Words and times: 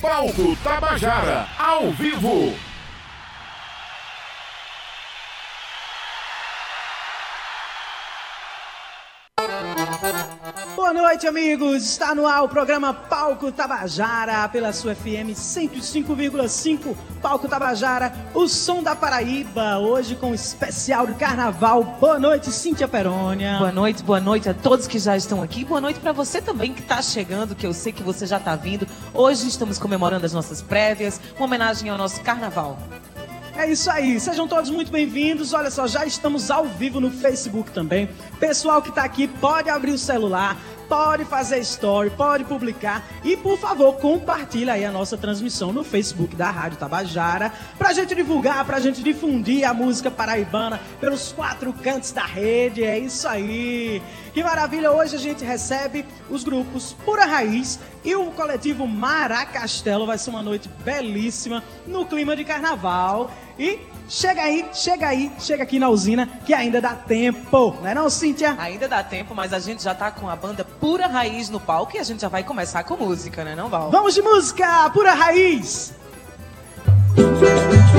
Palco 0.00 0.56
Tabajara, 0.62 1.48
ao 1.58 1.90
vivo. 1.90 2.67
Boa 10.90 11.02
noite, 11.02 11.26
amigos. 11.26 11.84
Está 11.84 12.14
no 12.14 12.26
ar 12.26 12.44
o 12.44 12.48
programa 12.48 12.94
Palco 12.94 13.52
Tabajara 13.52 14.48
pela 14.48 14.72
sua 14.72 14.94
FM 14.94 15.36
105,5 15.36 16.96
Palco 17.20 17.46
Tabajara, 17.46 18.10
o 18.32 18.48
som 18.48 18.82
da 18.82 18.96
Paraíba. 18.96 19.76
Hoje 19.76 20.16
com 20.16 20.30
o 20.30 20.34
especial 20.34 21.06
do 21.06 21.14
Carnaval. 21.14 21.84
Boa 22.00 22.18
noite, 22.18 22.50
Cíntia 22.50 22.88
Perônia. 22.88 23.58
Boa 23.58 23.70
noite, 23.70 24.02
boa 24.02 24.18
noite 24.18 24.48
a 24.48 24.54
todos 24.54 24.86
que 24.86 24.98
já 24.98 25.14
estão 25.14 25.42
aqui. 25.42 25.62
Boa 25.62 25.78
noite 25.78 26.00
para 26.00 26.12
você 26.12 26.40
também 26.40 26.72
que 26.72 26.80
está 26.80 27.02
chegando, 27.02 27.54
que 27.54 27.66
eu 27.66 27.74
sei 27.74 27.92
que 27.92 28.02
você 28.02 28.26
já 28.26 28.38
está 28.38 28.56
vindo. 28.56 28.88
Hoje 29.12 29.46
estamos 29.46 29.78
comemorando 29.78 30.24
as 30.24 30.32
nossas 30.32 30.62
prévias, 30.62 31.20
uma 31.36 31.44
homenagem 31.44 31.90
ao 31.90 31.98
nosso 31.98 32.22
Carnaval. 32.22 32.78
É 33.58 33.68
isso 33.68 33.90
aí, 33.90 34.20
sejam 34.20 34.46
todos 34.46 34.70
muito 34.70 34.88
bem-vindos. 34.88 35.52
Olha 35.52 35.68
só, 35.68 35.84
já 35.84 36.06
estamos 36.06 36.48
ao 36.48 36.66
vivo 36.66 37.00
no 37.00 37.10
Facebook 37.10 37.72
também. 37.72 38.08
Pessoal 38.38 38.80
que 38.80 38.90
está 38.90 39.02
aqui, 39.02 39.26
pode 39.26 39.68
abrir 39.68 39.90
o 39.90 39.98
celular, 39.98 40.56
pode 40.88 41.24
fazer 41.24 41.58
story, 41.58 42.10
pode 42.10 42.44
publicar 42.44 43.06
e, 43.22 43.36
por 43.36 43.58
favor, 43.58 43.96
compartilha 43.96 44.72
aí 44.72 44.84
a 44.84 44.90
nossa 44.90 45.16
transmissão 45.16 45.72
no 45.72 45.84
Facebook 45.84 46.34
da 46.34 46.50
Rádio 46.50 46.78
Tabajara 46.78 47.52
pra 47.76 47.92
gente 47.92 48.14
divulgar, 48.14 48.64
pra 48.64 48.80
gente 48.80 49.02
difundir 49.02 49.68
a 49.68 49.74
música 49.74 50.10
paraibana 50.10 50.80
pelos 51.00 51.32
quatro 51.32 51.72
cantos 51.72 52.10
da 52.12 52.24
rede. 52.24 52.82
É 52.82 52.98
isso 52.98 53.28
aí. 53.28 54.02
Que 54.32 54.42
maravilha! 54.42 54.90
Hoje 54.90 55.16
a 55.16 55.18
gente 55.18 55.44
recebe 55.44 56.04
os 56.30 56.42
grupos 56.42 56.94
Pura 57.04 57.24
Raiz 57.24 57.78
e 58.04 58.14
o 58.14 58.30
coletivo 58.30 58.86
Maracastelo. 58.86 60.06
Vai 60.06 60.16
ser 60.16 60.30
uma 60.30 60.42
noite 60.42 60.68
belíssima 60.84 61.62
no 61.86 62.06
clima 62.06 62.34
de 62.34 62.44
carnaval. 62.44 63.30
E 63.58 63.80
chega 64.08 64.42
aí, 64.42 64.64
chega 64.72 65.08
aí, 65.08 65.30
chega 65.38 65.62
aqui 65.62 65.78
na 65.78 65.88
usina 65.88 66.26
que 66.44 66.54
ainda 66.54 66.80
dá 66.80 66.94
tempo, 66.94 67.76
não 67.80 67.88
é 67.88 67.94
não, 67.94 68.08
Cíntia? 68.08 68.56
Ainda 68.58 68.88
dá 68.88 69.02
tempo, 69.02 69.34
mas 69.34 69.52
a 69.52 69.58
gente 69.58 69.82
já 69.82 69.94
tá 69.94 70.10
com 70.10 70.28
a 70.28 70.34
banda 70.34 70.64
Pura 70.64 71.06
Raiz 71.06 71.50
no 71.50 71.60
palco 71.60 71.96
e 71.96 71.98
a 71.98 72.02
gente 72.02 72.20
já 72.22 72.28
vai 72.28 72.42
começar 72.42 72.82
com 72.84 72.96
música, 72.96 73.44
né 73.44 73.54
não, 73.54 73.68
Val? 73.68 73.90
Vamos 73.90 74.14
de 74.14 74.22
música, 74.22 74.90
Pura 74.90 75.12
Raiz! 75.12 75.92
Samba 77.18 77.97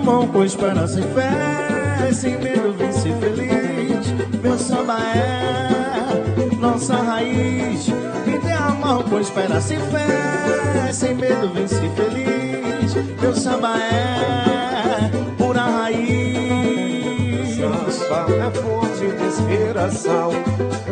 mão 0.00 0.26
com 0.26 0.44
esperança 0.44 1.00
e 1.00 1.02
fé, 1.14 2.12
sem 2.12 2.36
medo 2.38 2.72
vim 2.72 2.92
ser 2.92 3.14
feliz. 3.16 4.40
Meu 4.42 4.58
samba 4.58 4.98
é 4.98 6.56
nossa 6.58 6.96
raiz. 6.96 7.88
Me 8.26 8.38
deu 8.38 8.58
a 8.58 8.70
mão 8.70 9.02
com 9.02 9.20
esperança 9.20 9.74
e 9.74 9.76
fé, 9.76 10.92
sem 10.92 11.14
medo 11.14 11.48
vim 11.50 11.66
ser 11.66 11.90
feliz. 11.90 12.94
Meu 13.20 13.34
samba 13.34 13.76
é 13.78 15.10
pura 15.36 15.62
raiz. 15.62 17.56
Samba 17.56 18.32
é 18.32 18.50
fonte 18.50 19.06
de 19.16 19.24
inspiração. 19.24 20.30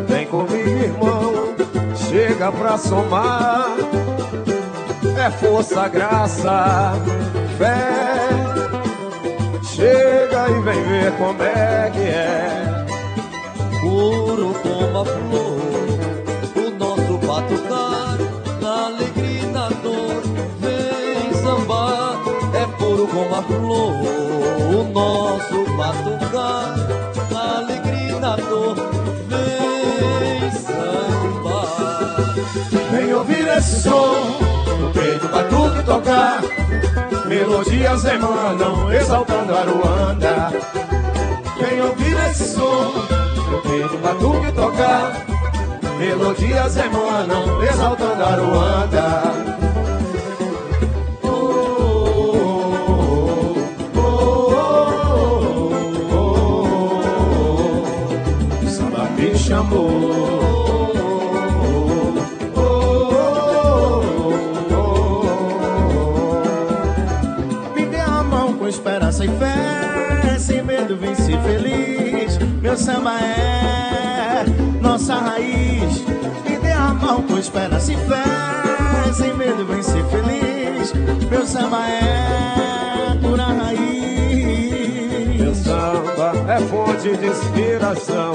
Vem 0.07 0.27
comigo, 0.27 0.69
irmão, 0.69 1.55
chega 1.95 2.51
pra 2.51 2.77
somar. 2.77 3.75
É 5.17 5.29
força, 5.31 5.87
graça, 5.89 6.93
fé. 7.57 8.08
Chega 9.79 10.49
e 10.49 10.61
vem 10.61 10.83
ver 10.83 11.11
como 11.13 11.41
é 11.41 11.89
que 11.93 12.01
é. 12.01 12.85
Puro 13.79 14.53
como 14.61 14.99
a 14.99 15.05
flor, 15.05 15.57
o 16.57 16.69
nosso 16.77 17.17
batucar, 17.25 18.17
na 18.59 18.87
alegria 18.87 19.43
e 19.43 19.45
na 19.45 19.69
dor, 19.69 20.21
vem 20.59 21.33
sambar. 21.33 22.19
É 22.53 22.67
puro 22.77 23.07
como 23.07 23.33
a 23.33 23.41
flor, 23.41 23.93
o 24.75 24.83
nosso 24.91 25.63
batucar, 25.77 26.75
na 27.31 27.57
alegria 27.59 28.17
e 28.17 28.19
na 28.19 28.35
dor, 28.35 28.75
vem 29.29 30.51
sambar. 30.51 32.17
Vem 32.91 33.13
ouvir 33.13 33.47
esse 33.47 33.83
som, 33.83 34.39
no 34.77 34.91
peito 34.91 35.29
batuque 35.29 35.83
tocar. 35.83 36.58
Melodias 37.29 38.03
emanam, 38.05 38.91
exaltando 38.91 39.55
a 39.55 39.61
Ruanda. 39.61 40.51
Vem 41.59 41.79
ouvir 41.79 42.17
esse 42.27 42.55
som, 42.55 42.91
no 43.51 43.61
peito 43.61 43.97
batuque 43.99 44.51
tocar. 44.51 45.27
Melodias 45.99 46.75
emanam, 46.75 47.63
exaltando 47.63 48.23
a 48.23 48.35
Ruanda. 48.35 49.21
Oh, 51.21 51.29
oh, 53.95 54.09
oh, 59.21 59.37
chamou. 59.37 60.38
Vem 71.09 71.15
ser 71.15 71.41
feliz. 71.41 72.37
Meu 72.61 72.77
samba 72.77 73.19
é 73.19 74.45
nossa 74.81 75.15
raiz. 75.15 76.03
Me 76.47 76.57
dê 76.57 76.71
a 76.71 76.93
mão 76.93 77.21
com 77.23 77.37
esperança 77.37 77.93
e 77.93 77.97
fé, 77.97 79.13
sem 79.13 79.33
medo 79.33 79.65
vem 79.65 79.81
ser 79.81 80.03
feliz. 80.05 80.93
Meu 81.29 81.45
samba 81.45 81.87
é 81.87 83.17
pura 83.21 83.43
raiz. 83.43 85.39
Meu 85.39 85.55
samba 85.55 86.33
é 86.47 86.59
fonte 86.59 87.17
de 87.17 87.25
inspiração. 87.25 88.33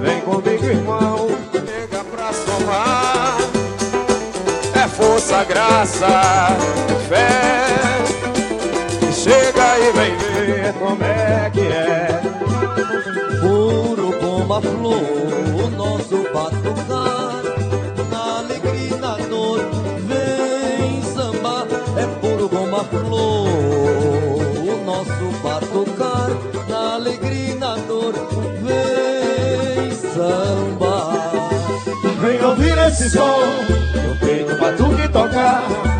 Vem 0.00 0.20
comigo, 0.22 0.64
irmão, 0.64 1.28
chega 1.52 2.04
pra 2.04 2.32
somar. 2.32 3.38
É 4.74 4.88
força, 4.88 5.44
graça, 5.44 6.08
fé. 7.08 7.91
Chega 9.32 9.78
e 9.78 9.92
vem 9.92 10.14
ver 10.18 10.74
como 10.74 11.02
é 11.02 11.50
que 11.50 11.60
é. 11.60 12.20
Puro 13.40 14.12
como 14.20 14.52
a 14.52 14.60
flor, 14.60 15.00
o 15.54 15.70
nosso 15.70 16.22
batucar, 16.34 17.42
na 18.10 18.40
alegria 18.40 18.88
e 18.88 19.00
na 19.00 19.16
dor, 19.16 19.70
vem 20.00 21.02
sambar. 21.14 21.66
É 21.96 22.06
puro 22.20 22.46
como 22.46 22.76
a 22.76 22.84
flor, 22.84 23.48
o 24.68 24.84
nosso 24.84 25.24
batucar, 25.42 26.28
na 26.68 26.94
alegria 26.96 27.54
e 27.54 27.54
na 27.54 27.76
dor, 27.76 28.12
vem 28.60 29.92
sambar. 30.12 31.48
Vem 32.20 32.44
ouvir 32.44 32.76
esse 32.86 33.08
som, 33.08 33.40
no 34.06 34.14
peito 34.18 34.58
batuque 34.58 35.08
tocar. 35.08 35.91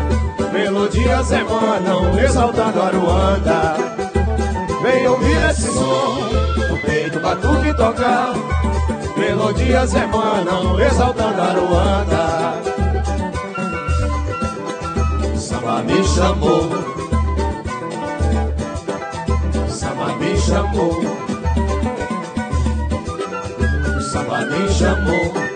Melodias 0.53 1.31
emanam, 1.31 2.19
exaltando 2.19 2.79
a 2.79 2.89
Ruanda. 2.89 3.75
Vem 4.83 5.07
ouvir 5.07 5.49
esse 5.49 5.71
som, 5.73 6.69
no 6.69 6.77
peito 6.77 7.19
batuque 7.19 7.73
tocar. 7.73 8.35
Melodias 9.17 9.95
emanam, 9.95 10.79
exaltando 10.79 11.41
a 11.41 11.53
Ruanda. 11.53 12.53
Samba 15.35 15.81
me 15.81 16.03
chamou. 16.03 16.69
Samba 19.67 20.15
me 20.17 20.37
chamou. 20.37 21.01
Samba 23.99 24.37
me 24.37 24.37
chamou. 24.37 24.43
Samba 24.43 24.45
me 24.45 24.71
chamou. 24.71 25.52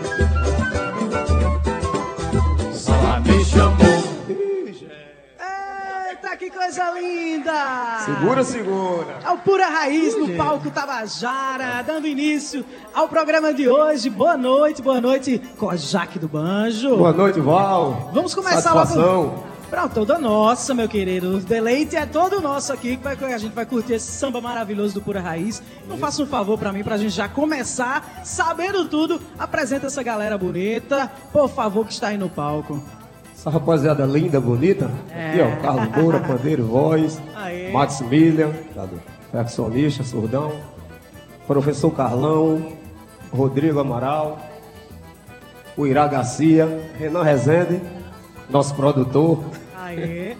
Que 6.49 6.51
coisa 6.57 6.91
linda! 6.91 7.97
Segura, 8.05 8.41
segura. 8.43 9.19
É 9.25 9.29
o 9.31 9.37
Pura 9.37 9.67
Raiz 9.67 10.17
no 10.17 10.29
palco 10.35 10.71
Tabajara, 10.71 11.81
dando 11.85 12.07
início 12.07 12.63
ao 12.93 13.09
programa 13.09 13.53
de 13.53 13.67
hoje. 13.67 14.09
Boa 14.09 14.37
noite, 14.37 14.81
boa 14.81 15.01
noite, 15.01 15.39
Kojak 15.57 16.17
do 16.17 16.27
Banjo. 16.29 16.95
Boa 16.95 17.11
noite, 17.11 17.41
Val. 17.41 18.11
Vamos 18.13 18.33
começar 18.33 18.61
Satisfação. 18.61 19.01
logo. 19.23 19.43
Pronto, 19.69 19.93
toda 19.93 20.17
nossa, 20.17 20.73
meu 20.73 20.87
querido. 20.87 21.35
O 21.35 21.39
deleite 21.41 21.97
é 21.97 22.05
todo 22.05 22.39
nosso 22.39 22.71
aqui, 22.71 22.95
que 22.95 23.03
vai- 23.03 23.17
a 23.33 23.37
gente 23.37 23.53
vai 23.53 23.65
curtir 23.65 23.95
esse 23.95 24.09
samba 24.13 24.39
maravilhoso 24.39 24.93
do 24.93 25.01
Pura 25.01 25.19
Raiz. 25.19 25.61
Não 25.89 25.97
faça 25.97 26.23
um 26.23 26.25
favor 26.25 26.57
pra 26.57 26.71
mim, 26.71 26.81
pra 26.81 26.95
gente 26.97 27.09
já 27.09 27.27
começar 27.27 28.21
sabendo 28.23 28.85
tudo. 28.87 29.19
Apresenta 29.37 29.87
essa 29.87 30.01
galera 30.01 30.37
bonita, 30.37 31.11
por 31.33 31.49
favor, 31.49 31.85
que 31.85 31.91
está 31.91 32.07
aí 32.07 32.17
no 32.17 32.29
palco. 32.29 32.81
Essa 33.37 33.51
rapaziada 33.51 34.03
linda, 34.03 34.41
bonita. 34.41 34.89
É. 35.11 35.29
Aqui, 35.29 35.41
ó, 35.41 35.61
Carlos 35.61 35.95
Moura, 35.95 36.19
pandeiro, 36.21 36.65
voz. 36.65 37.21
Aê. 37.35 37.71
Maximilian, 37.71 38.51
percussionista, 39.31 40.03
surdão. 40.03 40.59
Professor 41.45 41.91
Carlão, 41.91 42.73
Rodrigo 43.31 43.79
Amaral, 43.79 44.39
o 45.77 45.85
Irá 45.85 46.07
Garcia, 46.07 46.67
Renan 46.97 47.21
Rezende, 47.21 47.79
nosso 48.49 48.73
produtor, 48.73 49.43
Aê. 49.77 50.35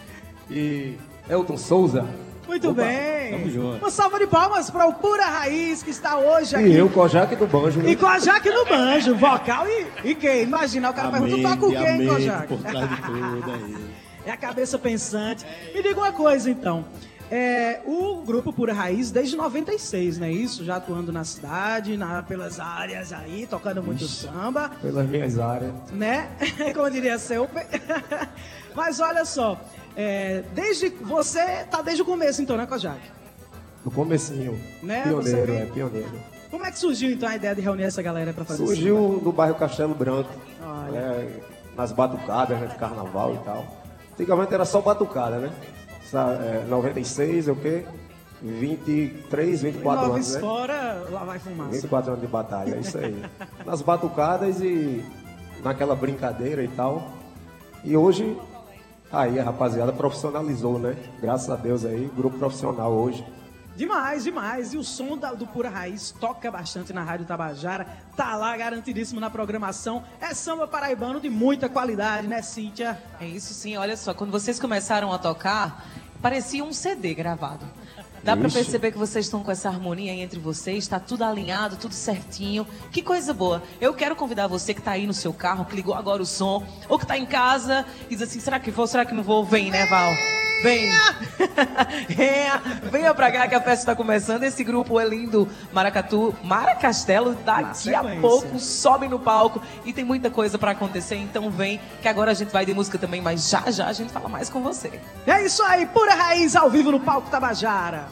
e 0.50 0.98
Elton 1.30 1.56
Souza. 1.56 2.04
Muito 2.46 2.70
Opa, 2.70 2.82
bem. 2.82 3.21
Tamo 3.36 3.50
junto. 3.50 3.78
Uma 3.78 3.90
salva 3.90 4.18
de 4.18 4.26
palmas 4.26 4.70
para 4.70 4.86
o 4.86 4.94
Pura 4.94 5.24
Raiz, 5.26 5.82
que 5.82 5.90
está 5.90 6.18
hoje 6.18 6.54
aqui. 6.56 6.66
E 6.68 6.76
eu, 6.76 6.88
Kojak 6.88 7.34
do 7.36 7.46
Banjo. 7.46 7.80
né? 7.80 7.90
E 7.92 8.20
Jaque 8.20 8.50
no 8.50 8.64
banjo, 8.64 9.14
vocal 9.16 9.66
e, 9.68 9.86
e 10.10 10.14
quem? 10.14 10.42
Imagina, 10.42 10.90
o 10.90 10.94
cara 10.94 11.10
pergunta, 11.10 11.36
tu 11.36 11.42
toca 11.42 11.66
o 11.66 11.70
quê, 11.70 11.88
hein, 11.90 12.06
Kojak? 12.06 12.46
por 12.48 12.58
trás 12.62 12.88
de 12.88 12.96
tudo 13.02 13.50
aí. 13.52 13.76
É 14.24 14.30
a 14.30 14.36
cabeça 14.36 14.78
pensante. 14.78 15.44
Me 15.74 15.82
diga 15.82 15.98
uma 15.98 16.12
coisa, 16.12 16.48
então. 16.48 16.84
É, 17.28 17.80
o 17.86 18.22
grupo 18.24 18.52
Pura 18.52 18.72
Raiz, 18.72 19.10
desde 19.10 19.34
96, 19.34 20.18
não 20.18 20.26
é 20.28 20.30
isso? 20.30 20.64
Já 20.64 20.76
atuando 20.76 21.10
na 21.10 21.24
cidade, 21.24 21.96
na- 21.96 22.22
pelas 22.22 22.60
áreas 22.60 23.12
aí, 23.12 23.48
tocando 23.50 23.82
muito 23.82 24.06
samba, 24.06 24.70
Pelas 24.80 25.08
minhas 25.08 25.38
áreas. 25.40 25.72
né? 25.90 26.28
Como 26.72 26.88
diria 26.88 27.18
seu. 27.18 27.48
Mas 28.76 29.00
olha 29.00 29.24
só, 29.24 29.60
é, 29.96 30.44
desde 30.54 30.90
você 30.90 31.64
tá 31.70 31.82
desde 31.82 32.02
o 32.02 32.04
começo, 32.04 32.40
então, 32.42 32.56
né, 32.56 32.66
Kojak? 32.66 33.00
No 33.84 33.90
comecinho. 33.90 34.58
Né, 34.82 35.02
Pioneiro, 35.02 35.52
é, 35.52 35.66
pioneiro. 35.66 36.12
Como 36.50 36.66
é 36.66 36.70
que 36.70 36.78
surgiu, 36.78 37.10
então, 37.10 37.28
a 37.28 37.34
ideia 37.34 37.54
de 37.54 37.60
reunir 37.62 37.84
essa 37.84 38.02
galera 38.02 38.32
para 38.32 38.44
fazer 38.44 38.64
Surgiu 38.64 39.20
no 39.24 39.32
bairro 39.32 39.54
Castelo 39.54 39.94
Branco, 39.94 40.30
né, 40.92 41.40
nas 41.74 41.92
batucadas 41.92 42.60
né, 42.60 42.66
de 42.66 42.74
carnaval 42.76 43.34
e 43.34 43.38
tal. 43.38 43.64
Antigamente 44.12 44.52
era 44.52 44.64
só 44.64 44.80
batucada, 44.80 45.38
né? 45.38 45.50
Essa, 46.02 46.62
é, 46.64 46.66
96, 46.68 47.48
é 47.48 47.52
o 47.52 47.56
quê? 47.56 47.84
23, 48.42 49.62
24 49.62 50.00
Nove 50.02 50.14
anos, 50.16 50.34
né? 50.34 50.40
fora, 50.40 51.06
lá 51.10 51.24
vai 51.24 51.38
fumaça. 51.38 51.70
24 51.70 52.10
anos 52.10 52.20
de 52.20 52.26
batalha, 52.26 52.74
é 52.74 52.80
isso 52.80 52.98
aí. 52.98 53.24
Nas 53.64 53.80
batucadas 53.80 54.60
e 54.60 55.02
naquela 55.62 55.94
brincadeira 55.94 56.62
e 56.62 56.68
tal. 56.68 57.08
E 57.84 57.96
hoje, 57.96 58.36
aí 59.10 59.38
a 59.38 59.44
rapaziada 59.44 59.92
profissionalizou, 59.92 60.78
né? 60.78 60.96
Graças 61.20 61.48
a 61.48 61.56
Deus 61.56 61.84
aí, 61.84 62.10
grupo 62.14 62.38
profissional 62.38 62.92
hoje. 62.92 63.24
Demais, 63.76 64.24
demais. 64.24 64.74
E 64.74 64.76
o 64.76 64.84
som 64.84 65.16
da- 65.16 65.32
do 65.32 65.46
Pura 65.46 65.70
Raiz 65.70 66.14
toca 66.20 66.50
bastante 66.50 66.92
na 66.92 67.02
Rádio 67.02 67.24
Tabajara. 67.26 67.86
Tá 68.16 68.36
lá 68.36 68.54
garantidíssimo 68.56 69.18
na 69.20 69.30
programação. 69.30 70.02
É 70.20 70.34
samba 70.34 70.68
paraibano 70.68 71.18
de 71.20 71.30
muita 71.30 71.68
qualidade, 71.68 72.26
né, 72.26 72.42
Cíntia? 72.42 73.00
É 73.20 73.26
isso 73.26 73.54
sim, 73.54 73.76
olha 73.76 73.96
só, 73.96 74.12
quando 74.12 74.30
vocês 74.30 74.60
começaram 74.60 75.12
a 75.12 75.18
tocar, 75.18 75.86
parecia 76.20 76.62
um 76.62 76.72
CD 76.72 77.14
gravado. 77.14 77.64
Dá 78.22 78.36
Ixi. 78.36 78.52
perceber 78.54 78.92
que 78.92 78.98
vocês 78.98 79.24
estão 79.26 79.42
com 79.42 79.50
essa 79.50 79.68
harmonia 79.68 80.12
aí 80.12 80.20
entre 80.20 80.38
vocês, 80.38 80.86
tá 80.86 81.00
tudo 81.00 81.24
alinhado, 81.24 81.74
tudo 81.76 81.92
certinho. 81.92 82.64
Que 82.92 83.02
coisa 83.02 83.34
boa. 83.34 83.60
Eu 83.80 83.92
quero 83.94 84.14
convidar 84.14 84.46
você 84.46 84.72
que 84.72 84.80
tá 84.80 84.92
aí 84.92 85.08
no 85.08 85.12
seu 85.14 85.32
carro, 85.32 85.64
que 85.64 85.74
ligou 85.74 85.92
agora 85.92 86.22
o 86.22 86.26
som, 86.26 86.64
ou 86.88 86.98
que 87.00 87.06
tá 87.06 87.18
em 87.18 87.26
casa 87.26 87.84
e 88.08 88.14
diz 88.14 88.22
assim: 88.22 88.38
será 88.38 88.60
que 88.60 88.70
vou, 88.70 88.86
será 88.86 89.04
que 89.04 89.12
não 89.12 89.24
vou? 89.24 89.44
Vem, 89.44 89.72
né, 89.72 89.86
Val? 89.86 90.12
Vem! 90.62 90.90
Venha, 92.08 92.62
venha 92.90 93.14
pra 93.14 93.30
cá 93.30 93.48
que 93.48 93.54
a 93.54 93.60
festa 93.60 93.86
tá 93.86 93.96
começando. 93.96 94.44
Esse 94.44 94.62
grupo 94.62 94.98
é 95.00 95.04
lindo, 95.08 95.48
Maracatu, 95.72 96.34
Maracastelo, 96.42 97.34
daqui 97.34 97.94
a 97.94 98.02
pouco 98.20 98.58
sobe 98.58 99.08
no 99.08 99.18
palco 99.18 99.60
e 99.84 99.92
tem 99.92 100.04
muita 100.04 100.30
coisa 100.30 100.58
pra 100.58 100.70
acontecer. 100.72 101.16
Então 101.16 101.50
vem, 101.50 101.80
que 102.00 102.08
agora 102.08 102.30
a 102.30 102.34
gente 102.34 102.50
vai 102.50 102.64
de 102.64 102.72
música 102.72 102.98
também, 102.98 103.20
mas 103.20 103.48
já 103.48 103.70
já 103.70 103.86
a 103.88 103.92
gente 103.92 104.12
fala 104.12 104.28
mais 104.28 104.48
com 104.48 104.62
você. 104.62 105.00
É 105.26 105.44
isso 105.44 105.62
aí, 105.64 105.86
Pura 105.86 106.14
Raiz 106.14 106.54
ao 106.54 106.70
vivo 106.70 106.92
no 106.92 107.00
palco 107.00 107.30
Tabajara. 107.30 108.06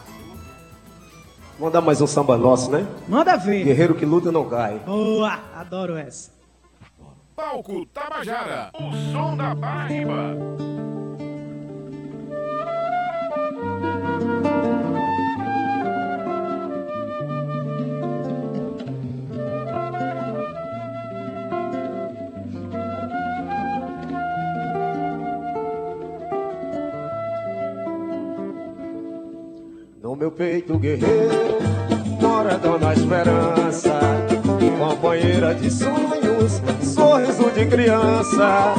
Vamos 1.58 1.72
dar 1.72 1.80
mais 1.80 2.00
um 2.00 2.06
samba 2.06 2.36
nosso, 2.38 2.70
né? 2.70 2.86
Manda 3.06 3.36
ver. 3.36 3.64
Guerreiro 3.64 3.94
que 3.94 4.06
luta 4.06 4.32
não 4.32 4.48
cai. 4.48 4.78
Boa, 4.78 5.38
adoro 5.54 5.96
essa. 5.96 6.30
Palco 7.36 7.86
Tabajara, 7.86 8.70
o 8.74 9.12
som 9.12 9.36
da 9.36 9.54
Paraíba. 9.54 10.79
Meu 30.20 30.30
peito 30.30 30.78
guerreiro 30.78 31.58
mora 32.20 32.58
Dona 32.58 32.92
Esperança, 32.92 33.98
companheira 34.78 35.54
de 35.54 35.70
sonhos, 35.70 36.60
sorriso 36.82 37.50
de 37.52 37.64
criança, 37.64 38.74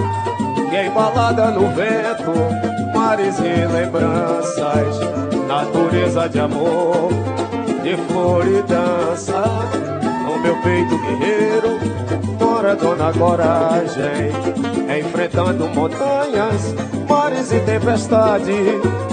é 0.72 0.86
embalada 0.86 1.50
no 1.50 1.62
vento, 1.70 2.94
mares 2.94 3.40
e 3.40 3.74
lembranças, 3.74 5.00
natureza 5.48 6.30
de 6.30 6.40
amor, 6.40 7.10
de 7.82 7.98
flor 8.06 8.46
e 8.46 8.62
dança. 8.62 9.44
No 10.24 10.38
meu 10.44 10.56
peito 10.62 10.96
guerreiro 11.00 11.80
mora 12.40 12.76
Dona 12.76 13.12
Coragem, 13.14 14.30
enfrentando 15.00 15.68
montanhas, 15.70 16.76
mares 17.10 17.52
e 17.52 17.60
tempestade. 17.62 19.11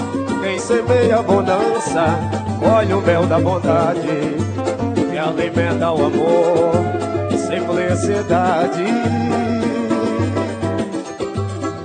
Quem 0.58 0.66
semeia 0.66 1.22
bonança, 1.22 2.18
colhe 2.58 2.92
o 2.92 3.00
mel 3.00 3.26
da 3.26 3.38
bondade, 3.38 4.08
que 5.08 5.16
alimenta 5.16 5.92
o 5.92 6.06
amor, 6.06 6.72
simplicidade. 7.30 8.84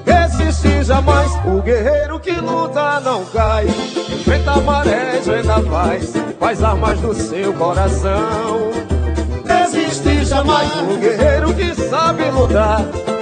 Resistir 0.03 0.83
jamais, 0.83 1.31
o 1.45 1.61
guerreiro 1.61 2.19
que 2.19 2.31
luta 2.31 2.99
não 3.01 3.23
cai, 3.25 3.67
enfrenta 3.67 4.53
a 4.53 4.61
maré, 4.61 5.21
ainda 5.21 5.61
faz, 5.69 6.13
faz 6.39 6.63
armas 6.63 6.99
do 6.99 7.13
seu 7.13 7.53
coração. 7.53 8.71
Resistir 9.45 10.25
jamais, 10.25 10.71
o 10.81 10.97
guerreiro 10.97 11.53
que 11.53 11.75
sabe 11.75 12.23
lutar, 12.31 12.81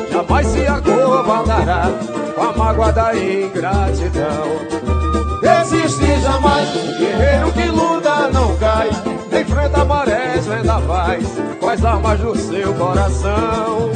jamais 0.09 0.47
se 0.47 0.65
acovardará 0.65 1.89
com 2.35 2.41
a 2.41 2.53
mágoa 2.53 2.91
da 2.93 3.13
ingratidão. 3.13 4.80
Resistir 5.71 6.19
jamais, 6.19 6.67
guerreiro 6.99 7.51
que 7.53 7.63
luta 7.69 8.29
não 8.33 8.57
cai, 8.57 8.89
enfrenta 9.41 9.85
marés, 9.85 10.45
faz, 10.85 11.25
com 11.61 11.69
as 11.69 11.85
armas 11.85 12.19
do 12.19 12.37
seu 12.37 12.73
coração. 12.73 13.89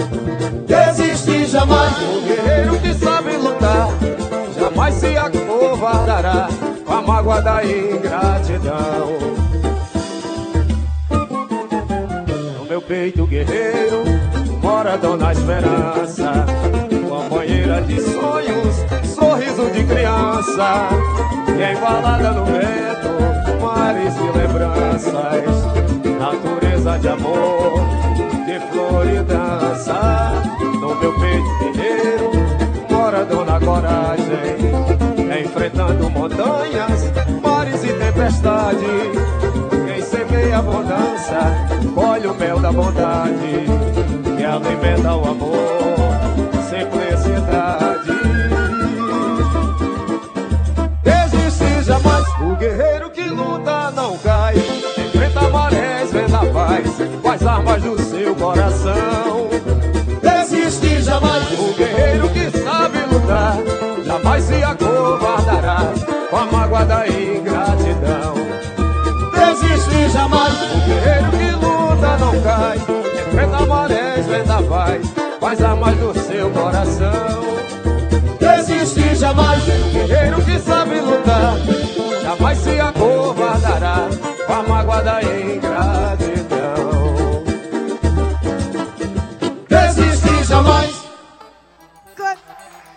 Resistir 0.69 1.45
jamais, 1.47 1.93
guerreiro 2.25 2.79
que 2.79 2.93
sabe 2.93 3.35
lutar, 3.35 3.89
jamais 4.57 4.93
se 4.95 5.17
acovardará 5.17 6.47
com 6.85 6.93
a 6.93 7.01
mágoa 7.01 7.41
da 7.41 7.61
ingratidão. 7.65 9.17
No 12.57 12.65
meu 12.69 12.81
peito 12.81 13.27
guerreiro 13.27 14.01
mora 14.61 14.97
Dona 14.97 15.33
Esperança, 15.33 16.45
companheira 17.09 17.81
de 17.81 17.99
sonhos, 17.99 18.75
sorriso 19.13 19.69
de 19.71 19.83
criança, 19.83 20.89
e 21.57 21.73
embalada 21.73 22.31
no 22.31 22.45
vento, 22.45 23.61
mares 23.61 24.13
e 24.17 24.37
lembranças, 24.37 25.45
natureza 26.19 26.99
de 26.99 27.07
amor, 27.07 27.79
de 28.45 28.59
flor 28.71 29.07
e 29.07 29.23
dança. 29.23 30.33
No 30.79 30.95
meu 30.95 31.13
peito 31.19 31.73
guerreiro 31.73 32.31
mora 32.89 33.23
Dona 33.25 33.59
Coragem, 33.59 34.57
enfrentando 35.43 36.09
montanhas, 36.09 37.11
mares 37.41 37.83
e 37.83 37.93
tempestade. 37.93 38.85
Quem 39.85 40.01
semeia 40.01 40.57
a 40.57 40.61
bonança, 40.61 41.53
colhe 41.93 42.27
o 42.27 42.33
mel 42.33 42.59
da 42.59 42.71
bondade, 42.71 43.65
que 44.37 44.43
alimenta 44.43 45.15
o 45.15 45.29
amor, 45.29 45.84
cai. 54.25 54.55
Enfrenta 54.57 55.49
marés, 55.49 56.11
venda 56.11 56.39
paz, 56.51 56.89
com 57.21 57.29
as 57.29 57.45
armas 57.45 57.81
do 57.83 58.01
seu 58.01 58.35
coração. 58.35 59.49
Desiste 60.21 61.01
jamais, 61.03 61.43
o 61.51 61.73
guerreiro 61.75 62.29
que 62.29 62.49
sabe 62.57 62.97
lutar, 63.11 63.57
jamais 64.03 64.43
se 64.43 64.63
acovardará 64.63 65.93
com 66.29 66.37
a 66.37 66.45
mágoa 66.45 66.85
da 66.85 67.07
ingratidão. 67.07 68.33
Desiste 69.31 70.09
jamais, 70.11 70.53
o 70.73 70.79
guerreiro 70.87 71.31
que 71.31 71.65
luta 71.65 72.17
não 72.17 72.41
cai. 72.41 72.77
Enfrenta 73.27 73.65
marés, 73.67 74.25
venda 74.25 74.63
paz, 74.63 75.01
com 75.39 75.47
as 75.47 75.61
armas 75.61 75.95
do 75.97 76.13
seu 76.19 76.49
coração 76.49 77.45
Desiste 78.39 79.15
jamais. 79.15 79.63
Guerreiro 79.63 80.41
que 80.43 80.59
sabe 80.59 80.99
lutar, 80.99 81.55
jamais 82.23 82.57
se 82.57 82.79
acovardará 82.79 83.44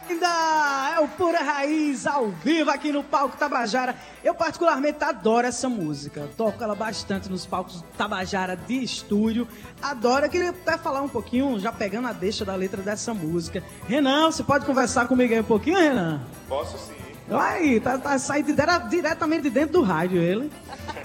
Ainda 0.09 0.93
é 0.97 1.01
o 1.01 1.09
Pura 1.09 1.41
Raiz 1.43 2.07
ao 2.07 2.29
vivo 2.29 2.71
aqui 2.71 2.91
no 2.91 3.03
palco 3.05 3.37
Tabajara. 3.37 3.95
Eu 4.25 4.35
particularmente 4.35 5.03
adoro 5.05 5.47
essa 5.47 5.69
música. 5.69 6.29
Toco 6.37 6.63
ela 6.63 6.75
bastante 6.75 7.29
nos 7.29 7.45
palcos 7.45 7.85
Tabajara 7.97 8.57
de 8.57 8.83
estúdio. 8.83 9.47
Adoro. 9.83 10.27
Eu 10.27 10.31
queria 10.31 10.51
até 10.51 10.79
falar 10.79 11.03
um 11.03 11.09
pouquinho, 11.09 11.59
já 11.59 11.71
pegando 11.73 12.09
a 12.09 12.13
deixa 12.13 12.45
da 12.45 12.55
letra 12.55 12.81
dessa 12.83 13.13
música. 13.13 13.63
Renan, 13.87 14.31
você 14.31 14.43
pode 14.43 14.65
conversar 14.65 15.07
comigo 15.07 15.33
aí 15.35 15.41
um 15.41 15.45
pouquinho, 15.45 15.79
Renan? 15.79 16.21
Posso 16.49 16.79
sim. 16.79 16.95
Aí, 17.31 17.79
tá, 17.79 17.99
tá 17.99 18.19
saindo 18.19 18.47
dire- 18.55 18.89
diretamente 18.89 19.43
de 19.43 19.51
dentro 19.51 19.73
do 19.75 19.83
rádio 19.83 20.19
ele. 20.23 20.51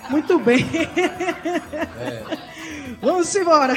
Muito 0.09 0.39
bem. 0.39 0.65
Vamos 3.01 3.35
embora. 3.35 3.73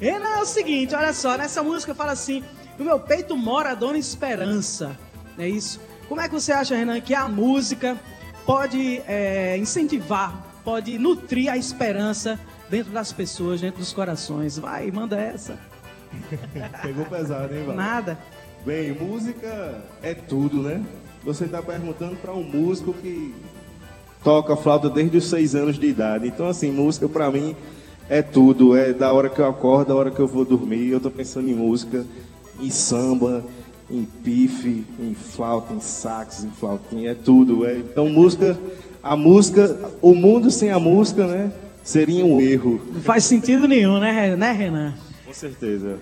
Renan, 0.00 0.36
é 0.36 0.40
o 0.40 0.46
seguinte, 0.46 0.94
olha 0.94 1.12
só, 1.12 1.36
nessa 1.36 1.62
música 1.62 1.94
fala 1.94 2.12
assim: 2.12 2.44
no 2.78 2.84
meu 2.84 3.00
peito 3.00 3.36
mora 3.36 3.70
a 3.70 3.74
dona 3.74 3.98
esperança. 3.98 4.98
É 5.38 5.48
isso? 5.48 5.80
Como 6.08 6.20
é 6.20 6.28
que 6.28 6.34
você 6.34 6.52
acha, 6.52 6.76
Renan, 6.76 7.00
que 7.00 7.14
a 7.14 7.28
música 7.28 7.98
pode 8.44 9.02
é, 9.06 9.56
incentivar, 9.56 10.44
pode 10.64 10.98
nutrir 10.98 11.50
a 11.50 11.56
esperança 11.56 12.38
dentro 12.68 12.92
das 12.92 13.12
pessoas, 13.12 13.60
dentro 13.60 13.80
dos 13.80 13.92
corações? 13.92 14.58
Vai, 14.58 14.90
manda 14.90 15.18
essa. 15.18 15.58
Pegou 16.82 17.04
pesado, 17.06 17.54
hein, 17.54 17.64
Val? 17.64 17.76
Nada. 17.76 18.18
Bem, 18.64 18.92
música 18.92 19.82
é 20.02 20.14
tudo, 20.14 20.62
né? 20.62 20.84
Você 21.22 21.44
está 21.46 21.62
perguntando 21.62 22.16
para 22.16 22.32
um 22.32 22.42
músico 22.42 22.92
que 22.94 23.34
toca 24.24 24.56
flauta 24.56 24.88
desde 24.88 25.18
os 25.18 25.28
seis 25.28 25.54
anos 25.54 25.78
de 25.78 25.86
idade. 25.86 26.26
Então, 26.26 26.48
assim, 26.48 26.72
música 26.72 27.06
para 27.08 27.30
mim 27.30 27.54
é 28.08 28.22
tudo. 28.22 28.74
É 28.74 28.92
da 28.92 29.12
hora 29.12 29.28
que 29.28 29.38
eu 29.38 29.46
acordo, 29.46 29.88
da 29.88 29.94
hora 29.94 30.10
que 30.10 30.18
eu 30.18 30.26
vou 30.26 30.44
dormir. 30.44 30.88
Eu 30.88 30.98
tô 30.98 31.10
pensando 31.10 31.48
em 31.48 31.54
música, 31.54 32.04
em 32.58 32.70
samba, 32.70 33.44
em 33.90 34.04
pife, 34.24 34.84
em 34.98 35.14
flauta, 35.14 35.74
em 35.74 35.80
sax, 35.80 36.42
em 36.42 36.50
flautinha. 36.50 37.10
É 37.10 37.14
tudo. 37.14 37.66
É. 37.66 37.76
Então, 37.76 38.08
música, 38.08 38.58
a 39.02 39.14
música, 39.14 39.78
o 40.00 40.14
mundo 40.14 40.50
sem 40.50 40.70
a 40.70 40.78
música, 40.80 41.26
né? 41.26 41.52
Seria 41.84 42.24
um 42.24 42.40
erro. 42.40 42.80
Não 42.94 43.02
faz 43.02 43.24
sentido 43.24 43.68
nenhum, 43.68 44.00
né, 44.00 44.34
né 44.34 44.52
Renan? 44.52 44.94
Com 45.26 45.34
certeza. 45.34 45.98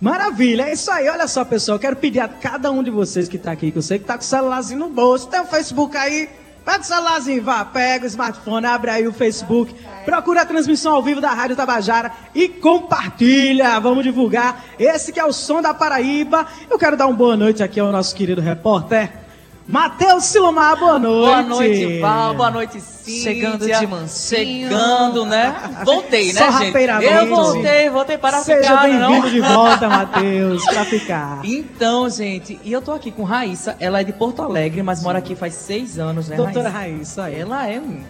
Maravilha, 0.00 0.64
é 0.64 0.72
isso 0.72 0.90
aí. 0.90 1.08
Olha 1.08 1.28
só, 1.28 1.44
pessoal, 1.44 1.78
quero 1.78 1.94
pedir 1.94 2.18
a 2.18 2.26
cada 2.26 2.70
um 2.72 2.82
de 2.82 2.90
vocês 2.90 3.28
que 3.28 3.36
está 3.36 3.52
aqui, 3.52 3.70
que 3.70 3.78
eu 3.78 3.82
sei 3.82 4.00
que 4.00 4.04
tá 4.04 4.14
com 4.14 4.22
o 4.22 4.26
celularzinho 4.26 4.80
no 4.80 4.90
bolso, 4.90 5.28
tem 5.28 5.40
o 5.40 5.46
Facebook 5.46 5.96
aí, 5.96 6.28
pega 6.66 6.80
o 6.80 6.84
celularzinho, 6.84 7.42
vá, 7.44 7.64
pega 7.64 8.04
o 8.04 8.08
smartphone, 8.08 8.66
abre 8.66 8.90
aí 8.90 9.06
o 9.06 9.12
Facebook, 9.12 9.72
procura 10.04 10.42
a 10.42 10.44
transmissão 10.44 10.92
ao 10.92 11.02
vivo 11.02 11.20
da 11.20 11.30
Rádio 11.30 11.54
Tabajara 11.54 12.10
e 12.34 12.48
compartilha. 12.48 13.78
Vamos 13.78 14.02
divulgar 14.02 14.64
esse 14.76 15.12
que 15.12 15.20
é 15.20 15.24
o 15.24 15.32
som 15.32 15.62
da 15.62 15.72
Paraíba. 15.72 16.44
Eu 16.68 16.76
quero 16.76 16.96
dar 16.96 17.06
uma 17.06 17.16
boa 17.16 17.36
noite 17.36 17.62
aqui 17.62 17.78
ao 17.78 17.92
nosso 17.92 18.14
querido 18.16 18.40
repórter. 18.40 19.25
Matheus 19.68 20.26
Silomar, 20.26 20.78
boa 20.78 20.96
noite. 20.96 21.26
Boa 21.26 21.42
noite, 21.42 22.00
Val. 22.00 22.34
Boa 22.34 22.50
noite, 22.52 22.80
Cíntia. 22.80 23.22
Chegando 23.22 23.66
de 23.66 23.86
mansinho. 23.88 24.68
Chegando, 24.68 25.26
né? 25.26 25.82
Voltei, 25.84 26.32
né, 26.32 26.38
Só 26.40 26.58
gente? 26.60 26.76
Eu 27.04 27.26
voltei, 27.26 27.90
voltei 27.90 28.16
para 28.18 28.38
Seja 28.42 28.60
ficar, 28.62 28.88
não? 28.88 29.10
bem-vindo 29.10 29.30
de 29.30 29.40
volta, 29.40 29.88
Matheus, 29.88 30.64
pra 30.66 30.84
ficar. 30.84 31.40
Então, 31.44 32.08
gente, 32.08 32.60
e 32.62 32.72
eu 32.72 32.80
tô 32.80 32.92
aqui 32.92 33.10
com 33.10 33.24
Raíssa. 33.24 33.76
Ela 33.80 34.00
é 34.00 34.04
de 34.04 34.12
Porto 34.12 34.40
Alegre, 34.40 34.82
mas 34.84 35.02
mora 35.02 35.18
aqui 35.18 35.34
faz 35.34 35.54
seis 35.54 35.98
anos, 35.98 36.28
né, 36.28 36.36
Doutora 36.36 36.68
Raíssa? 36.68 37.22
Raíssa, 37.22 37.24
aí. 37.24 37.40
Ela 37.40 37.66
é. 37.68 37.80
um- 37.80 38.04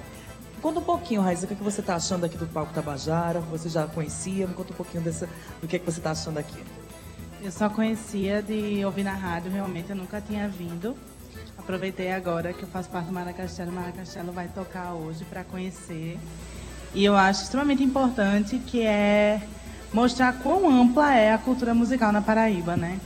Conta 0.61 0.81
um 0.81 0.83
pouquinho, 0.83 1.21
Raíssa, 1.23 1.45
o 1.45 1.49
que, 1.49 1.55
é 1.55 1.57
que 1.57 1.63
você 1.63 1.81
tá 1.81 1.95
achando 1.95 2.25
aqui 2.27 2.37
do 2.37 2.47
Palco 2.47 2.73
Tabajara? 2.75 3.41
Você 3.51 3.69
já 3.69 3.85
conhecia? 3.87 4.47
Me 4.47 4.53
conta 4.55 4.73
um 4.73 4.77
pouquinho 4.77 5.03
dessa, 5.03 5.29
do 5.63 5.67
que, 5.69 5.77
é 5.77 5.79
que 5.79 5.87
você 5.87 6.01
tá 6.01 6.11
achando 6.11 6.39
aqui. 6.39 6.59
Eu 7.43 7.53
só 7.53 7.69
conhecia 7.69 8.43
de 8.43 8.85
ouvir 8.85 9.05
na 9.05 9.13
rádio, 9.13 9.51
realmente 9.53 9.89
eu 9.91 9.97
nunca 9.97 10.21
tinha 10.21 10.49
vindo. 10.49 10.95
Aproveitei 11.67 12.13
agora 12.13 12.53
que 12.53 12.63
eu 12.63 12.69
faço 12.69 12.89
parte 12.89 13.07
do 13.07 13.13
Maracastelo. 13.13 13.73
O 13.73 13.75
Maracastelo 13.75 14.31
vai 14.31 14.47
tocar 14.47 14.93
hoje 14.93 15.25
para 15.25 15.43
conhecer. 15.43 16.17
E 16.95 17.05
eu 17.05 17.17
acho 17.17 17.43
extremamente 17.43 17.83
importante 17.83 18.61
que 18.65 18.83
é 18.83 19.43
mostrar 19.93 20.35
quão 20.35 20.71
ampla 20.71 21.13
é 21.13 21.33
a 21.33 21.39
cultura 21.39 21.75
musical 21.75 22.13
na 22.13 22.23
Paraíba, 22.23 22.77
né? 22.77 23.01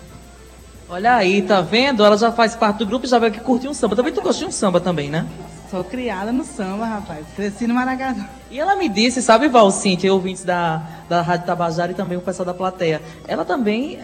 Olha 0.90 1.14
aí, 1.14 1.40
tá 1.40 1.62
vendo? 1.62 2.04
Ela 2.04 2.18
já 2.18 2.30
faz 2.30 2.54
parte 2.54 2.80
do 2.80 2.86
grupo 2.86 3.06
e 3.06 3.08
já 3.08 3.18
veio 3.18 3.32
aqui 3.32 3.40
curtir 3.40 3.66
um 3.66 3.72
samba. 3.72 3.96
Também 3.96 4.12
tu 4.12 4.20
gosta 4.20 4.40
de 4.40 4.44
um 4.44 4.52
samba 4.52 4.78
também, 4.78 5.08
né? 5.08 5.26
Sou 5.70 5.82
criada 5.82 6.30
no 6.30 6.44
samba, 6.44 6.84
rapaz. 6.84 7.24
Cresci 7.34 7.66
no 7.66 7.72
Maracatu. 7.72 8.22
E 8.50 8.60
ela 8.60 8.76
me 8.76 8.90
disse, 8.90 9.22
sabe, 9.22 9.48
Val, 9.48 9.70
Cintia, 9.70 10.12
ouvintes 10.12 10.44
da, 10.44 10.82
da 11.08 11.22
Rádio 11.22 11.46
Tabajara 11.46 11.92
e 11.92 11.94
também 11.94 12.18
o 12.18 12.20
pessoal 12.20 12.44
da 12.44 12.52
plateia, 12.52 13.00
ela 13.26 13.42
também 13.42 13.98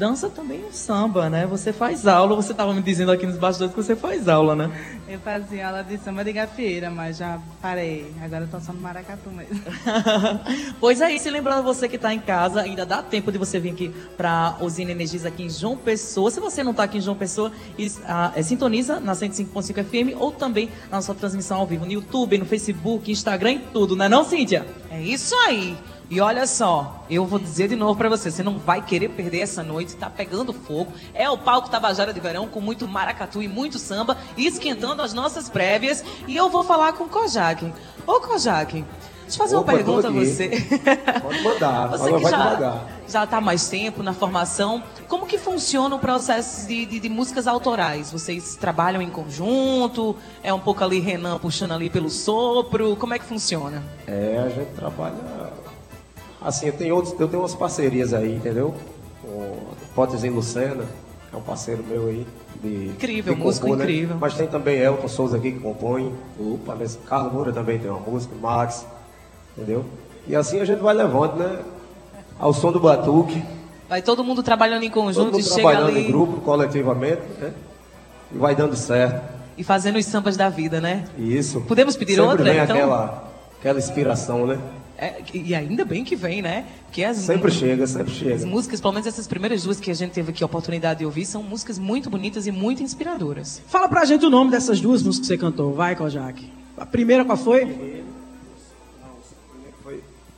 dança 0.00 0.30
também 0.30 0.64
o 0.64 0.72
samba, 0.72 1.28
né? 1.28 1.46
Você 1.46 1.74
faz 1.74 2.06
aula, 2.06 2.34
você 2.34 2.52
estava 2.52 2.72
me 2.72 2.80
dizendo 2.80 3.12
aqui 3.12 3.26
nos 3.26 3.36
bastidores 3.36 3.74
que 3.74 3.82
você 3.82 3.94
faz 3.94 4.30
aula, 4.30 4.56
né? 4.56 4.70
Eu 5.06 5.20
fazia 5.20 5.66
aula 5.66 5.84
de 5.84 5.98
samba 5.98 6.24
de 6.24 6.32
gafieira, 6.32 6.90
mas 6.90 7.18
já 7.18 7.38
parei. 7.60 8.10
Agora 8.22 8.44
eu 8.44 8.48
tô 8.48 8.58
só 8.60 8.72
no 8.72 8.80
Maracatu 8.80 9.28
mesmo. 9.28 9.60
pois 10.80 11.02
é 11.02 11.12
isso, 11.12 11.28
e 11.28 11.30
lembrando 11.30 11.62
você 11.62 11.86
que 11.86 11.96
está 11.96 12.14
em 12.14 12.18
casa, 12.18 12.62
ainda 12.62 12.86
dá 12.86 13.02
tempo 13.02 13.30
de 13.30 13.36
você 13.36 13.60
vir 13.60 13.72
aqui 13.72 13.94
para 14.16 14.56
Usina 14.62 14.90
Energias 14.90 15.26
aqui 15.26 15.42
em 15.42 15.50
João 15.50 15.76
Pessoa. 15.76 16.30
Se 16.30 16.40
você 16.40 16.64
não 16.64 16.70
está 16.70 16.84
aqui 16.84 16.96
em 16.96 17.02
João 17.02 17.16
Pessoa, 17.16 17.52
é, 18.34 18.42
sintoniza 18.42 19.00
na 19.00 19.12
105.5 19.12 19.84
FM 19.84 20.18
ou 20.18 20.32
também 20.32 20.70
na 20.90 21.02
sua 21.02 21.14
transmissão 21.14 21.58
ao 21.58 21.66
vivo 21.66 21.84
no 21.84 21.92
YouTube, 21.92 22.38
no 22.38 22.46
Facebook, 22.46 23.12
Instagram 23.12 23.52
e 23.52 23.58
tudo, 23.58 23.94
né 23.94 24.08
não, 24.08 24.24
Cíntia? 24.24 24.66
É 24.90 24.98
isso 25.02 25.34
aí. 25.46 25.76
E 26.10 26.20
olha 26.20 26.44
só, 26.44 27.04
eu 27.08 27.24
vou 27.24 27.38
dizer 27.38 27.68
de 27.68 27.76
novo 27.76 27.94
pra 27.96 28.08
você, 28.08 28.32
você 28.32 28.42
não 28.42 28.58
vai 28.58 28.82
querer 28.84 29.10
perder 29.10 29.42
essa 29.42 29.62
noite, 29.62 29.94
tá 29.94 30.10
pegando 30.10 30.52
fogo. 30.52 30.92
É 31.14 31.30
o 31.30 31.38
palco 31.38 31.70
Tabajara 31.70 32.12
de 32.12 32.18
Verão 32.18 32.48
com 32.48 32.60
muito 32.60 32.88
maracatu 32.88 33.40
e 33.40 33.46
muito 33.46 33.78
samba, 33.78 34.16
esquentando 34.36 35.02
as 35.02 35.12
nossas 35.14 35.48
prévias. 35.48 36.04
E 36.26 36.36
eu 36.36 36.48
vou 36.50 36.64
falar 36.64 36.94
com 36.94 37.04
o 37.04 37.08
Kojak. 37.08 37.72
Ô 38.04 38.14
Kojak, 38.20 38.72
deixa 38.82 38.86
eu 39.28 39.36
fazer 39.36 39.54
Opa, 39.54 39.70
uma 39.70 39.76
pergunta 39.78 40.08
a 40.08 40.10
você. 40.10 40.48
Pode 41.22 41.42
mandar, 41.44 41.86
Você 41.90 42.12
que 42.12 42.18
vai 42.18 42.30
já, 42.32 42.84
já 43.06 43.24
tá 43.26 43.40
mais 43.40 43.68
tempo 43.68 44.02
na 44.02 44.12
formação, 44.12 44.82
como 45.06 45.26
que 45.26 45.38
funciona 45.38 45.94
o 45.94 45.98
processo 46.00 46.66
de, 46.66 46.86
de- 46.86 46.98
de 46.98 47.08
músicas 47.08 47.46
autorais? 47.46 48.10
Vocês 48.10 48.56
trabalham 48.56 49.00
em 49.00 49.10
conjunto? 49.10 50.16
É 50.42 50.52
um 50.52 50.58
pouco 50.58 50.82
ali 50.82 50.98
Renan 50.98 51.38
puxando 51.38 51.70
ali 51.70 51.88
pelo 51.88 52.10
sopro? 52.10 52.96
Como 52.96 53.14
é 53.14 53.18
que 53.20 53.24
funciona? 53.24 53.80
É, 54.08 54.42
a 54.44 54.48
gente 54.48 54.72
trabalha. 54.74 55.59
Assim, 56.40 56.66
eu 56.66 56.72
tenho, 56.72 56.94
outros, 56.94 57.18
eu 57.18 57.28
tenho 57.28 57.42
umas 57.42 57.54
parcerias 57.54 58.14
aí, 58.14 58.34
entendeu? 58.36 58.74
Com 59.22 59.28
o 59.28 59.74
Potezinho 59.94 60.34
Lucena, 60.34 60.84
que 61.28 61.34
é 61.34 61.38
um 61.38 61.42
parceiro 61.42 61.84
meu 61.86 62.08
aí. 62.08 62.26
De, 62.62 62.88
Incrível, 62.88 63.34
de 63.34 63.40
músico 63.40 63.66
compor, 63.66 63.78
né? 63.78 63.84
incrível. 63.84 64.16
Mas 64.20 64.34
tem 64.34 64.46
também 64.46 64.78
Elton 64.78 65.08
Souza 65.08 65.36
aqui 65.36 65.52
que 65.52 65.60
compõe. 65.60 66.14
O 66.38 66.58
Palestra- 66.64 67.00
Carlos 67.06 67.32
Moura 67.32 67.52
também 67.52 67.78
tem 67.78 67.90
uma 67.90 68.00
música, 68.00 68.34
Max, 68.40 68.86
entendeu? 69.56 69.84
E 70.26 70.36
assim 70.36 70.60
a 70.60 70.64
gente 70.64 70.80
vai 70.80 70.94
levando, 70.94 71.36
né? 71.36 71.60
Ao 72.38 72.52
som 72.52 72.72
do 72.72 72.80
batuque, 72.80 73.42
Vai 73.88 74.02
todo 74.02 74.22
mundo 74.22 74.40
trabalhando 74.40 74.84
em 74.84 74.88
todo 74.90 75.02
conjunto 75.02 75.32
mundo 75.32 75.40
e 75.40 75.42
chega 75.42 75.54
trabalhando 75.56 75.88
ali 75.88 76.06
em 76.06 76.12
grupo, 76.12 76.40
coletivamente, 76.42 77.22
né? 77.40 77.52
E 78.32 78.38
vai 78.38 78.54
dando 78.54 78.76
certo. 78.76 79.20
e 79.58 79.64
fazendo 79.64 79.98
os 79.98 80.06
sambas 80.06 80.36
da 80.36 80.48
vida, 80.48 80.80
né? 80.80 81.04
Isso. 81.18 81.60
Podemos 81.62 81.96
pedir 81.96 82.14
sempre 82.14 82.28
outra, 82.30 82.44
vem 82.44 82.62
então? 82.62 82.76
aquela, 82.76 83.24
aquela 83.58 83.78
inspiração, 83.80 84.46
né? 84.46 84.60
É, 85.02 85.22
e 85.32 85.54
ainda 85.54 85.82
bem 85.82 86.04
que 86.04 86.14
vem, 86.14 86.42
né? 86.42 86.66
Que 86.92 87.02
as, 87.02 87.16
Sempre 87.16 87.50
chega, 87.50 87.86
sempre 87.86 88.12
as 88.12 88.18
chega. 88.18 88.46
músicas, 88.46 88.82
pelo 88.82 88.92
menos 88.92 89.06
essas 89.06 89.26
primeiras 89.26 89.62
duas 89.62 89.80
que 89.80 89.90
a 89.90 89.94
gente 89.94 90.10
teve 90.10 90.30
aqui 90.30 90.42
a 90.42 90.46
oportunidade 90.46 90.98
de 90.98 91.06
ouvir, 91.06 91.24
são 91.24 91.42
músicas 91.42 91.78
muito 91.78 92.10
bonitas 92.10 92.46
e 92.46 92.52
muito 92.52 92.82
inspiradoras. 92.82 93.62
Fala 93.66 93.88
pra 93.88 94.04
gente 94.04 94.26
o 94.26 94.30
nome 94.30 94.50
dessas 94.50 94.78
duas 94.78 95.02
músicas 95.02 95.28
que 95.28 95.34
você 95.34 95.38
cantou. 95.38 95.72
Vai, 95.72 95.96
Kojak. 95.96 96.46
A 96.76 96.84
primeira 96.84 97.24
qual 97.24 97.38
foi? 97.38 98.02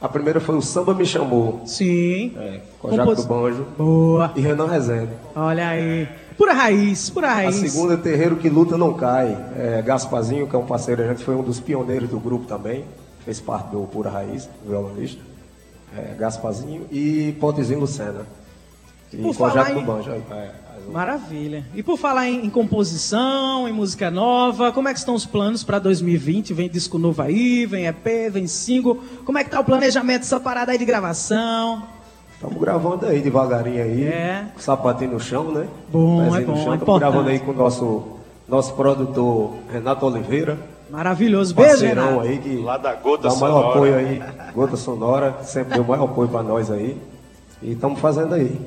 A 0.01 0.09
primeira 0.09 0.41
foi 0.41 0.57
o 0.57 0.63
Samba 0.63 0.93
Me 0.95 1.07
Chamou, 1.07 1.63
Sim. 1.65 2.33
é, 2.37 2.61
com 2.81 2.89
a 2.89 2.91
Jaco 2.93 3.09
Compos- 3.11 3.25
do 3.25 3.29
Banjo 3.29 3.67
Boa. 3.79 4.33
e 4.35 4.41
Renan 4.41 4.67
Rezende. 4.67 5.13
Olha 5.35 5.69
aí. 5.69 6.09
Pura 6.37 6.53
raiz, 6.53 7.09
pura 7.09 7.29
A 7.29 7.35
raiz. 7.35 7.55
segunda 7.55 7.95
é 7.95 7.97
Terreiro 7.97 8.35
que 8.37 8.49
Luta 8.49 8.77
Não 8.77 8.95
Cai. 8.95 9.29
É, 9.57 9.81
Gaspazinho, 9.81 10.49
que 10.49 10.57
é 10.57 10.59
um 10.59 10.67
parceiro, 10.67 11.03
a 11.05 11.07
gente 11.07 11.23
foi 11.23 11.37
um 11.37 11.43
dos 11.43 11.61
pioneiros 11.61 12.09
do 12.11 12.19
grupo 12.19 12.47
também, 12.47 12.85
fez 13.25 13.41
parte 13.41 13.71
do 13.71 13.83
Pura 13.85 14.11
Raiz, 14.11 14.49
violonista. 14.67 15.21
É, 15.97 16.15
Gaspazinho 16.19 16.87
e 16.91 17.33
Potezinho 17.39 17.81
Lucena. 17.81 18.23
E 19.13 19.17
Por 19.19 19.25
com 19.29 19.33
falar 19.35 19.53
Jaco 19.53 19.71
em- 19.73 19.75
do 19.75 19.81
Banjo. 19.83 20.11
é, 20.11 20.51
Maravilha. 20.91 21.65
E 21.75 21.83
por 21.83 21.97
falar 21.99 22.29
em, 22.29 22.47
em 22.47 22.51
composição, 22.51 23.69
em 23.69 23.73
música 23.73 24.11
nova, 24.11 24.73
como 24.73 24.89
é 24.89 24.93
que 24.93 24.99
estão 24.99 25.15
os 25.15 25.25
planos 25.27 25.63
para 25.63 25.79
2020? 25.79 26.53
Vem 26.55 26.69
disco 26.69 26.99
novo 26.99 27.21
aí, 27.23 27.67
vem 27.67 27.87
EP, 27.87 28.31
vem 28.31 28.47
single. 28.47 29.01
Como 29.25 29.37
é 29.39 29.45
que 29.45 29.51
tá 29.51 29.61
o 29.61 29.65
planejamento 29.65 30.21
dessa 30.23 30.41
parada 30.41 30.73
aí 30.73 30.79
de 30.79 30.85
gravação? 30.85 31.83
Estamos 32.35 32.59
gravando 32.59 33.07
aí 33.07 33.21
devagarinho 33.21 33.83
aí. 33.85 34.05
É. 34.05 34.47
Sapatinho 34.57 35.13
no 35.13 35.21
chão, 35.21 35.53
né? 35.53 35.69
Bom, 35.93 36.25
Pezinho 36.25 36.37
é 36.37 36.41
no 36.41 36.47
bom, 36.47 36.65
chão. 36.65 36.73
é 36.73 36.77
Estamos 36.77 36.99
gravando 37.01 37.29
aí 37.29 37.39
com 37.39 37.51
o 37.53 37.55
nosso, 37.55 38.03
nosso 38.49 38.75
produtor 38.75 39.53
Renato 39.71 40.05
Oliveira. 40.07 40.59
Maravilhoso. 40.93 41.55
Beijo, 41.55 41.85
Renato. 41.87 42.21
aí 42.21 42.39
que 42.39 42.57
Lá 42.59 42.77
da 42.77 42.93
Gota 42.95 43.29
dá 43.29 43.35
o 43.35 43.41
maior 43.41 43.55
Sonora. 43.63 43.69
apoio 43.77 43.97
aí. 43.97 44.23
Gota 44.55 44.77
Sonora, 44.77 45.37
sempre 45.43 45.75
deu 45.75 45.83
o 45.83 45.89
maior 45.89 46.05
apoio 46.05 46.29
pra 46.29 46.43
nós 46.43 46.71
aí. 46.71 47.01
E 47.63 47.73
estamos 47.73 47.99
fazendo 47.99 48.35
aí. 48.35 48.61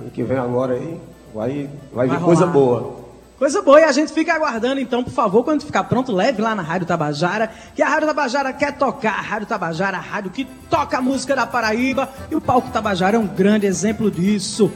Ano 0.00 0.10
que 0.10 0.22
vem 0.22 0.38
agora 0.38 0.74
aí, 0.74 0.98
vai, 1.34 1.68
vai, 1.92 2.06
Vai 2.08 2.16
vir 2.16 2.24
coisa 2.24 2.46
rolar. 2.46 2.52
boa. 2.52 2.98
Coisa 3.38 3.62
boa, 3.62 3.80
e 3.80 3.84
a 3.84 3.92
gente 3.92 4.12
fica 4.12 4.34
aguardando, 4.34 4.80
então, 4.80 5.04
por 5.04 5.12
favor, 5.12 5.44
quando 5.44 5.62
ficar 5.64 5.84
pronto, 5.84 6.10
leve 6.10 6.42
lá 6.42 6.56
na 6.56 6.62
Rádio 6.62 6.88
Tabajara, 6.88 7.48
que 7.72 7.80
a 7.80 7.88
Rádio 7.88 8.08
Tabajara 8.08 8.52
quer 8.52 8.76
tocar. 8.76 9.16
A 9.16 9.20
Rádio 9.20 9.46
Tabajara, 9.46 9.96
a 9.96 10.00
rádio 10.00 10.30
que 10.32 10.44
toca 10.68 10.98
a 10.98 11.00
música 11.00 11.36
da 11.36 11.46
Paraíba, 11.46 12.08
e 12.30 12.34
o 12.34 12.40
Palco 12.40 12.68
Tabajara 12.72 13.16
é 13.16 13.18
um 13.20 13.28
grande 13.28 13.64
exemplo 13.64 14.10
disso. 14.10 14.72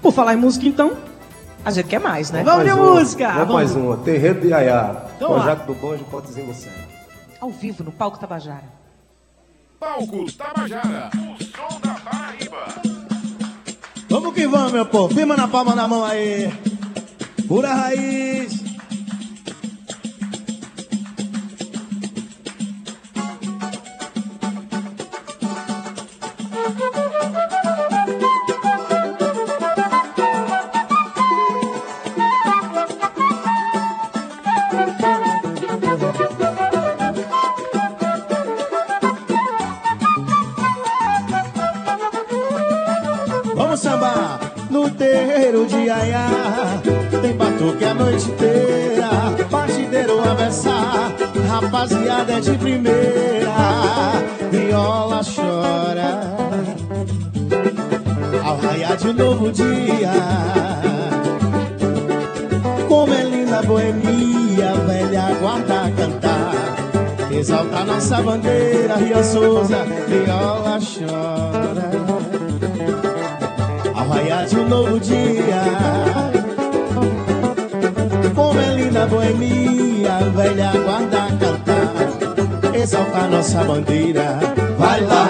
Por 0.00 0.12
falar 0.12 0.34
em 0.34 0.36
música, 0.36 0.64
então, 0.68 0.92
A 1.64 1.70
gente 1.70 1.86
quer 1.88 2.00
mais, 2.00 2.30
né? 2.30 2.42
Vamos 2.42 2.64
de 2.64 2.70
uma. 2.72 2.94
música, 2.94 3.24
Vamos, 3.28 3.38
vamos. 3.40 3.54
mais 3.54 3.74
uma. 3.76 3.96
Terreiro 3.98 4.40
de 4.40 4.52
Ayá. 4.52 5.04
Então 5.16 5.32
lá. 5.32 5.42
Projeto 5.42 5.66
do 5.66 5.74
Banjo, 5.74 6.04
Potezinho 6.04 6.46
no 6.46 6.54
Céu. 6.54 6.72
Ao 7.40 7.50
vivo, 7.50 7.84
no 7.84 7.92
palco 7.92 8.18
Tabajara. 8.18 8.64
Palco 9.78 10.32
Tabajara, 10.32 11.10
o 11.14 11.44
som 11.44 11.80
da 11.80 11.94
Paraíba. 11.94 12.66
Vamos 14.08 14.34
que 14.34 14.46
vamos, 14.46 14.72
meu 14.72 14.86
povo. 14.86 15.14
Firma 15.14 15.36
na 15.36 15.46
palma 15.46 15.74
da 15.76 15.86
mão 15.86 16.04
aí. 16.04 16.52
Pura 17.46 17.72
raiz. 17.74 18.67
Sambar 43.78 44.40
no 44.70 44.90
terreiro 44.90 45.64
de 45.64 45.88
Aiá. 45.88 46.28
Tem 47.22 47.32
batuque 47.36 47.84
a 47.84 47.94
noite 47.94 48.28
inteira, 48.28 49.08
partideiro 49.48 50.20
a 50.20 50.34
versar. 50.34 51.14
Rapaziada 51.48 52.32
é 52.32 52.40
de 52.40 52.58
primeira, 52.58 53.54
viola 54.50 55.20
chora. 55.22 56.36
Ao 58.44 58.56
raiar 58.56 58.96
de 58.96 59.12
novo 59.12 59.52
dia, 59.52 60.12
como 62.88 63.14
é 63.14 63.22
linda 63.22 63.60
a 63.60 63.62
boemia, 63.62 64.74
velha 64.88 65.34
guarda 65.40 65.92
cantar. 65.96 66.52
Exaltar 67.30 67.86
nossa 67.86 68.20
bandeira, 68.22 68.96
Ria 68.96 69.22
Souza, 69.22 69.84
viola 70.08 70.80
chora 70.80 71.87
raiar 74.08 74.46
de 74.46 74.56
um 74.56 74.68
novo 74.68 74.98
dia. 74.98 75.62
Como 78.34 78.60
é 78.60 78.74
linda 78.74 79.04
a 79.04 79.06
boemia, 79.06 80.18
velha 80.34 80.72
guarda 80.72 81.28
cantar, 81.38 82.74
exaltar 82.74 83.30
nossa 83.30 83.64
bandeira. 83.64 84.38
Vai 84.78 85.00
lá, 85.02 85.26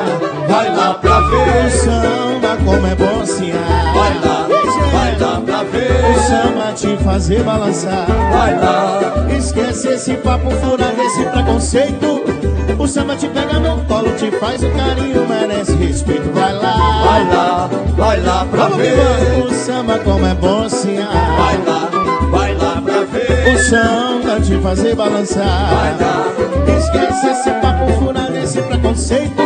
vai 0.49 0.77
lá 0.77 0.95
pra 0.95 1.21
ver 1.21 1.67
o 1.67 1.71
samba, 1.71 2.57
como 2.65 2.87
é 2.87 2.95
bom 2.95 3.27
ciar. 3.27 3.95
Vai 3.95 4.15
lá, 4.21 4.47
vai 4.93 5.19
lá 5.19 5.41
pra 5.41 5.63
ver 5.65 5.91
o 5.91 6.15
samba 6.21 6.73
te 6.73 6.97
fazer 7.03 7.43
balançar. 7.43 8.07
Vai 8.31 8.59
lá, 8.59 9.01
esquece 9.37 9.89
esse 9.89 10.15
papo 10.15 10.51
furado, 10.51 11.01
esse 11.03 11.25
preconceito. 11.25 12.58
O 12.79 12.87
samba 12.87 13.17
te 13.17 13.29
pega 13.29 13.59
no 13.59 13.85
colo, 13.87 14.11
te 14.13 14.31
faz 14.39 14.63
o 14.63 14.71
carinho, 14.71 15.27
merece 15.29 15.73
respeito. 15.75 16.31
Vai 16.33 16.55
lá, 16.55 17.03
vai 17.05 17.29
lá, 17.29 17.71
vai 17.97 18.21
lá 18.21 18.45
pra 18.45 18.69
ver 18.69 19.45
o 19.45 19.53
samba 19.53 19.99
como 19.99 20.25
é 20.25 20.35
bom 20.35 20.69
ciar. 20.69 21.09
Vai 21.11 21.59
lá, 21.67 21.91
vai 22.31 22.55
lá 22.55 22.81
pra 22.81 23.05
ver 23.05 23.55
o 23.55 23.59
samba 23.59 24.41
te 24.41 24.57
fazer 24.63 24.95
balançar. 24.95 25.45
Vai 25.45 25.97
lá, 25.99 26.79
esquece 26.79 27.27
esse 27.29 27.51
papo 27.61 27.93
furado, 27.99 28.37
esse 28.37 28.63
preconceito. 28.63 29.43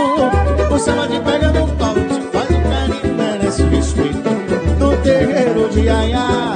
O 0.70 0.78
samba 0.78 1.08
te 1.08 1.18
pega 1.20 1.48
no 1.52 1.66
colo, 1.68 2.00
te 2.04 2.20
faz 2.30 2.50
o 2.50 2.60
carinho, 2.68 3.14
merece 3.16 3.62
respeito. 3.64 4.30
No 4.78 4.96
terreiro 4.98 5.68
de 5.70 5.88
Aiá, 5.88 6.54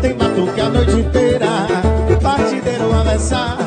tem 0.00 0.14
batuque 0.14 0.60
a 0.60 0.68
noite 0.68 0.92
inteira, 0.92 1.46
partideiro 2.22 2.94
a 2.94 3.02
versar. 3.02 3.63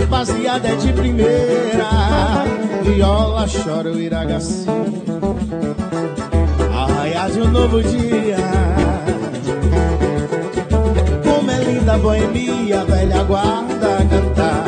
Rapaziada 0.00 0.68
é 0.68 0.74
de 0.76 0.92
primeira, 0.92 2.44
viola 2.82 3.46
chora 3.46 3.92
o 3.92 4.00
iragaci. 4.00 4.66
Arraiar 6.74 7.30
de 7.30 7.40
um 7.40 7.48
novo 7.48 7.82
dia. 7.82 8.36
Como 11.22 11.50
é 11.50 11.64
linda 11.64 11.94
a 11.94 11.98
boemia, 11.98 12.84
velha 12.84 13.22
guarda 13.24 13.98
cantar. 14.10 14.64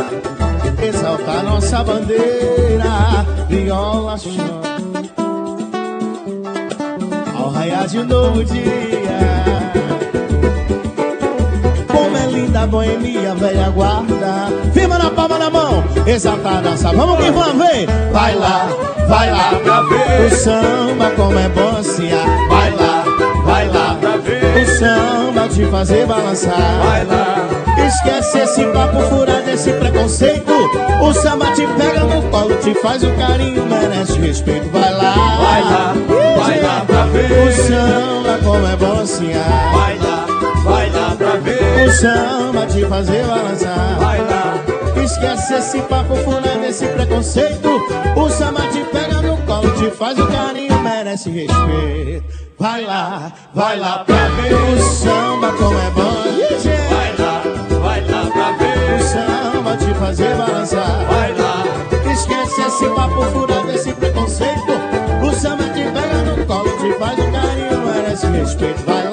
Exaltar 0.87 1.43
nossa 1.43 1.83
bandeira, 1.83 3.27
viola 3.49 4.17
chora. 4.19 4.71
Ao 7.35 7.51
raiar 7.51 7.89
de 7.89 7.99
um 7.99 8.05
novo 8.05 8.45
dia. 8.45 9.00
Como 12.51 12.59
é 12.59 12.59
linda 12.59 12.63
a 12.63 12.67
boemia, 12.67 13.35
velha 13.37 13.71
guarda. 13.71 14.49
Firma 14.75 14.99
na 14.99 15.11
palma 15.11 15.39
da 15.39 15.51
mão, 15.51 15.85
exaltar 16.05 16.61
nossa. 16.61 16.93
Vamos 16.93 17.25
que 17.25 17.31
vamos, 17.31 17.65
vem! 17.65 17.87
Vai 18.13 18.35
lá, 18.35 18.69
vai 19.09 19.31
lá 19.31 19.51
pra 19.63 19.83
ver 19.83 20.27
o 20.27 20.37
samba, 20.37 21.11
como 21.15 21.39
é 21.39 21.49
bom 21.49 21.81
ciar. 21.83 22.27
Vai 22.49 22.71
lá, 22.73 23.05
vai 23.45 23.69
lá 23.69 23.97
pra 24.01 24.17
ver 24.17 24.63
o 24.63 24.79
samba 24.79 25.49
te 25.49 25.65
fazer 25.67 26.07
balançar. 26.07 26.57
Vai 26.85 27.05
lá, 27.05 27.49
esquece 27.87 28.39
esse 28.41 28.65
papo 28.67 29.01
furado, 29.03 29.49
esse 29.49 29.73
preconceito. 29.75 30.53
O 31.03 31.13
samba 31.15 31.53
te 31.53 31.67
pega 31.67 32.01
no 32.01 32.23
colo, 32.31 32.57
te 32.57 32.75
faz 32.75 33.05
um 33.05 33.15
carinho, 33.15 33.65
merece 33.67 34.19
respeito. 34.19 34.69
Vai 34.71 34.93
lá, 34.93 35.15
vai 35.41 35.63
lá, 35.63 35.95
vai 36.37 36.61
lá 36.61 36.85
pra 36.85 37.05
ver 37.07 37.49
o 37.49 37.53
samba, 37.53 38.39
como 38.43 38.67
é 38.67 38.77
bom 38.77 39.07
ciar. 39.07 39.73
Vai 39.73 39.99
lá, 39.99 40.00
o 41.83 41.91
samba 41.91 42.67
te 42.67 42.85
fazer 42.87 43.25
balançar. 43.25 43.99
Vai 43.99 44.19
lá, 44.19 44.55
esquece 45.03 45.55
esse 45.55 45.81
papo 45.83 46.17
furado, 46.17 46.65
esse 46.69 46.87
preconceito. 46.87 47.83
O 48.17 48.29
samba 48.29 48.63
te 48.69 48.85
pega 48.85 49.23
no 49.23 49.37
colo, 49.39 49.71
te 49.73 49.91
faz 49.91 50.19
um 50.19 50.27
carinho, 50.27 50.79
merece 50.81 51.31
respeito. 51.31 52.25
Vai 52.59 52.85
lá, 52.85 53.33
vai 53.55 53.79
lá 53.79 54.05
pra 54.05 54.29
ver 54.29 54.55
o 54.55 54.79
samba, 54.83 55.53
como 55.53 55.79
é 55.79 55.91
bom. 55.91 56.13
Vai 56.91 57.17
lá, 57.19 57.43
vai 57.83 58.01
lá 58.05 58.31
pra 58.31 58.53
ver 58.53 58.95
o 58.95 59.03
samba 59.03 59.77
te 59.77 59.95
fazer 59.95 60.37
balançar. 60.37 61.07
Vai 61.07 61.33
lá, 61.35 61.65
esquece 62.13 62.61
esse 62.61 62.89
papo 62.91 63.23
furado, 63.33 63.71
esse 63.71 63.93
preconceito. 63.95 64.73
O 65.23 65.33
samba 65.33 65.65
te 65.65 65.85
pega 65.85 66.23
no 66.25 66.47
colo, 66.47 66.71
te 66.79 66.93
faz 66.99 67.19
um 67.19 67.33
carinho, 67.33 67.87
merece 67.87 68.27
respeito. 68.27 68.83
Vai 68.85 69.05
lá, 69.05 69.10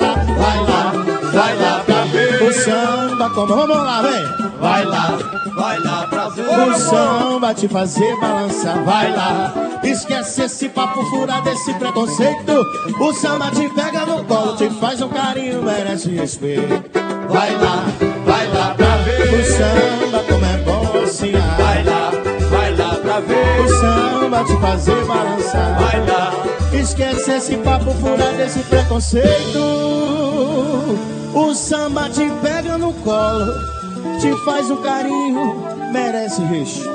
samba, 3.28 3.30
como 3.30 3.56
vamos 3.56 3.78
lá, 3.78 4.02
vem. 4.02 4.26
Vai 4.60 4.86
lá, 4.86 5.18
vai 5.56 5.80
lá 5.80 6.08
pra 6.08 6.30
ver 6.30 6.48
o 6.48 6.78
samba 6.78 7.54
te 7.54 7.68
fazer 7.68 8.20
balançar. 8.20 8.84
Vai 8.84 9.12
lá, 9.16 9.54
esquece 9.84 10.44
esse 10.44 10.70
papo 10.70 11.04
furado, 11.06 11.50
esse 11.50 11.74
preconceito. 11.74 12.66
O 13.00 13.14
samba 13.14 13.52
te 13.52 13.70
pega 13.70 14.06
no 14.06 14.24
colo, 14.26 14.56
te 14.56 14.70
faz 14.70 15.02
um 15.02 15.10
carinho, 15.10 15.62
merece 15.64 16.10
respeito. 16.12 16.84
Vai 17.30 17.54
lá, 17.56 17.84
vai 18.26 18.48
lá 18.54 18.74
pra 18.76 18.98
ver 18.98 19.34
o 19.34 19.46
samba, 19.46 20.24
como 20.28 20.46
é 20.46 20.58
bom 20.58 21.04
assim. 21.04 21.34
Vai 21.58 21.84
lá, 21.84 22.12
vai 22.50 22.76
lá 22.76 22.96
pra 22.96 23.20
ver 23.20 23.62
o 23.62 23.70
samba 23.70 24.44
te 24.44 24.58
fazer 24.60 25.06
balançar. 25.06 25.80
Vai 25.80 26.06
lá, 26.06 26.32
esquece 26.74 27.32
esse 27.32 27.58
papo 27.58 27.92
furado, 27.92 28.42
esse 28.42 28.60
preconceito. 28.60 29.58
O 31.40 31.54
samba 31.54 32.10
te 32.10 32.28
pega 32.42 32.80
no 32.80 32.92
colo, 32.96 33.54
te 34.20 34.36
faz 34.44 34.72
um 34.72 34.82
carinho, 34.82 35.62
merece 35.94 36.42
respeito. 36.42 36.88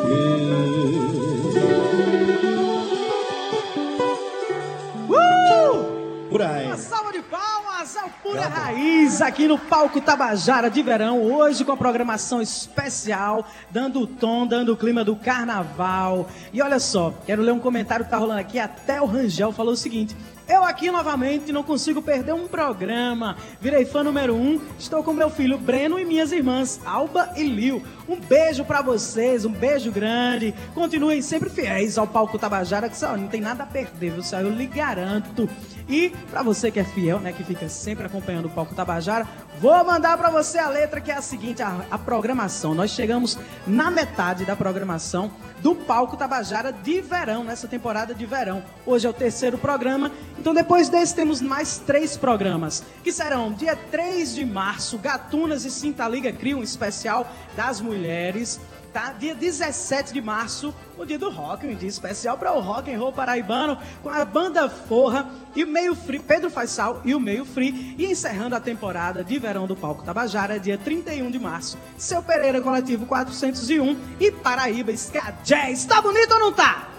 Uh! 5.09 6.29
Por 6.29 6.43
aí. 6.43 6.67
Uma 6.67 6.77
salva 6.77 7.13
de 7.13 7.23
palmas 7.23 7.97
ao 7.97 8.09
Pura 8.21 8.49
Raiz 8.49 9.23
aqui 9.23 9.47
no 9.47 9.57
Palco 9.57 10.01
Tabajara 10.01 10.69
de 10.69 10.83
Verão, 10.83 11.23
hoje 11.23 11.65
com 11.65 11.71
a 11.71 11.77
programação 11.77 12.43
especial, 12.43 13.47
dando 13.71 14.01
o 14.01 14.07
tom, 14.09 14.45
dando 14.45 14.73
o 14.73 14.77
clima 14.77 15.05
do 15.05 15.15
carnaval. 15.15 16.29
E 16.53 16.61
olha 16.61 16.81
só, 16.81 17.15
quero 17.25 17.43
ler 17.43 17.53
um 17.53 17.61
comentário 17.61 18.05
que 18.05 18.11
tá 18.11 18.17
rolando 18.17 18.41
aqui, 18.41 18.59
até 18.59 19.01
o 19.01 19.07
Rangel 19.07 19.53
falou 19.53 19.75
o 19.75 19.77
seguinte: 19.77 20.17
Eu 20.49 20.65
aqui 20.65 20.91
novamente 20.91 21.53
não 21.53 21.63
consigo 21.63 22.03
perder 22.03 22.35
um 22.35 22.49
programa. 22.49 23.37
Virei 23.61 23.85
fã 23.85 24.03
número 24.03 24.35
um. 24.35 24.61
Estou 24.79 25.03
com 25.03 25.13
meu 25.13 25.31
filho 25.31 25.57
Breno 25.57 25.99
e 25.99 26.05
minhas 26.05 26.33
irmãs 26.33 26.81
Alba 26.85 27.31
e 27.37 27.43
Lil. 27.43 27.83
Um 28.09 28.17
beijo 28.17 28.65
pra 28.65 28.83
vocês, 28.83 29.45
um 29.45 29.53
beijo 29.53 29.93
grande. 29.93 30.53
Continuem 30.75 31.23
sempre 31.23 31.49
fiéis 31.49 31.97
ao 31.97 32.07
palco 32.07 32.39
Tabajara, 32.39 32.89
que 32.89 32.97
só 32.97 33.17
não 33.17 33.29
tem 33.29 33.41
nada 33.41 33.63
a 33.63 33.67
perder, 33.67 34.11
viu? 34.11 34.23
Só 34.23 34.41
eu 34.41 34.51
lhe 34.51 34.67
garanto. 34.67 35.49
E 35.89 36.11
pra 36.31 36.43
você 36.43 36.71
que 36.71 36.81
é 36.81 36.85
fiel, 36.85 37.21
né, 37.21 37.33
que 37.33 37.45
fica 37.45 37.69
sempre 37.69 38.07
acompanhando 38.07 38.47
o 38.47 38.51
palco 38.51 38.75
Tabajara, 38.75 39.27
vou 39.61 39.85
mandar 39.85 40.17
pra 40.19 40.31
você 40.31 40.59
a 40.59 40.69
letra 40.69 41.01
que 41.01 41.11
é 41.11 41.17
a 41.17 41.23
seguinte, 41.23 41.63
a, 41.63 41.85
a 41.91 41.99
programação. 41.99 42.75
Nós 42.75 42.91
chegamos 42.91 43.39
na 43.67 43.91
metade 43.91 44.45
da 44.45 44.57
programação 44.57 45.31
do 45.61 45.75
palco 45.75 46.17
Tabajara 46.17 46.73
de 46.73 47.01
verão, 47.01 47.45
nessa 47.45 47.69
temporada 47.69 48.15
de 48.15 48.27
verão. 48.27 48.63
Hoje 48.85 49.07
é 49.07 49.11
o 49.11 49.13
terceiro 49.13 49.57
programa, 49.57 50.11
então 50.43 50.53
depois 50.53 50.89
desse 50.89 51.15
temos 51.15 51.41
mais 51.41 51.79
três 51.79 52.17
programas, 52.17 52.83
que 53.05 53.13
serão 53.13 53.53
dia 53.53 53.77
3 53.77 54.35
de 54.35 54.45
março, 54.45 54.99
Gatunas 54.99 55.65
e 55.65 55.71
Cinta 55.71 56.09
Liga 56.09 56.33
Cria 56.33 56.57
um 56.57 56.65
especial 56.65 57.33
das 57.55 57.81
mulheres. 57.81 58.59
Tá? 58.93 59.13
Dia 59.13 59.37
17 59.37 60.13
de 60.13 60.21
março, 60.21 60.75
o 60.99 61.05
dia 61.05 61.17
do 61.17 61.31
rock, 61.31 61.65
um 61.65 61.77
dia 61.77 61.89
especial 61.89 62.37
para 62.37 62.53
o 62.53 62.61
rock 62.61 62.93
and 62.93 62.99
roll 62.99 63.13
paraibano, 63.13 63.79
com 64.03 64.11
a 64.11 64.25
banda 64.25 64.69
Forra 64.69 65.31
e 65.55 65.63
o 65.63 65.69
Meio 65.69 65.95
Free, 65.95 66.19
Pedro 66.19 66.51
Faisal 66.51 67.01
e 67.05 67.15
o 67.15 67.21
Meio 67.21 67.45
Free, 67.45 67.95
e 67.97 68.07
encerrando 68.07 68.57
a 68.57 68.61
temporada 68.61 69.23
de 69.23 69.39
verão 69.39 69.69
do 69.69 69.77
Palco 69.77 70.03
Tabajara, 70.03 70.59
dia 70.59 70.77
31 70.77 71.31
de 71.31 71.39
março, 71.39 71.79
Seu 71.97 72.21
Pereira 72.21 72.61
Coletivo 72.61 73.07
401 73.07 73.97
e 74.19 74.33
Paraíba 74.33 74.91
Ska 74.91 75.35
Jazz. 75.45 75.85
Tá 75.85 76.03
bonito 76.03 76.33
ou 76.33 76.41
não 76.41 76.53
tá? 76.53 76.92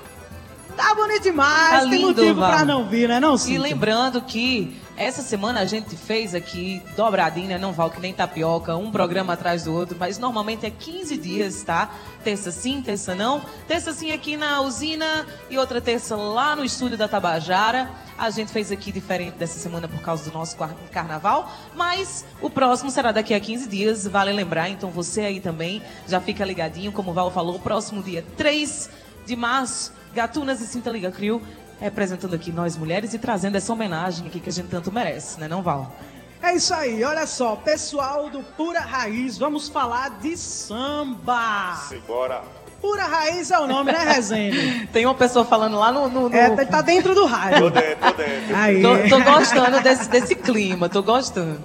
Tá 0.75 0.95
bonito 0.95 1.23
demais, 1.23 1.83
Tá 1.83 1.89
tem 1.89 1.91
lindo, 1.91 2.07
motivo 2.07 2.39
Val. 2.39 2.49
pra 2.51 2.65
não 2.65 2.85
vir, 2.85 3.07
né 3.07 3.19
não, 3.19 3.35
E 3.47 3.57
lembrando 3.57 4.21
que 4.21 4.81
essa 4.95 5.21
semana 5.21 5.61
a 5.61 5.65
gente 5.65 5.95
fez 5.95 6.35
aqui 6.35 6.81
dobradinha, 6.95 7.57
não 7.57 7.73
val 7.73 7.89
que 7.89 7.99
nem 7.99 8.13
tapioca, 8.13 8.75
um 8.75 8.91
programa 8.91 9.33
atrás 9.33 9.63
do 9.63 9.73
outro, 9.73 9.97
mas 9.99 10.19
normalmente 10.19 10.65
é 10.65 10.69
15 10.69 11.17
dias, 11.17 11.63
tá? 11.63 11.89
Terça 12.23 12.51
sim, 12.51 12.81
terça 12.81 13.15
não. 13.15 13.41
Terça 13.67 13.91
sim 13.91 14.11
aqui 14.11 14.37
na 14.37 14.61
usina 14.61 15.25
e 15.49 15.57
outra 15.57 15.81
terça 15.81 16.15
lá 16.15 16.55
no 16.55 16.63
estúdio 16.63 16.97
da 16.97 17.07
Tabajara. 17.07 17.89
A 18.17 18.29
gente 18.29 18.51
fez 18.51 18.71
aqui 18.71 18.91
diferente 18.91 19.33
dessa 19.33 19.57
semana 19.57 19.87
por 19.87 19.99
causa 20.01 20.29
do 20.29 20.33
nosso 20.37 20.55
carnaval, 20.91 21.51
mas 21.75 22.23
o 22.39 22.49
próximo 22.49 22.91
será 22.91 23.11
daqui 23.11 23.33
a 23.33 23.39
15 23.39 23.67
dias, 23.67 24.05
vale 24.05 24.31
lembrar. 24.31 24.69
Então 24.69 24.91
você 24.91 25.21
aí 25.21 25.39
também 25.39 25.81
já 26.07 26.21
fica 26.21 26.45
ligadinho, 26.45 26.91
como 26.91 27.09
o 27.09 27.13
Val 27.13 27.31
falou, 27.31 27.57
próximo 27.59 28.03
dia 28.03 28.23
3 28.37 28.89
de 29.25 29.35
março, 29.35 29.91
Gatunas 30.13 30.61
e 30.61 30.67
Cinta 30.67 30.89
Liga 30.89 31.11
Crio 31.11 31.41
representando 31.79 32.33
aqui 32.35 32.51
nós 32.51 32.77
mulheres 32.77 33.13
e 33.13 33.19
trazendo 33.19 33.55
essa 33.57 33.73
homenagem 33.73 34.27
aqui 34.27 34.39
que 34.39 34.49
a 34.49 34.53
gente 34.53 34.67
tanto 34.69 34.91
merece, 34.91 35.39
né, 35.39 35.47
não, 35.47 35.61
Val? 35.61 35.93
É 36.41 36.55
isso 36.55 36.73
aí, 36.73 37.03
olha 37.03 37.25
só, 37.25 37.55
pessoal 37.55 38.29
do 38.29 38.41
Pura 38.43 38.79
Raiz, 38.81 39.37
vamos 39.37 39.67
falar 39.69 40.09
de 40.21 40.37
samba. 40.37 41.75
Simbora. 41.89 42.41
Pura 42.81 43.03
Raiz 43.05 43.49
é 43.49 43.57
o 43.59 43.65
nome, 43.67 43.91
né, 43.93 43.97
Rezende? 43.99 44.87
Tem 44.91 45.05
uma 45.05 45.15
pessoa 45.15 45.45
falando 45.45 45.77
lá 45.77 45.89
no. 45.91 46.09
no, 46.09 46.29
no- 46.29 46.35
É, 46.35 46.65
tá 46.65 46.81
dentro 46.81 47.15
do 47.15 47.21
Tô 47.21 47.27
rádio. 47.27 47.69
dentro, 47.69 47.95
tô 48.01 48.11
dentro. 48.13 48.55
Aí. 48.55 48.81
Tô, 48.81 48.97
tô 49.17 49.23
gostando 49.23 49.81
desse, 49.81 50.09
desse 50.09 50.35
clima, 50.35 50.89
tô 50.89 51.01
gostando. 51.01 51.61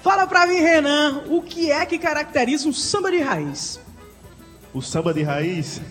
Fala 0.00 0.26
pra 0.26 0.46
mim, 0.46 0.56
Renan, 0.60 1.24
o 1.28 1.42
que 1.42 1.70
é 1.72 1.84
que 1.86 1.98
caracteriza 1.98 2.68
um 2.68 2.72
samba 2.72 3.10
de 3.10 3.18
raiz? 3.20 3.80
O 4.74 4.80
samba 4.80 5.12
de 5.12 5.22
raiz, 5.22 5.82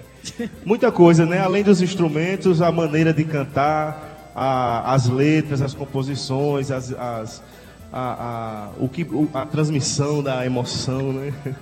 muita 0.64 0.92
coisa, 0.92 1.24
né? 1.24 1.40
Além 1.40 1.62
dos 1.62 1.80
instrumentos, 1.80 2.60
a 2.60 2.70
maneira 2.70 3.12
de 3.12 3.24
cantar, 3.24 4.30
a- 4.34 4.92
as 4.92 5.08
letras, 5.08 5.62
as 5.62 5.72
composições, 5.72 6.70
as, 6.70 6.92
as- 6.92 7.42
a, 7.90 8.00
a- 8.00 8.68
o 8.78 8.86
que, 8.88 9.06
a 9.32 9.46
transmissão 9.46 10.22
da 10.22 10.44
emoção, 10.44 11.12
né? 11.12 11.32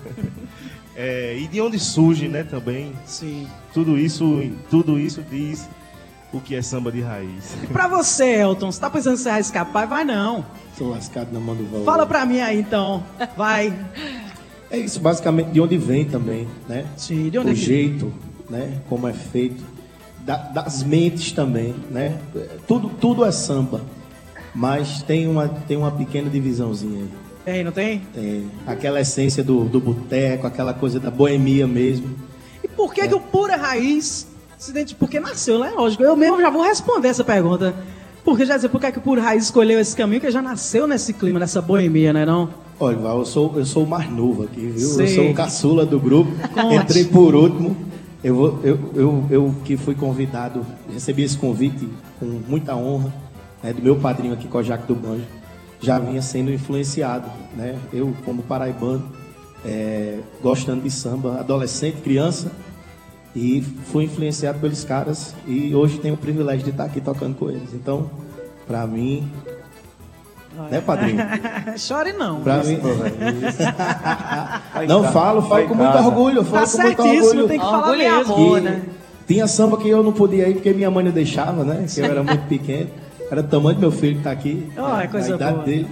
É, 0.98 1.36
e 1.38 1.46
de 1.46 1.60
onde 1.60 1.78
surge, 1.78 2.26
né? 2.26 2.42
Também 2.42 2.90
Sim. 3.04 3.46
tudo 3.74 3.98
isso, 3.98 4.50
tudo 4.70 4.98
isso 4.98 5.22
diz 5.30 5.68
o 6.32 6.40
que 6.40 6.54
é 6.56 6.62
samba 6.62 6.90
de 6.90 7.02
raiz. 7.02 7.54
E 7.62 7.66
pra 7.66 7.86
você, 7.86 8.24
Elton, 8.40 8.72
você 8.72 8.80
tá 8.80 8.88
pensando 8.88 9.12
em 9.12 9.18
se 9.18 9.28
arriscar? 9.28 9.66
Pai, 9.66 9.86
vai 9.86 10.04
não. 10.06 10.46
Sou 10.74 10.88
lascado 10.88 11.30
na 11.30 11.38
mão 11.38 11.54
do 11.54 11.66
Val. 11.66 11.84
Fala 11.84 12.06
pra 12.06 12.24
mim 12.24 12.40
aí, 12.40 12.58
então. 12.58 13.04
Vai. 13.36 13.74
É 14.70 14.78
isso, 14.78 14.98
basicamente, 15.00 15.50
de 15.50 15.60
onde 15.60 15.76
vem 15.78 16.04
também, 16.04 16.46
né? 16.68 16.86
Sim, 16.96 17.28
de 17.30 17.38
onde 17.38 17.48
o 17.48 17.52
é 17.52 17.54
que- 17.54 17.60
jeito, 17.60 18.12
né? 18.50 18.78
Como 18.88 19.06
é 19.06 19.12
feito. 19.12 19.62
Da- 20.20 20.36
das 20.38 20.82
mentes 20.82 21.30
também, 21.32 21.74
né? 21.90 22.18
Tudo, 22.66 22.88
tudo 23.00 23.24
é 23.24 23.30
samba. 23.30 23.80
Mas 24.54 25.02
tem 25.02 25.28
uma, 25.28 25.48
tem 25.48 25.76
uma 25.76 25.90
pequena 25.92 26.28
divisãozinha 26.28 27.00
aí. 27.02 27.08
Tem, 27.44 27.62
não 27.62 27.70
tem? 27.70 28.00
Tem 28.12 28.50
aquela 28.66 29.00
essência 29.00 29.44
do, 29.44 29.64
do 29.66 29.78
boteco, 29.78 30.46
aquela 30.48 30.74
coisa 30.74 30.98
da 30.98 31.10
boemia 31.12 31.66
mesmo. 31.66 32.16
E 32.64 32.66
por 32.66 32.92
que, 32.92 33.06
que 33.06 33.14
o 33.14 33.20
Pura 33.20 33.56
Raiz 33.56 34.26
se 34.58 34.70
identi- 34.72 34.96
Porque 34.96 35.20
nasceu, 35.20 35.60
né? 35.60 35.70
Lógico. 35.76 36.02
Eu 36.02 36.16
mesmo 36.16 36.40
já 36.40 36.50
vou 36.50 36.62
responder 36.62 37.06
essa 37.08 37.22
pergunta. 37.22 37.72
Porque 38.24 38.44
já 38.44 38.56
dizer, 38.56 38.68
por 38.70 38.80
que, 38.80 38.90
que 38.90 38.98
o 38.98 39.02
Pura 39.02 39.22
Raiz 39.22 39.44
escolheu 39.44 39.78
esse 39.78 39.94
caminho? 39.94 40.20
Que 40.20 40.28
já 40.32 40.42
nasceu 40.42 40.88
nesse 40.88 41.12
clima, 41.12 41.38
nessa 41.38 41.62
boemia, 41.62 42.12
né? 42.12 42.26
Não? 42.26 42.48
Olha, 42.78 42.96
eu 42.96 43.24
sou, 43.24 43.54
eu 43.56 43.64
sou 43.64 43.84
o 43.84 43.86
mais 43.86 44.10
novo 44.10 44.44
aqui, 44.44 44.60
viu? 44.60 44.88
Sei. 44.88 45.06
Eu 45.06 45.14
sou 45.14 45.30
o 45.30 45.34
caçula 45.34 45.86
do 45.86 45.98
grupo. 45.98 46.30
Conte. 46.52 46.74
Entrei 46.74 47.04
por 47.04 47.34
último. 47.34 47.76
Eu, 48.22 48.34
vou, 48.34 48.60
eu, 48.62 48.78
eu, 48.94 49.26
eu 49.30 49.54
que 49.64 49.76
fui 49.76 49.94
convidado, 49.94 50.66
recebi 50.92 51.22
esse 51.22 51.38
convite 51.38 51.88
com 52.18 52.26
muita 52.26 52.74
honra 52.74 53.14
né, 53.62 53.72
do 53.72 53.80
meu 53.80 53.96
padrinho 53.96 54.34
aqui, 54.34 54.48
Kojak 54.48 54.86
do 54.86 54.94
Banjo. 54.94 55.24
Já 55.80 55.98
vinha 55.98 56.20
sendo 56.20 56.52
influenciado, 56.52 57.28
né? 57.56 57.78
Eu, 57.92 58.14
como 58.24 58.42
paraibano, 58.42 59.04
é, 59.64 60.18
gostando 60.42 60.82
de 60.82 60.90
samba, 60.90 61.38
adolescente, 61.40 62.00
criança, 62.00 62.50
e 63.34 63.60
fui 63.60 64.04
influenciado 64.04 64.58
pelos 64.58 64.82
caras 64.82 65.34
e 65.46 65.74
hoje 65.74 65.98
tenho 65.98 66.14
o 66.14 66.16
privilégio 66.16 66.64
de 66.64 66.70
estar 66.70 66.84
aqui 66.84 67.00
tocando 67.00 67.36
com 67.36 67.50
eles. 67.50 67.74
Então, 67.74 68.10
pra 68.66 68.86
mim, 68.86 69.30
né, 70.70 70.80
padrinho? 70.80 71.18
Chore 71.78 72.12
não. 72.12 72.40
Pra 72.40 72.58
mim. 72.64 72.78
Vai 74.74 74.86
Não 74.86 75.04
falo, 75.04 75.42
falo 75.42 75.66
com 75.68 75.74
em 75.74 75.76
muito 75.76 75.98
orgulho, 75.98 76.38
eu 76.38 76.44
Tá 76.44 76.66
falo 76.66 76.70
com 76.70 76.82
muito 76.82 77.02
certíssimo, 77.02 77.26
orgulho. 77.28 77.48
tem 77.48 77.58
que 77.58 77.64
falar 77.64 77.78
Orgulho 77.90 77.98
mesmo. 77.98 78.34
amor, 78.34 78.60
né? 78.60 78.82
Tinha 79.26 79.46
samba 79.48 79.76
que 79.78 79.88
eu 79.88 80.02
não 80.02 80.12
podia 80.12 80.48
ir 80.48 80.54
porque 80.54 80.72
minha 80.72 80.90
mãe 80.90 81.04
não 81.04 81.10
deixava, 81.12 81.64
né? 81.64 81.84
Que 81.92 82.00
eu 82.00 82.04
era 82.04 82.22
muito 82.22 82.46
pequeno. 82.46 82.88
Era 83.30 83.42
do 83.42 83.48
tamanho 83.48 83.74
do 83.74 83.80
meu 83.80 83.90
filho 83.90 84.18
que 84.18 84.22
tá 84.22 84.30
aqui. 84.30 84.70
Ah, 84.76 85.02
é 85.02 85.06
coisa 85.08 85.32
a 85.32 85.36
idade 85.36 85.52
boa. 85.54 85.64
dele. 85.64 85.88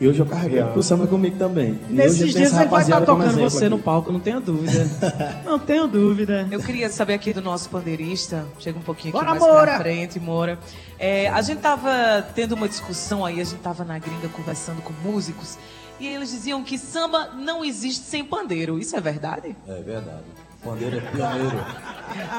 E 0.00 0.08
hoje 0.08 0.18
eu 0.18 0.24
carreguei 0.24 0.62
pro 0.64 0.82
samba 0.82 1.06
comigo 1.06 1.36
também. 1.36 1.78
E 1.90 1.92
Nesses 1.92 2.32
dias 2.32 2.54
ele 2.54 2.68
vai 2.68 2.80
estar 2.80 3.04
como 3.04 3.22
tocando 3.22 3.38
você 3.38 3.66
aqui. 3.66 3.68
no 3.68 3.78
palco, 3.78 4.10
não 4.10 4.18
tenho 4.18 4.40
dúvida. 4.40 4.88
não 5.44 5.58
tenho 5.58 5.86
dúvida. 5.86 6.48
Eu 6.50 6.58
queria 6.60 6.88
saber 6.88 7.12
aqui 7.12 7.34
do 7.34 7.42
nosso 7.42 7.68
pandeirista, 7.68 8.46
chega 8.58 8.78
um 8.78 8.82
pouquinho 8.82 9.14
aqui 9.14 9.24
Bora, 9.26 9.38
mais 9.38 9.52
Moura! 9.52 9.66
pra 9.72 9.78
frente, 9.80 10.18
Moura. 10.18 10.58
É, 10.98 11.28
a 11.28 11.42
gente 11.42 11.60
tava 11.60 12.26
tendo 12.34 12.54
uma 12.54 12.66
discussão 12.66 13.26
aí, 13.26 13.42
a 13.42 13.44
gente 13.44 13.60
tava 13.60 13.84
na 13.84 13.98
gringa 13.98 14.28
conversando 14.28 14.80
com 14.80 14.94
músicos, 15.06 15.58
e 15.98 16.06
eles 16.06 16.30
diziam 16.30 16.64
que 16.64 16.78
samba 16.78 17.32
não 17.34 17.62
existe 17.62 18.06
sem 18.06 18.24
pandeiro. 18.24 18.78
Isso 18.78 18.96
é 18.96 19.00
verdade? 19.02 19.54
É 19.68 19.82
verdade. 19.82 20.24
Pandeiro 20.64 20.98
é 20.98 21.00
pioneiro. 21.00 21.64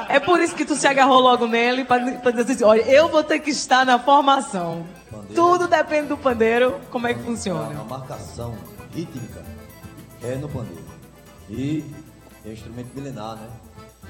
É 0.08 0.20
por 0.20 0.40
isso 0.40 0.54
que 0.54 0.64
tu 0.64 0.76
se 0.76 0.86
agarrou 0.86 1.20
logo 1.20 1.46
nele 1.46 1.84
pra, 1.84 1.98
pra 2.18 2.30
dizer 2.30 2.52
assim, 2.52 2.64
olha, 2.64 2.82
eu 2.82 3.08
vou 3.08 3.24
ter 3.24 3.40
que 3.40 3.50
estar 3.50 3.84
na 3.84 3.98
formação. 3.98 4.86
Pandeiro. 5.10 5.34
Tudo 5.34 5.66
depende 5.68 6.08
do 6.08 6.16
pandeiro, 6.16 6.78
como 6.90 7.06
é 7.06 7.14
que 7.14 7.20
A, 7.20 7.24
funciona. 7.24 7.80
a 7.80 7.84
marcação 7.84 8.54
rítmica 8.94 9.42
é 10.22 10.36
no 10.36 10.48
pandeiro. 10.48 10.84
E 11.50 11.84
é 12.44 12.48
um 12.48 12.52
instrumento 12.52 12.94
milenar, 12.94 13.36
né? 13.36 13.48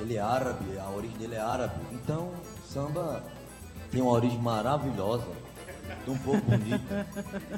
Ele 0.01 0.17
é 0.17 0.21
árabe, 0.21 0.79
a 0.79 0.91
origem 0.91 1.17
dele 1.17 1.37
é 1.37 1.41
árabe. 1.41 1.75
Então, 1.93 2.31
samba 2.69 3.23
tem 3.91 4.03
uma 4.03 4.13
origem 4.13 4.39
maravilhosa, 4.39 5.25
um 6.09 6.19
pouco 6.19 6.41
bonito, 6.43 6.83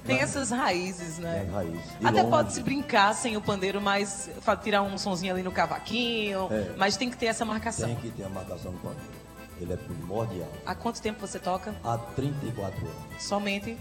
Tem 0.05 0.21
essas 0.21 0.51
raízes, 0.51 1.19
né? 1.19 1.41
tem 1.45 1.51
raiz. 1.53 1.73
de 2.01 2.07
Até 2.07 2.19
longe. 2.23 2.31
pode 2.31 2.53
se 2.53 2.63
brincar 2.63 3.15
sem 3.15 3.37
o 3.37 3.41
pandeiro, 3.41 3.81
mas 3.81 4.29
tirar 4.63 4.83
um 4.83 4.97
sonzinho 4.99 5.33
ali 5.33 5.43
no 5.43 5.53
cavaquinho, 5.53 6.49
É. 6.51 6.73
mas 6.77 6.97
tem 6.97 7.11
que 7.11 7.17
ter 7.17 7.27
essa 7.27 7.45
marcação. 7.45 7.87
Tem 7.87 7.97
que 7.97 8.11
ter 8.11 8.25
a 8.25 8.29
marcação 8.29 8.73
do 8.73 8.79
pandeiro. 8.79 9.25
Ele 9.61 9.73
é 9.73 9.77
primordial. 9.77 10.49
Há 10.67 10.75
quanto 10.75 11.01
tempo 11.01 11.21
você 11.25 11.39
toca? 11.39 11.73
Há 11.85 11.97
34 11.97 12.77
anos. 12.81 13.23
Somente? 13.23 13.79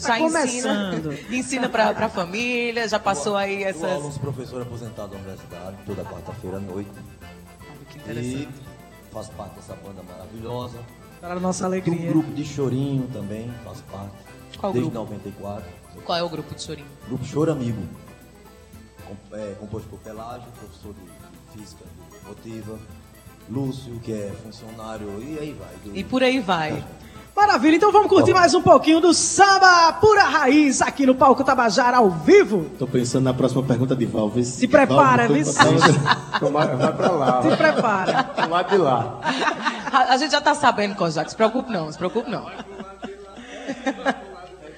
Tá 0.00 0.16
começando. 0.18 0.44
ensina, 0.46 1.14
ensina 1.36 1.68
pra, 1.68 1.92
pra 1.92 2.08
família, 2.08 2.88
já 2.88 2.98
passou 3.00 3.36
aí 3.36 3.62
Eu 3.64 3.68
essas... 3.68 3.82
aluno 3.90 4.18
professor 4.20 4.62
aposentado 4.62 5.08
da 5.08 5.16
universidade, 5.16 5.76
toda 5.84 6.04
quarta-feira 6.04 6.58
à 6.58 6.60
noite. 6.60 6.88
Olha 6.94 7.84
que 7.88 7.98
E 7.98 8.00
interessante. 8.00 8.48
faço 9.12 9.32
parte 9.32 9.56
dessa 9.56 9.74
banda 9.74 10.02
maravilhosa. 10.04 10.78
Para 11.20 11.34
a 11.34 11.40
nossa 11.40 11.60
Do 11.64 11.66
alegria. 11.66 12.08
grupo 12.10 12.32
de 12.32 12.44
chorinho 12.44 13.06
também, 13.12 13.50
faço 13.64 13.82
parte. 13.84 14.12
Qual 14.58 14.72
desde 14.72 14.90
grupo? 14.90 15.10
94. 15.12 15.64
Qual 16.04 16.18
é 16.18 16.22
o 16.22 16.28
grupo 16.28 16.54
de 16.54 16.62
chorinho? 16.62 16.86
Grupo 17.06 17.24
Choro 17.24 17.52
Amigo. 17.52 17.82
Com- 19.06 19.36
é, 19.36 19.54
composto 19.58 19.88
por 19.88 19.98
Pelágio, 20.00 20.46
professor 20.52 20.94
de 20.94 21.58
física 21.58 21.84
motiva. 22.26 22.78
Lúcio, 23.50 23.98
que 24.00 24.12
é 24.12 24.32
funcionário, 24.44 25.20
e 25.22 25.38
aí 25.38 25.52
vai. 25.52 25.74
do- 25.84 25.96
E 25.96 26.04
por 26.04 26.22
aí 26.22 26.38
vai. 26.40 26.84
Maravilha, 27.34 27.76
então 27.76 27.90
vamos 27.90 28.08
curtir 28.08 28.32
mais 28.32 28.54
um 28.54 28.60
pouquinho 28.60 29.00
do 29.00 29.14
samba 29.14 29.92
pura 29.94 30.22
raiz 30.24 30.82
aqui 30.82 31.06
no 31.06 31.14
Palco 31.14 31.42
Tabajara 31.42 31.96
ao 31.96 32.10
vivo. 32.10 32.66
Tô 32.78 32.86
pensando 32.86 33.24
na 33.24 33.34
próxima 33.34 33.62
pergunta 33.62 33.96
de 33.96 34.04
Val. 34.04 34.28
vê 34.28 34.42
Se 34.44 34.68
prepara, 34.68 35.26
Val? 35.26 35.38
Vai, 36.52 36.92
pra 36.92 37.10
lá. 37.10 37.42
Se 37.42 37.56
prepara. 37.56 38.30
Lado 38.48 38.70
de 38.70 38.76
lá. 38.76 39.20
A, 39.92 40.14
a 40.14 40.16
gente 40.16 40.32
já 40.32 40.40
tá 40.40 40.54
sabendo, 40.54 40.94
Kojak. 40.94 41.30
Se 41.30 41.36
preocupe 41.36 41.72
não, 41.72 41.90
se 41.90 41.96
preocupe 41.98 42.30
não. 42.30 42.46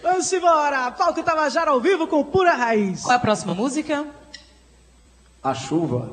Vamos 0.03 0.33
embora, 0.33 0.91
Palco 0.93 1.23
Tabajara 1.23 1.71
ao 1.71 1.81
vivo 1.81 2.07
com 2.07 2.23
pura 2.25 2.55
raiz. 2.55 3.03
Qual 3.03 3.13
é 3.13 3.17
a 3.17 3.21
próxima 3.21 3.55
música? 3.55 4.05
A 5.43 5.55
chuva. 5.55 6.11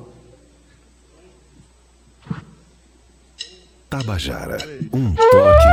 Tabajara, 3.90 4.60
um 4.94 5.16
toque 5.16 5.70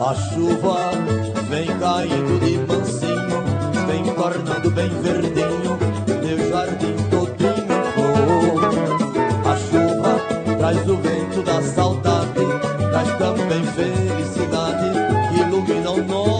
A 0.00 0.14
chuva 0.14 0.92
vem 1.50 1.66
caindo 1.78 2.40
de 2.40 2.56
mansinho, 2.66 3.42
vem 3.86 4.04
tornando 4.14 4.70
bem 4.70 4.88
verdinho, 5.02 5.78
meu 6.22 6.48
jardim 6.48 6.96
todinho 7.10 7.66
flor. 7.92 8.64
A 9.44 9.56
chuva 9.58 10.56
traz 10.56 10.88
o 10.88 10.96
vento 10.96 11.42
da 11.42 11.60
saudade, 11.60 12.46
traz 12.90 13.08
também 13.18 13.62
felicidade, 13.74 14.90
que 15.28 15.40
ilumina 15.42 15.90
o 15.90 16.02
nosso 16.02 16.35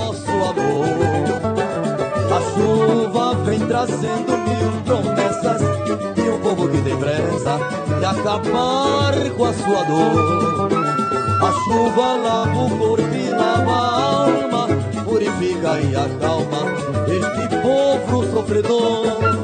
trazendo 3.66 4.38
mil 4.38 4.82
promessas 4.84 5.60
de 6.14 6.22
um 6.30 6.38
povo 6.40 6.68
que 6.68 6.80
tem 6.82 6.96
pressa 6.96 7.58
de 7.98 8.04
acabar 8.04 9.12
com 9.36 9.44
a 9.44 9.52
sua 9.52 9.84
dor. 9.84 10.68
A 11.42 11.52
chuva 11.52 12.16
lava 12.16 12.58
o 12.58 12.78
corpo 12.78 13.14
e 13.14 13.30
lava 13.30 13.72
a 13.72 14.24
alma, 14.24 14.68
purifica 15.04 15.80
e 15.80 15.94
acalma 15.94 16.58
este 17.08 17.56
povo 17.62 18.24
sofredor. 18.32 19.36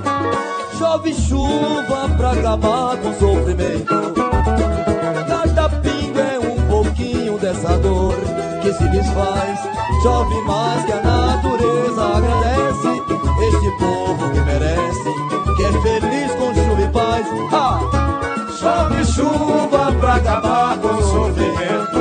Chove 0.79 1.15
chuva 1.15 2.09
pra 2.17 2.33
acabar 2.33 2.97
com 2.99 3.11
o 3.11 3.19
sofrimento. 3.19 4.15
Cada 5.29 5.69
pingo 5.69 6.19
é 6.19 6.39
um 6.39 6.69
pouquinho 6.69 7.39
dessa 7.39 7.77
dor 7.79 8.15
que 8.63 8.73
se 8.73 8.89
desfaz. 8.89 9.61
Chove 10.03 10.41
mais 10.43 10.85
que 10.85 10.93
a 10.93 11.03
natureza 11.03 11.72
agradece. 12.03 13.03
Este 13.49 13.71
povo 13.79 14.31
que 14.31 14.41
merece, 14.41 15.11
que 15.57 15.65
é 15.65 15.73
feliz 15.83 16.33
com 16.33 16.55
chuva 16.55 16.83
e 16.83 16.89
paz. 16.89 17.27
Ah! 17.53 18.03
Chove 18.63 19.05
chuva 19.05 19.93
pra 19.99 20.15
acabar 20.15 20.79
com 20.79 20.89
o 20.89 21.03
sofrimento. 21.03 22.01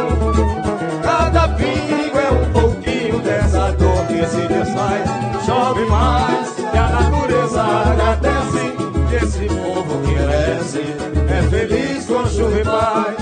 Cada 1.01 1.47
pingo 1.49 2.17
é 2.19 2.31
um 2.31 2.51
pouquinho 2.51 3.19
dessa 3.21 3.71
dor 3.71 4.05
que 4.05 4.23
se 4.27 4.47
desfaz. 4.47 5.09
Chove 5.43 5.85
mais 5.85 6.49
que 6.53 6.77
a 6.77 6.87
natureza 6.87 7.61
agradece. 7.63 8.75
Que 9.09 9.15
esse 9.25 9.45
povo 9.55 10.01
que 10.03 10.13
merece 10.13 10.95
é 11.27 11.41
feliz 11.49 12.05
com 12.05 12.27
chuva 12.27 12.59
e 12.59 12.63
paz. 12.63 13.15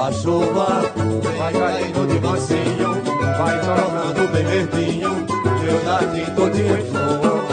A 0.00 0.12
chuva 0.12 0.92
vai 1.36 1.52
caindo 1.52 2.06
de 2.06 2.20
mansinho, 2.20 2.87
vai 3.38 3.60
tornando 3.60 4.28
bem 4.32 4.44
verdinho, 4.44 5.10
meu 5.62 5.84
jardim 5.84 6.24
todinho 6.34 6.76
em 6.76 6.84
flor. 6.86 7.46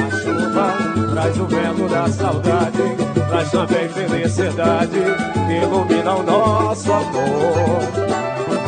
A 0.00 0.10
chuva 0.22 1.12
traz 1.12 1.38
o 1.38 1.46
vento 1.46 1.88
da 1.88 2.08
saudade, 2.08 2.82
traz 3.28 3.50
também 3.50 3.88
felicidade, 3.90 5.00
que 5.46 5.52
ilumina 5.52 6.14
o 6.14 6.22
nosso 6.22 6.90
amor. 6.90 7.82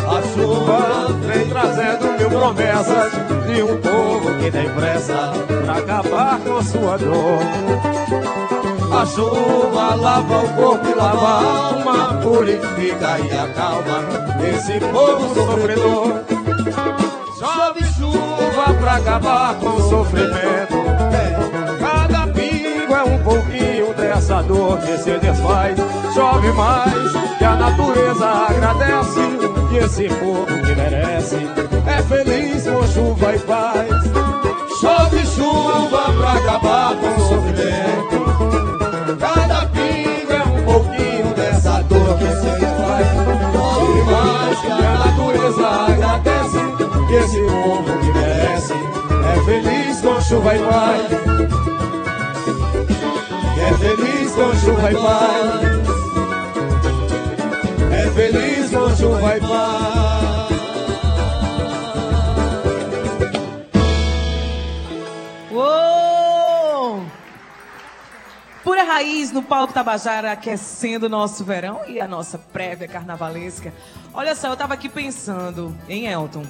A 0.06 0.22
chuva 0.34 1.06
vem 1.26 1.48
trazendo 1.48 2.18
mil 2.18 2.28
promessas 2.28 3.12
de 3.46 3.62
um 3.62 3.80
povo 3.80 4.38
que 4.38 4.50
tem 4.50 4.68
pressa 4.74 5.32
pra 5.64 5.78
acabar 5.78 6.40
com 6.40 6.62
sua 6.62 6.98
dor. 6.98 8.59
A 8.92 9.06
chuva 9.06 9.94
lava 9.94 10.38
o 10.40 10.48
corpo 10.54 10.88
e 10.88 10.94
lava 10.94 11.26
a 11.26 11.68
alma, 11.68 12.20
purifica 12.22 13.18
e 13.20 13.38
acalma 13.38 14.02
esse 14.52 14.80
povo 14.80 15.34
sofredor. 15.34 16.24
Chove 17.38 17.84
chuva 17.94 18.74
pra 18.80 18.96
acabar 18.96 19.54
com 19.54 19.68
o 19.68 19.88
sofrimento. 19.88 20.74
Cada 21.78 22.26
pingo 22.32 22.92
é 22.92 23.02
um 23.04 23.22
pouquinho 23.22 23.94
dessa 23.94 24.42
dor 24.42 24.78
que 24.78 24.98
se 24.98 25.18
desfaz. 25.18 25.78
Chove 26.12 26.52
mais 26.52 27.38
que 27.38 27.44
a 27.44 27.54
natureza 27.54 28.26
agradece. 28.26 29.20
E 29.70 29.76
esse 29.78 30.08
povo 30.16 30.46
que 30.46 30.74
merece 30.74 31.36
é 31.86 32.02
feliz 32.02 32.64
com 32.64 32.86
chuva 32.88 33.36
e 33.36 33.38
paz. 33.38 33.88
Chove 34.80 35.26
chuva 35.26 36.12
pra 36.18 36.32
acabar 36.32 36.96
com 36.96 37.08
o 37.08 37.28
sofrimento. 37.28 37.99
Povo 47.90 48.00
que 48.00 48.12
merece 48.12 48.72
é 48.72 49.44
feliz 49.44 50.00
com 50.00 50.20
chuva 50.20 50.54
e 50.54 50.58
paz. 50.60 51.12
É 53.58 53.74
feliz 53.78 54.32
com 54.32 54.54
chuva 54.54 54.92
e 54.92 54.94
paz. 54.94 55.60
É 57.92 58.10
feliz 58.10 58.70
com 58.70 58.96
chuva 58.96 59.36
e 59.36 59.40
paz. 59.40 60.00
Pura 68.62 68.84
raiz 68.84 69.32
no 69.32 69.42
palco 69.42 69.72
Tabajara, 69.72 70.30
aquecendo 70.32 71.06
o 71.06 71.08
nosso 71.08 71.42
verão 71.44 71.80
e 71.88 71.98
a 71.98 72.06
nossa 72.06 72.38
prévia 72.38 72.86
carnavalesca. 72.86 73.72
Olha 74.12 74.34
só, 74.34 74.48
eu 74.48 74.56
tava 74.56 74.74
aqui 74.74 74.88
pensando 74.88 75.74
em 75.88 76.06
Elton. 76.06 76.44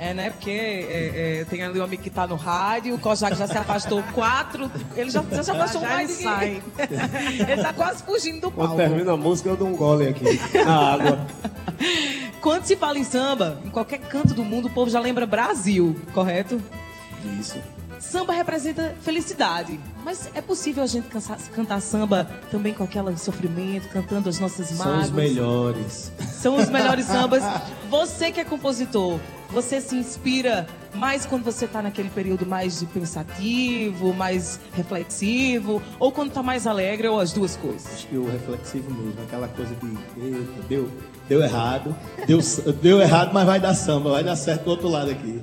É, 0.00 0.14
né? 0.14 0.30
Porque 0.30 0.50
é, 0.50 1.40
é, 1.40 1.44
tem 1.50 1.60
ali 1.62 1.80
um 1.80 1.82
amigo 1.82 2.00
que 2.02 2.08
tá 2.10 2.24
no 2.24 2.36
rádio, 2.36 2.94
o 2.94 2.98
Kojak 3.00 3.34
já 3.36 3.48
se 3.48 3.58
afastou 3.58 4.00
quatro. 4.14 4.70
Ele 4.96 5.10
já, 5.10 5.24
já 5.30 5.42
se 5.42 5.50
afastou 5.50 5.80
Já 5.80 5.88
mais 5.88 6.08
ele 6.10 6.16
de 6.18 6.22
sai. 6.22 6.62
Ele 7.52 7.62
tá 7.62 7.72
quase 7.72 8.02
fugindo 8.04 8.42
do 8.42 8.50
Quando 8.52 8.68
palco. 8.68 8.82
termina 8.82 9.12
a 9.12 9.16
música, 9.16 9.48
eu 9.48 9.56
dou 9.56 9.66
um 9.66 9.74
gole 9.76 10.06
aqui 10.06 10.24
na 10.64 10.92
água. 10.92 11.26
Quando 12.40 12.64
se 12.64 12.76
fala 12.76 12.96
em 12.98 13.04
samba, 13.04 13.60
em 13.64 13.70
qualquer 13.70 13.98
canto 13.98 14.34
do 14.34 14.44
mundo, 14.44 14.68
o 14.68 14.70
povo 14.70 14.88
já 14.88 15.00
lembra 15.00 15.26
Brasil, 15.26 15.96
correto? 16.14 16.62
Isso. 17.40 17.58
Samba 17.98 18.32
representa 18.32 18.94
felicidade, 19.02 19.78
mas 20.04 20.30
é 20.32 20.40
possível 20.40 20.84
a 20.84 20.86
gente 20.86 21.08
cansa- 21.08 21.36
cantar 21.52 21.80
samba 21.82 22.28
também 22.50 22.72
com 22.72 22.84
aquele 22.84 23.16
sofrimento, 23.18 23.88
cantando 23.88 24.28
as 24.28 24.38
nossas 24.38 24.68
São 24.68 24.86
mágoas. 24.86 25.06
os 25.06 25.10
melhores. 25.12 26.12
São 26.40 26.54
os 26.56 26.68
melhores 26.70 27.06
sambas. 27.06 27.42
Você 27.90 28.30
que 28.30 28.38
é 28.40 28.44
compositor, 28.44 29.18
você 29.50 29.80
se 29.80 29.96
inspira 29.96 30.66
mais 30.98 31.24
quando 31.24 31.44
você 31.44 31.64
está 31.64 31.80
naquele 31.80 32.10
período 32.10 32.44
mais 32.44 32.80
de 32.80 32.86
pensativo, 32.86 34.12
mais 34.12 34.60
reflexivo, 34.74 35.80
ou 35.98 36.12
quando 36.12 36.28
está 36.28 36.42
mais 36.42 36.66
alegre, 36.66 37.08
ou 37.08 37.20
as 37.20 37.32
duas 37.32 37.56
coisas? 37.56 37.86
Acho 37.94 38.06
que 38.08 38.16
o 38.16 38.30
reflexivo 38.30 38.90
mesmo, 38.90 39.22
aquela 39.22 39.48
coisa 39.48 39.74
de 39.76 39.86
eita, 40.20 40.62
deu, 40.68 40.90
deu 41.28 41.42
errado, 41.42 41.96
deu, 42.26 42.40
deu 42.82 43.00
errado, 43.00 43.32
mas 43.32 43.46
vai 43.46 43.60
dar 43.60 43.74
samba, 43.74 44.10
vai 44.10 44.24
dar 44.24 44.36
certo 44.36 44.64
do 44.64 44.70
outro 44.70 44.88
lado 44.88 45.10
aqui. 45.10 45.42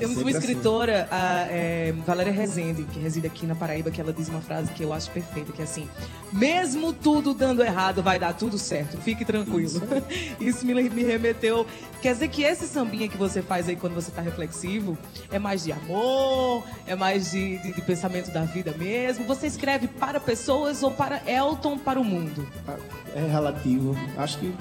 É 0.00 0.04
Temos 0.04 0.16
uma 0.16 0.30
assim. 0.30 0.38
escritora, 0.38 1.06
a 1.10 1.46
é, 1.50 1.92
Valéria 2.06 2.32
Rezende, 2.32 2.84
que 2.84 2.98
reside 2.98 3.26
aqui 3.26 3.46
na 3.46 3.54
Paraíba, 3.54 3.90
que 3.90 4.00
ela 4.00 4.14
diz 4.14 4.30
uma 4.30 4.40
frase 4.40 4.72
que 4.72 4.82
eu 4.82 4.94
acho 4.94 5.10
perfeita, 5.10 5.52
que 5.52 5.60
é 5.60 5.64
assim: 5.64 5.86
mesmo 6.32 6.90
tudo 6.90 7.34
dando 7.34 7.62
errado, 7.62 8.02
vai 8.02 8.18
dar 8.18 8.32
tudo 8.32 8.56
certo, 8.56 8.96
fique 8.96 9.26
tranquilo. 9.26 9.82
Isso 10.40 10.64
me, 10.64 10.72
me 10.88 11.02
remeteu. 11.02 11.66
Quer 12.00 12.14
dizer 12.14 12.28
que 12.28 12.42
esse 12.42 12.66
sambinha 12.66 13.08
que 13.08 13.16
você 13.18 13.42
faz 13.42 13.68
aí 13.68 13.76
quando 13.76 13.94
você 13.94 14.10
tá 14.10 14.22
reflexivo 14.22 14.79
é 15.30 15.38
mais 15.38 15.64
de 15.64 15.72
amor, 15.72 16.64
é 16.86 16.94
mais 16.94 17.30
de, 17.30 17.58
de, 17.58 17.72
de 17.72 17.82
pensamento 17.82 18.30
da 18.30 18.42
vida 18.42 18.74
mesmo. 18.76 19.24
Você 19.26 19.46
escreve 19.46 19.86
para 19.86 20.20
pessoas 20.20 20.82
ou 20.82 20.90
para 20.90 21.22
Elton, 21.30 21.78
para 21.78 22.00
o 22.00 22.04
mundo? 22.04 22.46
É 23.14 23.26
relativo. 23.26 23.96
Acho 24.16 24.38
que, 24.38 24.54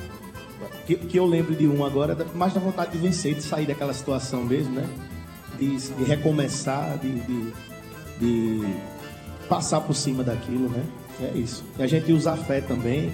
que 0.86 0.96
que 0.96 1.18
eu 1.18 1.26
lembro 1.26 1.56
de 1.56 1.68
um 1.68 1.86
agora, 1.86 2.18
mais 2.36 2.54
da 2.54 2.60
vontade 2.60 2.92
de 2.92 2.98
vencer, 2.98 3.36
de 3.36 3.42
sair 3.42 3.66
daquela 3.66 3.94
situação 3.94 4.44
mesmo, 4.44 4.76
né? 4.76 4.88
De, 5.58 5.78
de 5.78 6.04
recomeçar, 6.04 6.98
de, 6.98 7.20
de, 7.22 7.54
de 8.20 8.76
passar 9.48 9.82
por 9.82 9.94
cima 9.94 10.24
daquilo, 10.24 10.70
né? 10.70 10.84
É 11.22 11.38
isso. 11.38 11.64
E 11.78 11.84
a 11.84 11.88
gente 11.88 12.12
usa 12.14 12.32
a 12.32 12.38
fé 12.38 12.62
também, 12.62 13.12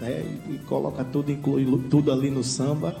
né? 0.00 0.22
E, 0.48 0.54
e 0.54 0.60
coloca 0.66 1.04
tudo, 1.04 1.32
inclui 1.32 1.64
tudo 1.88 2.12
ali 2.12 2.30
no 2.30 2.44
samba. 2.44 2.96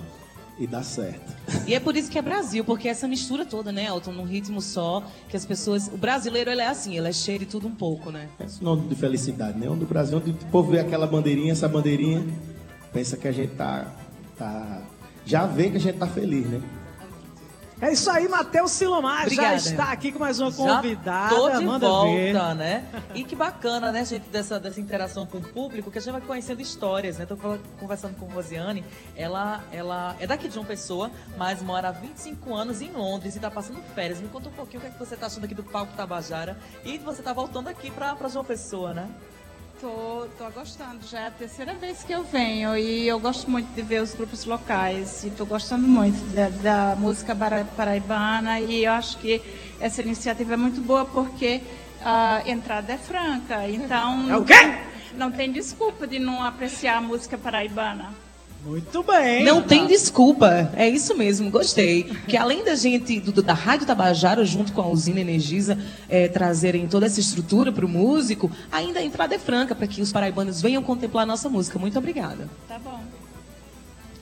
E 0.58 0.66
dá 0.66 0.82
certo. 0.82 1.34
E 1.66 1.74
é 1.74 1.80
por 1.80 1.96
isso 1.96 2.10
que 2.10 2.18
é 2.18 2.22
Brasil, 2.22 2.64
porque 2.64 2.88
essa 2.88 3.06
mistura 3.06 3.44
toda, 3.44 3.70
né, 3.70 3.86
Elton, 3.86 4.12
num 4.12 4.24
ritmo 4.24 4.60
só, 4.60 5.02
que 5.28 5.36
as 5.36 5.44
pessoas. 5.44 5.88
O 5.88 5.96
brasileiro, 5.96 6.50
ele 6.50 6.62
é 6.62 6.68
assim, 6.68 6.96
ele 6.96 7.08
é 7.08 7.12
cheio 7.12 7.38
de 7.40 7.46
tudo 7.46 7.66
um 7.68 7.74
pouco, 7.74 8.10
né? 8.10 8.28
É 8.38 8.48
sinônimo 8.48 8.88
de 8.88 8.94
felicidade, 8.94 9.58
né? 9.58 9.68
Onde 9.68 9.84
o 9.84 9.86
Brasil, 9.86 10.18
onde 10.18 10.30
o 10.30 10.34
povo 10.50 10.70
vê 10.70 10.80
aquela 10.80 11.06
bandeirinha, 11.06 11.52
essa 11.52 11.68
bandeirinha, 11.68 12.26
pensa 12.92 13.16
que 13.16 13.28
a 13.28 13.32
gente 13.32 13.54
tá. 13.54 13.92
tá 14.36 14.82
já 15.24 15.44
vê 15.44 15.70
que 15.70 15.76
a 15.76 15.80
gente 15.80 15.98
tá 15.98 16.06
feliz, 16.06 16.46
né? 16.46 16.60
É 17.78 17.92
isso 17.92 18.10
aí, 18.10 18.26
Matheus 18.26 18.70
Silomar 18.70 19.24
Obrigada. 19.24 19.58
já 19.58 19.70
está 19.70 19.92
aqui 19.92 20.10
com 20.10 20.18
mais 20.18 20.40
uma 20.40 20.50
Já 20.50 20.56
convidada. 20.56 21.34
tô 21.34 21.50
de 21.50 21.64
Manda 21.66 21.86
volta, 21.86 22.10
ver. 22.14 22.54
né? 22.54 22.84
E 23.14 23.22
que 23.22 23.36
bacana, 23.36 23.92
né, 23.92 24.02
gente, 24.02 24.26
dessa, 24.30 24.58
dessa 24.58 24.80
interação 24.80 25.26
com 25.26 25.36
o 25.36 25.42
público, 25.42 25.90
que 25.90 25.98
a 25.98 26.00
gente 26.00 26.12
vai 26.12 26.22
conhecendo 26.22 26.62
histórias, 26.62 27.18
né? 27.18 27.26
Tô 27.26 27.36
conversando 27.78 28.16
com 28.16 28.24
Rosiane, 28.26 28.82
ela, 29.14 29.62
ela 29.70 30.16
é 30.18 30.26
daqui 30.26 30.48
de 30.48 30.58
uma 30.58 30.64
pessoa, 30.64 31.10
mas 31.36 31.60
mora 31.60 31.88
há 31.88 31.92
25 31.92 32.54
anos 32.54 32.80
em 32.80 32.90
Londres 32.92 33.36
e 33.36 33.40
tá 33.40 33.50
passando 33.50 33.82
férias. 33.94 34.20
Me 34.20 34.28
conta 34.28 34.48
um 34.48 34.52
pouquinho 34.52 34.78
o 34.78 34.80
que, 34.80 34.88
é 34.88 34.90
que 34.90 34.98
você 34.98 35.14
tá 35.14 35.26
achando 35.26 35.44
aqui 35.44 35.54
do 35.54 35.62
Palco 35.62 35.92
Tabajara 35.94 36.56
e 36.82 36.96
você 36.96 37.22
tá 37.22 37.34
voltando 37.34 37.68
aqui 37.68 37.90
pra 37.90 38.16
João 38.28 38.44
Pessoa, 38.44 38.94
né? 38.94 39.06
Tô, 39.80 40.26
tô 40.38 40.50
gostando, 40.52 41.06
já 41.06 41.20
é 41.20 41.26
a 41.26 41.30
terceira 41.30 41.74
vez 41.74 42.02
que 42.02 42.10
eu 42.10 42.24
venho 42.24 42.74
e 42.78 43.06
eu 43.06 43.20
gosto 43.20 43.50
muito 43.50 43.66
de 43.74 43.82
ver 43.82 44.00
os 44.00 44.14
grupos 44.14 44.46
locais 44.46 45.22
e 45.22 45.30
tô 45.30 45.44
gostando 45.44 45.86
muito 45.86 46.18
da, 46.34 46.48
da 46.48 46.96
música 46.96 47.36
paraibana 47.76 48.58
e 48.58 48.84
eu 48.84 48.92
acho 48.92 49.18
que 49.18 49.42
essa 49.78 50.00
iniciativa 50.00 50.54
é 50.54 50.56
muito 50.56 50.80
boa 50.80 51.04
porque 51.04 51.60
a 52.02 52.42
entrada 52.46 52.94
é 52.94 52.96
franca, 52.96 53.68
então 53.68 54.30
É 54.30 54.36
o 54.36 54.44
quê? 54.44 54.54
não 55.14 55.30
tem 55.30 55.52
desculpa 55.52 56.06
de 56.06 56.18
não 56.18 56.42
apreciar 56.42 56.96
a 56.96 57.00
música 57.02 57.36
paraibana. 57.36 58.14
Muito 58.66 59.02
bem. 59.04 59.44
Não 59.44 59.62
tem 59.62 59.86
desculpa. 59.86 60.70
É 60.74 60.88
isso 60.88 61.16
mesmo, 61.16 61.48
gostei. 61.50 62.02
Que 62.26 62.36
além 62.36 62.64
da 62.64 62.74
gente, 62.74 63.20
do- 63.20 63.40
da 63.42 63.54
Rádio 63.54 63.86
Tabajara, 63.86 64.44
junto 64.44 64.72
com 64.72 64.82
a 64.82 64.86
usina 64.88 65.20
Energisa, 65.20 65.78
eh, 66.08 66.26
trazerem 66.28 66.88
toda 66.88 67.06
essa 67.06 67.20
estrutura 67.20 67.70
para 67.70 67.86
o 67.86 67.88
músico, 67.88 68.50
ainda 68.72 68.98
a 68.98 69.04
entrada 69.04 69.34
é 69.34 69.38
franca 69.38 69.74
para 69.74 69.86
que 69.86 70.02
os 70.02 70.10
paraibanos 70.12 70.60
venham 70.60 70.82
contemplar 70.82 71.22
a 71.22 71.26
nossa 71.26 71.48
música. 71.48 71.78
Muito 71.78 71.96
obrigada. 71.98 72.48
Tá 72.68 72.78
bom. 72.82 73.00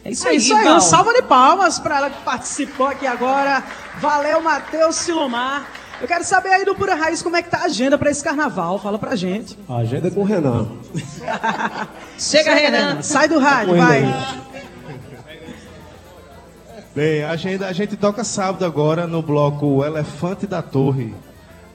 É 0.04 0.10
isso 0.10 0.26
É 0.26 0.32
aí, 0.32 0.36
isso 0.36 0.54
aí, 0.54 0.66
uma 0.68 0.80
salva 0.80 1.14
de 1.14 1.22
palmas 1.22 1.78
para 1.78 1.96
ela 1.96 2.10
que 2.10 2.22
participou 2.22 2.86
aqui 2.88 3.06
agora. 3.06 3.64
Valeu, 3.98 4.42
Matheus 4.42 4.96
Silomar. 4.96 5.66
Eu 6.00 6.08
quero 6.08 6.24
saber 6.24 6.48
aí 6.50 6.64
do 6.64 6.74
Pura 6.74 6.94
Raiz 6.94 7.22
como 7.22 7.36
é 7.36 7.42
que 7.42 7.50
tá 7.50 7.58
a 7.58 7.64
agenda 7.64 7.96
para 7.96 8.10
esse 8.10 8.22
carnaval. 8.22 8.78
Fala 8.78 8.98
pra 8.98 9.14
gente. 9.16 9.58
A 9.68 9.76
agenda 9.76 10.08
é 10.08 10.10
com 10.10 10.20
o 10.20 10.24
Renan. 10.24 10.68
Chega, 12.18 12.54
Renan. 12.54 13.02
Sai 13.02 13.28
do 13.28 13.38
rádio, 13.38 13.74
Põe 13.74 13.78
vai. 13.78 14.02
aí. 14.02 14.40
Bem, 16.94 17.24
a 17.24 17.30
agenda, 17.30 17.66
a 17.66 17.72
gente 17.72 17.96
toca 17.96 18.22
sábado 18.22 18.64
agora 18.64 19.06
no 19.06 19.20
bloco 19.20 19.84
Elefante 19.84 20.46
da 20.46 20.62
Torre, 20.62 21.12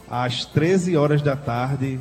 às 0.09 0.45
13 0.45 0.95
horas 0.95 1.21
da 1.21 1.35
tarde, 1.35 1.99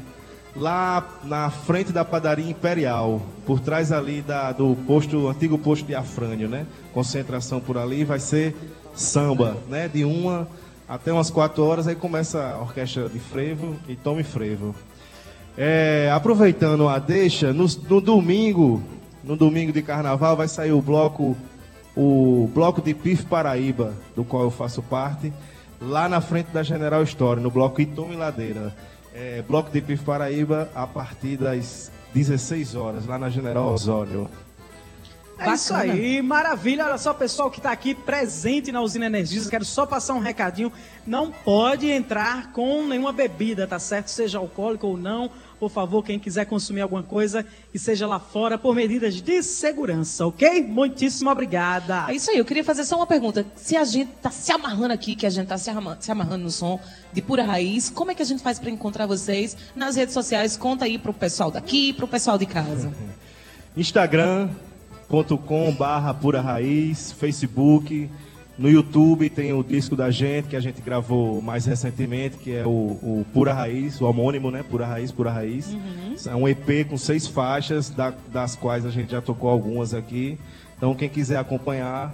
lá 0.54 1.04
na 1.24 1.50
frente 1.50 1.92
da 1.92 2.04
padaria 2.04 2.48
Imperial, 2.48 3.20
por 3.44 3.58
trás 3.58 3.90
ali 3.90 4.22
da, 4.22 4.52
do 4.52 4.76
posto, 4.86 5.26
antigo 5.26 5.58
posto 5.58 5.84
de 5.84 5.96
Afrânio, 5.96 6.48
né? 6.48 6.64
Concentração 6.92 7.58
por 7.58 7.76
ali, 7.76 8.04
vai 8.04 8.20
ser 8.20 8.54
samba, 8.94 9.56
né? 9.68 9.88
De 9.92 10.04
uma 10.04 10.46
até 10.88 11.12
umas 11.12 11.30
4 11.30 11.62
horas, 11.62 11.86
aí 11.86 11.94
começa 11.94 12.42
a 12.42 12.60
orquestra 12.60 13.08
de 13.08 13.18
frevo 13.18 13.76
e 13.86 13.94
tome 13.94 14.22
frevo. 14.22 14.74
É, 15.56 16.10
aproveitando 16.14 16.88
a 16.88 16.98
deixa, 16.98 17.52
no, 17.52 17.66
no 17.88 18.00
domingo, 18.00 18.82
no 19.22 19.36
domingo 19.36 19.72
de 19.72 19.82
carnaval, 19.82 20.36
vai 20.36 20.48
sair 20.48 20.72
o 20.72 20.80
bloco, 20.80 21.36
o 21.96 22.48
bloco 22.54 22.80
de 22.80 22.94
PIF 22.94 23.26
Paraíba, 23.26 23.92
do 24.16 24.24
qual 24.24 24.44
eu 24.44 24.50
faço 24.50 24.82
parte, 24.82 25.32
lá 25.80 26.08
na 26.08 26.20
frente 26.20 26.50
da 26.52 26.62
General 26.62 27.02
Store, 27.02 27.40
no 27.40 27.50
bloco 27.50 27.80
Itum 27.80 28.12
e 28.12 28.16
Ladeira. 28.16 28.74
É, 29.12 29.42
bloco 29.42 29.70
de 29.70 29.80
PIF 29.80 30.04
Paraíba 30.04 30.70
a 30.74 30.86
partir 30.86 31.36
das 31.36 31.90
16 32.14 32.74
horas, 32.76 33.06
lá 33.06 33.18
na 33.18 33.28
General 33.28 33.66
Osório. 33.72 34.28
É 35.38 35.54
isso 35.54 35.72
Bacana. 35.72 35.92
aí, 35.92 36.20
maravilha. 36.20 36.84
Olha 36.84 36.98
só, 36.98 37.14
pessoal 37.14 37.48
que 37.48 37.60
está 37.60 37.70
aqui 37.70 37.94
presente 37.94 38.72
na 38.72 38.80
usina 38.80 39.06
Energisa, 39.06 39.48
quero 39.48 39.64
só 39.64 39.86
passar 39.86 40.14
um 40.14 40.18
recadinho. 40.18 40.72
Não 41.06 41.30
pode 41.30 41.88
entrar 41.88 42.50
com 42.52 42.82
nenhuma 42.84 43.12
bebida, 43.12 43.64
tá 43.66 43.78
certo? 43.78 44.08
Seja 44.08 44.38
alcoólico 44.38 44.88
ou 44.88 44.96
não. 44.96 45.30
Por 45.58 45.70
favor, 45.70 46.04
quem 46.04 46.18
quiser 46.18 46.44
consumir 46.44 46.80
alguma 46.80 47.02
coisa, 47.02 47.46
que 47.72 47.78
seja 47.78 48.06
lá 48.06 48.18
fora 48.18 48.58
por 48.58 48.74
medidas 48.74 49.14
de 49.20 49.42
segurança, 49.42 50.26
ok? 50.26 50.62
Muitíssimo 50.62 51.30
obrigada. 51.30 52.06
É 52.08 52.14
isso 52.14 52.30
aí, 52.30 52.38
eu 52.38 52.44
queria 52.44 52.62
fazer 52.62 52.84
só 52.84 52.96
uma 52.96 53.06
pergunta. 53.06 53.44
Se 53.56 53.76
a 53.76 53.84
gente 53.84 54.10
tá 54.22 54.30
se 54.30 54.52
amarrando 54.52 54.94
aqui, 54.94 55.16
que 55.16 55.26
a 55.26 55.30
gente 55.30 55.48
tá 55.48 55.58
se 55.58 55.70
amarrando, 55.70 56.02
se 56.02 56.12
amarrando 56.12 56.44
no 56.44 56.50
som 56.50 56.80
de 57.12 57.22
pura 57.22 57.44
raiz, 57.44 57.90
como 57.90 58.10
é 58.10 58.14
que 58.14 58.22
a 58.22 58.26
gente 58.26 58.42
faz 58.42 58.58
para 58.58 58.70
encontrar 58.70 59.06
vocês 59.06 59.56
nas 59.74 59.96
redes 59.96 60.14
sociais? 60.14 60.56
Conta 60.56 60.84
aí 60.84 60.96
pro 60.96 61.12
pessoal 61.12 61.50
daqui 61.50 61.88
e 61.88 61.92
pro 61.92 62.06
pessoal 62.06 62.38
de 62.38 62.46
casa. 62.46 62.92
Instagram.com 63.76 64.67
barra 65.78 66.12
Pura 66.14 66.40
Raiz, 66.40 67.12
Facebook, 67.12 68.10
no 68.58 68.68
YouTube 68.68 69.30
tem 69.30 69.52
o 69.52 69.62
disco 69.62 69.94
da 69.96 70.10
gente 70.10 70.48
que 70.48 70.56
a 70.56 70.60
gente 70.60 70.80
gravou 70.82 71.40
mais 71.40 71.64
recentemente, 71.64 72.36
que 72.36 72.52
é 72.54 72.66
o, 72.66 72.68
o 72.70 73.26
Pura 73.32 73.52
Raiz, 73.54 74.00
o 74.00 74.04
homônimo, 74.04 74.50
né? 74.50 74.62
Pura 74.68 74.84
Raiz, 74.86 75.12
Pura 75.12 75.30
Raiz. 75.30 75.74
É 76.26 76.34
um 76.34 76.46
EP 76.48 76.84
com 76.88 76.98
seis 76.98 77.26
faixas, 77.26 77.88
da- 77.88 78.12
das 78.32 78.56
quais 78.56 78.84
a 78.84 78.90
gente 78.90 79.12
já 79.12 79.20
tocou 79.22 79.48
algumas 79.48 79.94
aqui. 79.94 80.36
Então 80.76 80.94
quem 80.94 81.08
quiser 81.08 81.38
acompanhar, 81.38 82.12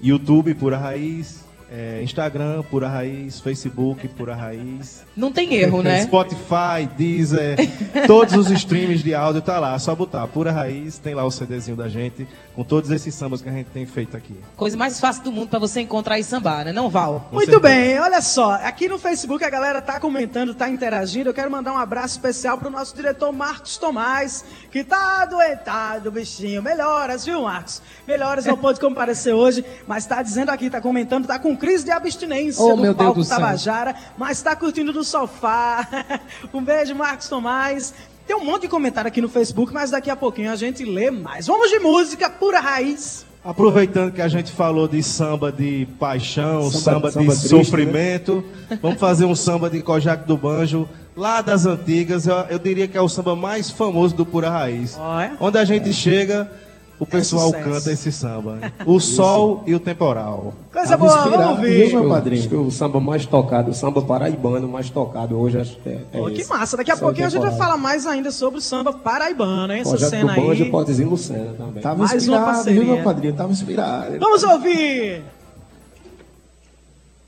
YouTube 0.00 0.54
Pura 0.54 0.78
Raiz, 0.78 1.44
é, 1.70 2.00
Instagram 2.02 2.62
Pura 2.62 2.88
Raiz, 2.88 3.40
Facebook 3.40 4.06
Pura 4.08 4.34
Raiz. 4.34 5.04
Não 5.16 5.32
tem 5.32 5.54
erro, 5.54 5.82
né? 5.82 6.02
Spotify, 6.02 6.86
Deezer, 6.96 7.56
todos 8.06 8.34
os 8.34 8.50
streams 8.50 9.02
de 9.02 9.14
áudio 9.14 9.42
tá 9.42 9.58
lá, 9.58 9.78
só 9.78 9.94
botar 9.94 10.26
Pura 10.28 10.52
Raiz, 10.52 10.98
tem 10.98 11.14
lá 11.14 11.24
o 11.24 11.30
CDzinho 11.30 11.76
da 11.76 11.88
gente, 11.88 12.26
com 12.54 12.62
todos 12.62 12.90
esses 12.90 13.14
sambas 13.14 13.42
que 13.42 13.48
a 13.48 13.52
gente 13.52 13.66
tem 13.70 13.84
feito 13.84 14.16
aqui. 14.16 14.36
Coisa 14.56 14.76
mais 14.76 15.00
fácil 15.00 15.24
do 15.24 15.32
mundo 15.32 15.48
para 15.48 15.58
você 15.58 15.80
encontrar 15.80 16.18
e 16.18 16.24
sambar, 16.24 16.64
né? 16.64 16.72
Não, 16.72 16.88
Val? 16.88 17.26
Com 17.30 17.36
Muito 17.36 17.50
certeza. 17.50 17.74
bem, 17.74 17.98
olha 17.98 18.20
só, 18.20 18.52
aqui 18.54 18.88
no 18.88 18.98
Facebook 18.98 19.44
a 19.44 19.50
galera 19.50 19.82
tá 19.82 19.98
comentando, 19.98 20.54
tá 20.54 20.68
interagindo. 20.68 21.30
Eu 21.30 21.34
quero 21.34 21.50
mandar 21.50 21.72
um 21.72 21.78
abraço 21.78 22.14
especial 22.14 22.58
pro 22.58 22.70
nosso 22.70 22.94
diretor 22.94 23.32
Marcos 23.32 23.76
Tomás, 23.76 24.44
que 24.70 24.84
tá 24.84 25.22
adoentado, 25.22 26.10
bichinho. 26.12 26.62
Melhoras, 26.62 27.24
viu, 27.24 27.42
Marcos? 27.42 27.82
Melhoras, 28.06 28.46
não 28.46 28.56
pôde 28.56 28.78
comparecer 28.78 29.34
hoje, 29.34 29.64
mas 29.86 30.06
tá 30.06 30.22
dizendo 30.22 30.50
aqui, 30.50 30.70
tá 30.70 30.80
comentando, 30.80 31.26
tá 31.26 31.38
com 31.38 31.55
crise 31.56 31.84
de 31.84 31.90
abstinência 31.90 32.62
Oh, 32.62 32.70
no 32.70 32.82
meu 32.82 32.94
Deus 32.94 32.96
palco 32.96 33.20
do 33.20 33.24
céu. 33.24 33.36
Tabajara, 33.38 33.94
mas 34.16 34.40
tá 34.42 34.54
curtindo 34.56 34.92
do 34.92 35.02
sofá. 35.04 35.86
um 36.52 36.62
beijo, 36.62 36.94
Marcos 36.94 37.28
Tomás. 37.28 37.92
Tem 38.26 38.34
um 38.36 38.44
monte 38.44 38.62
de 38.62 38.68
comentário 38.68 39.08
aqui 39.08 39.20
no 39.20 39.28
Facebook, 39.28 39.72
mas 39.72 39.90
daqui 39.90 40.10
a 40.10 40.16
pouquinho 40.16 40.50
a 40.50 40.56
gente 40.56 40.84
lê 40.84 41.10
mais. 41.10 41.46
Vamos 41.46 41.70
de 41.70 41.78
música, 41.78 42.28
pura 42.28 42.58
raiz. 42.60 43.24
Aproveitando 43.44 44.12
que 44.12 44.20
a 44.20 44.26
gente 44.26 44.50
falou 44.50 44.88
de 44.88 45.00
samba 45.04 45.52
de 45.52 45.86
paixão, 46.00 46.68
Samba- 46.68 46.80
samba, 46.80 47.10
samba 47.12 47.22
de 47.22 47.28
triste, 47.28 47.48
sofrimento, 47.48 48.44
vamos 48.82 48.98
fazer 48.98 49.24
um 49.24 49.36
samba 49.36 49.70
de 49.70 49.80
Kojak 49.82 50.26
do 50.26 50.36
Banjo, 50.36 50.88
lá 51.16 51.40
das 51.40 51.64
antigas, 51.64 52.26
eu, 52.26 52.34
eu 52.50 52.58
diria 52.58 52.88
que 52.88 52.98
é 52.98 53.00
o 53.00 53.08
samba 53.08 53.36
mais 53.36 53.70
famoso 53.70 54.16
do 54.16 54.26
Pura 54.26 54.50
Raiz. 54.50 54.96
Olha. 54.98 55.36
Onde 55.38 55.58
a 55.58 55.64
gente 55.64 55.92
chega, 55.92 56.50
o 56.98 57.04
pessoal 57.06 57.46
sucesso. 57.48 57.64
canta 57.70 57.92
esse 57.92 58.10
samba. 58.12 58.58
O 58.86 58.98
sol 59.00 59.62
e 59.66 59.74
o 59.74 59.80
temporal. 59.80 60.54
Coisa 60.72 60.96
boa, 60.96 61.16
vamos 61.28 61.46
ouvir. 61.58 61.70
meu 61.88 61.98
Acho 61.98 62.02
que 62.02 62.08
padrinho? 62.08 62.60
o 62.66 62.70
samba 62.70 63.00
mais 63.00 63.26
tocado, 63.26 63.70
o 63.70 63.74
samba 63.74 64.00
paraibano 64.02 64.66
mais 64.68 64.88
tocado 64.90 65.38
hoje 65.38 65.58
acho 65.60 65.76
que 65.78 65.88
é, 65.88 65.92
é 66.12 66.18
Pô, 66.18 66.26
que 66.30 66.40
esse. 66.40 66.50
massa. 66.50 66.76
Daqui 66.76 66.90
a 66.90 66.96
pouquinho 66.96 67.26
a 67.26 67.30
gente 67.30 67.42
vai 67.42 67.56
falar 67.56 67.76
mais 67.76 68.06
ainda 68.06 68.30
sobre 68.30 68.58
o 68.58 68.62
samba 68.62 68.92
paraibano, 68.92 69.72
hein? 69.72 69.80
Essa 69.80 69.90
Projeto 69.90 70.10
cena 70.10 70.34
do 70.34 70.40
Banjo 70.40 70.64
aí. 70.64 70.70
pode 70.70 70.92
ir 71.00 71.04
Lucena 71.04 71.52
também. 71.54 71.82
Tava 71.82 71.98
Mais 71.98 72.10
uma 72.12 72.16
inspirado, 72.18 72.44
parceria. 72.46 72.80
viu, 72.84 72.94
meu 72.94 73.04
padrinho? 73.04 73.34
Tava 73.34 73.52
inspirado. 73.52 74.18
Vamos 74.18 74.42
ouvir! 74.42 75.22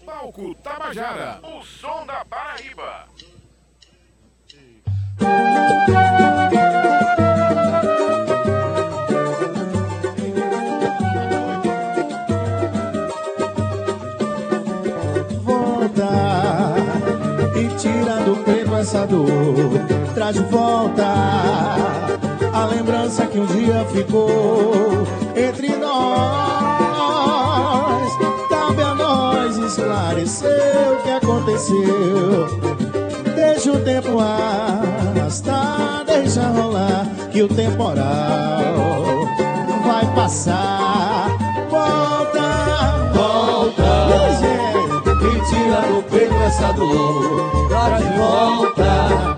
Palco 0.06 0.54
Tabajara, 0.64 1.38
o 1.42 1.62
som 1.64 2.04
da 2.06 2.24
Paraíba. 2.24 3.06
Peito 18.88 18.96
essa 18.96 19.06
dor. 19.06 19.28
Traz 20.14 20.34
de 20.36 20.42
volta 20.44 21.04
a 22.52 22.66
lembrança 22.66 23.26
que 23.26 23.38
um 23.38 23.46
dia 23.46 23.84
ficou 23.92 25.06
entre 25.36 25.76
nós. 25.76 26.08
Cabe 28.48 28.82
a 28.82 28.94
nós 28.94 29.56
esclarecer 29.58 30.92
o 30.92 31.02
que 31.02 31.10
aconteceu. 31.10 32.48
Deixa 33.34 33.72
o 33.72 33.80
tempo 33.80 34.18
arrastar, 34.18 36.04
deixa 36.06 36.48
rolar 36.48 37.06
que 37.30 37.42
o 37.42 37.48
temporal 37.48 38.06
vai 39.84 40.06
passar. 40.14 40.77
Pensador 46.02 47.68
Traz 47.68 47.98
de 47.98 48.18
volta 48.18 49.36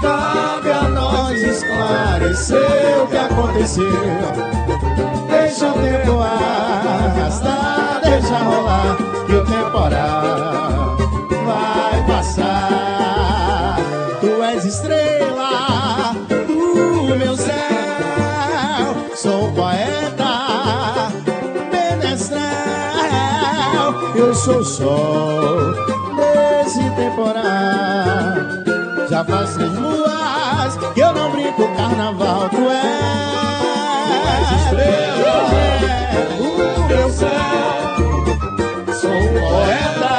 Cabe 0.00 0.70
a 0.70 0.88
nós 0.88 1.42
esclarecer 1.42 3.02
o 3.02 3.06
que 3.06 3.16
aconteceu. 3.16 3.86
Deixa 5.28 5.68
o 5.68 5.72
tempo 5.72 6.20
arrastar, 6.20 8.00
deixa 8.02 8.38
rolar, 8.38 8.96
que 9.26 9.34
o 9.34 9.44
temporal 9.44 10.96
vai 11.44 12.06
passar. 12.06 12.85
Eu 24.16 24.34
sou 24.34 24.60
o 24.60 24.64
sol 24.64 25.74
desse 26.16 26.90
temporal. 26.96 27.44
Já 29.10 29.22
faz 29.24 29.54
três 29.54 29.72
luas 29.74 30.76
que 30.94 31.00
eu 31.00 31.12
não 31.12 31.30
brinco 31.30 31.68
carnaval. 31.76 32.48
Tu 32.48 32.70
és 32.70 33.26
estrela 34.62 35.46
do 36.38 36.82
meu 36.88 37.10
céu. 37.10 37.28
Sou 39.00 39.10
um 39.10 39.28
poeta 39.34 40.14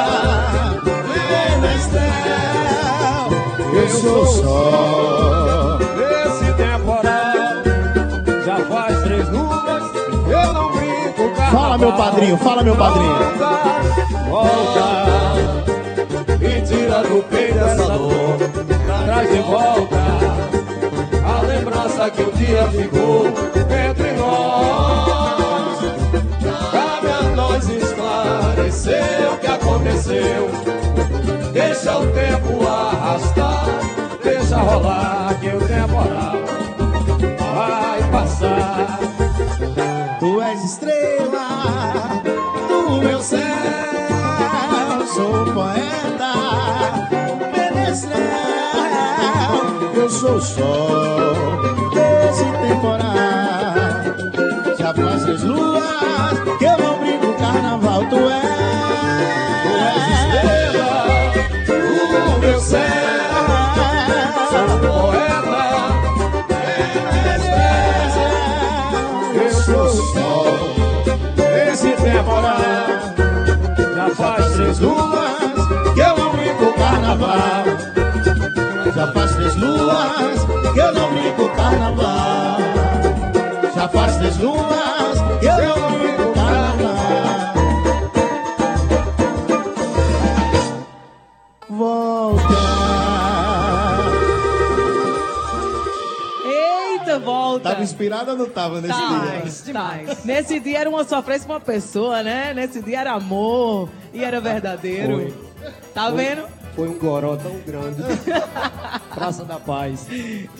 menestral. 1.60 3.28
Eu 3.74 3.88
sou 3.88 4.22
o 4.22 4.26
sol. 4.26 5.47
Fala, 11.52 11.78
meu 11.78 11.92
padrinho, 11.92 12.36
fala, 12.36 12.62
meu 12.62 12.76
padrinho. 12.76 13.16
Volta 14.28 14.88
e 16.40 16.60
tira 16.62 17.02
do 17.02 17.22
peito 17.24 17.58
essa 17.58 17.86
dor, 17.86 18.36
traz 19.04 19.30
de 19.30 19.38
volta 19.38 19.96
a 21.24 21.42
lembrança 21.46 22.10
que 22.10 22.22
um 22.22 22.30
dia 22.32 22.66
ficou 22.68 23.26
entre 23.26 24.12
nós. 24.12 25.78
Cabe 26.70 27.10
a 27.10 27.22
nós 27.34 27.68
esclarecer 27.68 29.32
o 29.32 29.38
que 29.38 29.46
aconteceu. 29.46 30.47
Sou 50.28 50.36
o 50.36 50.40
sol 50.40 51.90
desse 51.94 52.44
temporal. 52.44 53.08
Já 54.78 54.92
faz 54.92 55.22
três 55.24 55.42
luas 55.42 56.38
que 56.58 56.64
eu 56.64 56.78
não 56.78 56.98
brinco 56.98 57.32
carnaval. 57.38 58.04
Tu 58.10 58.16
és, 58.16 58.42
tu 59.62 59.68
és 59.86 60.04
estrela 60.18 60.98
do 62.26 62.38
meu 62.40 62.60
céu, 62.60 62.82
sou 64.50 64.68
poeta 64.80 65.64
Eu 69.34 69.50
sou 69.52 69.84
o 69.84 69.88
sol 69.88 70.58
desse 71.36 71.92
temporal. 71.92 72.58
Já 73.96 74.08
faz 74.14 74.52
três 74.54 74.78
luas 74.80 75.38
que 75.94 76.00
eu 76.00 76.16
não 76.18 76.30
brinco 76.32 76.74
carnaval. 76.74 77.77
Já 78.98 79.12
faz 79.12 79.32
três 79.36 79.54
luas 79.54 80.44
que 80.74 80.80
eu 80.80 80.92
não 80.92 81.12
brinco 81.14 81.48
carnaval. 81.54 82.56
Já 83.72 83.88
faz 83.88 84.16
três 84.16 84.36
luas 84.38 85.18
que 85.38 85.46
eu 85.46 85.76
não 85.78 85.98
brinco 86.00 86.32
carnaval. 86.34 87.54
Volta. 91.68 92.42
Eita, 96.44 97.18
volta! 97.20 97.68
Tava 97.70 97.82
inspirada 97.84 98.32
ou 98.32 98.38
não 98.38 98.48
tava 98.48 98.80
nesse 98.80 98.94
Demais, 98.98 99.54
dia? 99.54 99.64
demais. 99.64 100.24
Nesse 100.24 100.58
dia 100.58 100.80
era 100.80 100.90
uma 100.90 101.04
sofrência 101.04 101.46
com 101.46 101.52
uma 101.52 101.60
pessoa, 101.60 102.24
né? 102.24 102.52
Nesse 102.52 102.82
dia 102.82 102.98
era 103.02 103.12
amor 103.12 103.88
e 104.12 104.24
era 104.24 104.40
verdadeiro. 104.40 105.32
Tá 105.94 106.10
vendo? 106.10 106.48
Foi 106.74 106.88
um 106.88 106.98
goró 106.98 107.36
tão 107.36 107.58
grande. 107.66 108.02
Praça 109.18 109.44
da 109.44 109.58
Paz. 109.58 110.06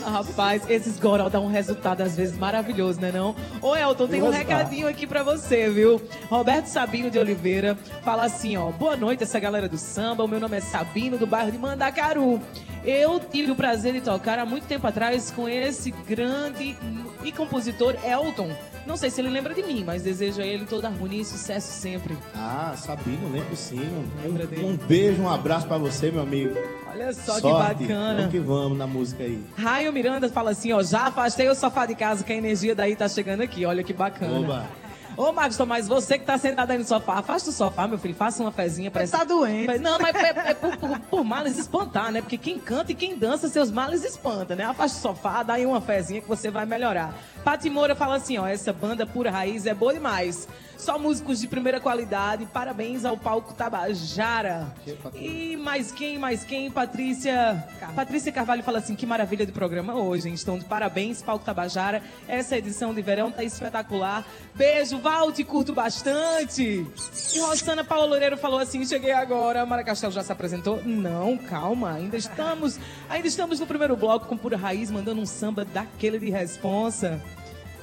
Rapaz, 0.05 0.69
esses 0.69 0.99
goró 0.99 1.29
dão 1.29 1.45
um 1.45 1.49
resultado 1.49 2.03
às 2.03 2.17
vezes 2.17 2.37
maravilhoso, 2.37 3.01
né 3.01 3.13
não? 3.13 3.37
Ô 3.63 3.77
Elton, 3.77 4.09
tem 4.09 4.23
um 4.23 4.31
recadinho 4.31 4.89
aqui 4.89 5.07
pra 5.07 5.23
você, 5.23 5.71
viu? 5.71 6.03
Roberto 6.29 6.67
Sabino 6.67 7.09
de 7.09 7.19
Oliveira 7.19 7.79
fala 8.03 8.25
assim, 8.25 8.57
ó. 8.57 8.73
Boa 8.73 8.97
noite, 8.97 9.23
essa 9.23 9.39
galera 9.39 9.69
do 9.69 9.79
samba. 9.79 10.25
O 10.25 10.29
meu 10.29 10.41
nome 10.41 10.57
é 10.57 10.61
Sabino, 10.61 11.17
do 11.17 11.27
bairro 11.27 11.53
de 11.53 11.59
Mandacaru. 11.59 12.41
Eu 12.85 13.21
tive 13.21 13.53
o 13.53 13.57
prazer 13.57 13.93
de 13.93 14.01
tocar 14.01 14.39
há 14.39 14.47
muito 14.47 14.67
tempo 14.67 14.87
atrás 14.87 15.31
com 15.31 15.49
esse 15.49 15.91
grande 15.91 16.77
e 17.23 17.33
compositor 17.33 17.95
Elton. 18.05 18.51
Não 18.87 18.97
sei 18.97 19.11
se 19.11 19.21
ele 19.21 19.29
lembra 19.29 19.55
de 19.55 19.62
mim, 19.62 19.85
mas 19.85 20.03
desejo 20.03 20.41
a 20.41 20.47
ele 20.47 20.64
toda 20.64 20.89
harmonia 20.89 21.21
e 21.21 21.25
sucesso 21.25 21.69
sempre. 21.81 22.16
Ah, 22.35 22.75
Sabino, 22.77 23.31
lembro 23.31 23.55
sim. 23.55 23.81
Lembra 24.23 24.47
dele? 24.47 24.64
Um, 24.64 24.77
beijo, 24.77 25.23
um 25.23 25.29
abraço 25.29 25.66
pra 25.66 25.77
você, 25.77 26.11
meu 26.11 26.23
amigo. 26.23 26.55
Olha 26.91 27.12
só 27.12 27.35
que 27.35 27.41
Sorte. 27.43 27.83
bacana. 27.85 28.14
Vamos 28.16 28.31
que 28.31 28.39
vamos 28.39 28.79
na 28.79 28.87
música 28.87 29.25
aí. 29.25 29.43
Raio 29.57 29.93
Miranda 29.93 30.29
fala 30.29 30.53
assim, 30.53 30.73
ó, 30.73 30.83
já 30.83 31.07
afastei 31.09 31.49
o 31.49 31.55
sofá 31.55 31.85
de 31.87 31.95
casa 31.95 32.25
que 32.25 32.33
a 32.33 32.37
energia 32.37 32.75
daí 32.75 32.97
tá 32.97 33.09
chegando 33.09 33.43
aqui. 33.43 33.66
Olha 33.66 33.83
que 33.85 33.93
bacana. 33.93 34.39
Oba. 34.41 34.66
Ô, 35.19 35.33
Marcos 35.33 35.57
Tomás, 35.57 35.89
você 35.89 36.16
que 36.16 36.25
tá 36.25 36.39
sentado 36.39 36.71
aí 36.71 36.79
no 36.79 36.85
sofá, 36.85 37.14
afasta 37.14 37.51
o 37.51 37.53
sofá, 37.53 37.89
meu 37.89 37.99
filho, 37.99 38.14
faça 38.14 38.41
uma 38.41 38.53
fezinha. 38.53 38.89
Parece... 38.89 39.11
Tá 39.11 39.25
doente. 39.25 39.77
Não, 39.81 39.99
mas 39.99 40.14
é, 40.14 40.51
é 40.51 40.55
por, 40.55 40.77
por, 40.77 40.97
por 41.01 41.25
males 41.25 41.59
espantar, 41.59 42.12
né? 42.12 42.21
Porque 42.21 42.39
quem 42.39 42.57
canta 42.57 42.93
e 42.93 42.95
quem 42.95 43.19
dança, 43.19 43.49
seus 43.49 43.69
males 43.69 44.05
espanta, 44.05 44.55
né? 44.55 44.62
Afasta 44.62 44.97
o 44.97 45.03
sofá, 45.03 45.43
dá 45.43 45.55
aí 45.55 45.66
uma 45.66 45.81
fezinha 45.81 46.21
que 46.21 46.29
você 46.29 46.53
vai 46.53 46.64
melhorar. 46.64 47.12
Pati 47.43 47.69
Moura 47.69 47.97
fala 47.97 48.14
assim, 48.14 48.39
ó, 48.39 48.47
essa 48.47 48.73
banda 48.73 49.05
pura 49.05 49.29
raiz 49.29 49.66
é 49.66 49.75
boa 49.75 49.93
demais. 49.93 50.47
Só 50.79 50.97
músicos 50.97 51.41
de 51.41 51.49
primeira 51.49 51.81
qualidade, 51.81 52.47
parabéns 52.47 53.05
ao 53.05 53.16
palco 53.16 53.53
Tabajara. 53.53 54.72
E 55.12 55.57
mais 55.57 55.91
quem, 55.91 56.16
mais 56.18 56.45
quem? 56.45 56.70
Patrícia... 56.70 57.66
Patrícia 57.97 58.31
Carvalho 58.31 58.62
fala 58.62 58.79
assim, 58.79 58.95
que 58.95 59.05
maravilha 59.05 59.45
de 59.45 59.51
programa 59.51 59.95
hoje, 59.95 60.29
hein? 60.29 60.35
Estão 60.35 60.57
de 60.57 60.64
parabéns, 60.64 61.20
palco 61.20 61.45
Tabajara. 61.45 62.01
Essa 62.29 62.57
edição 62.57 62.95
de 62.95 63.03
verão 63.03 63.31
tá 63.33 63.43
espetacular. 63.43 64.24
Beijo, 64.55 64.99
Valte, 64.99 65.43
curto 65.43 65.74
bastante. 65.74 66.87
E 67.35 67.39
Rosana 67.41 67.83
Paula 67.83 68.07
Loureiro 68.07 68.37
falou 68.37 68.61
assim, 68.61 68.87
cheguei 68.87 69.12
agora, 69.12 69.66
Mara 69.66 69.83
Castelo 69.83 70.12
já 70.12 70.22
se 70.22 70.31
apresentou? 70.31 70.81
Não, 70.85 71.37
calma, 71.37 71.93
ainda 71.93 72.16
estamos, 72.16 72.79
ainda 73.11 73.26
estamos 73.26 73.59
no 73.59 73.66
primeiro 73.66 73.97
bloco 73.97 74.26
com 74.26 74.37
Pura 74.37 74.57
Raiz, 74.57 74.93
mandando 74.93 75.20
um 75.20 75.26
samba 75.26 75.64
daquele 75.64 76.20
de 76.20 76.31
responsa. 76.31 77.20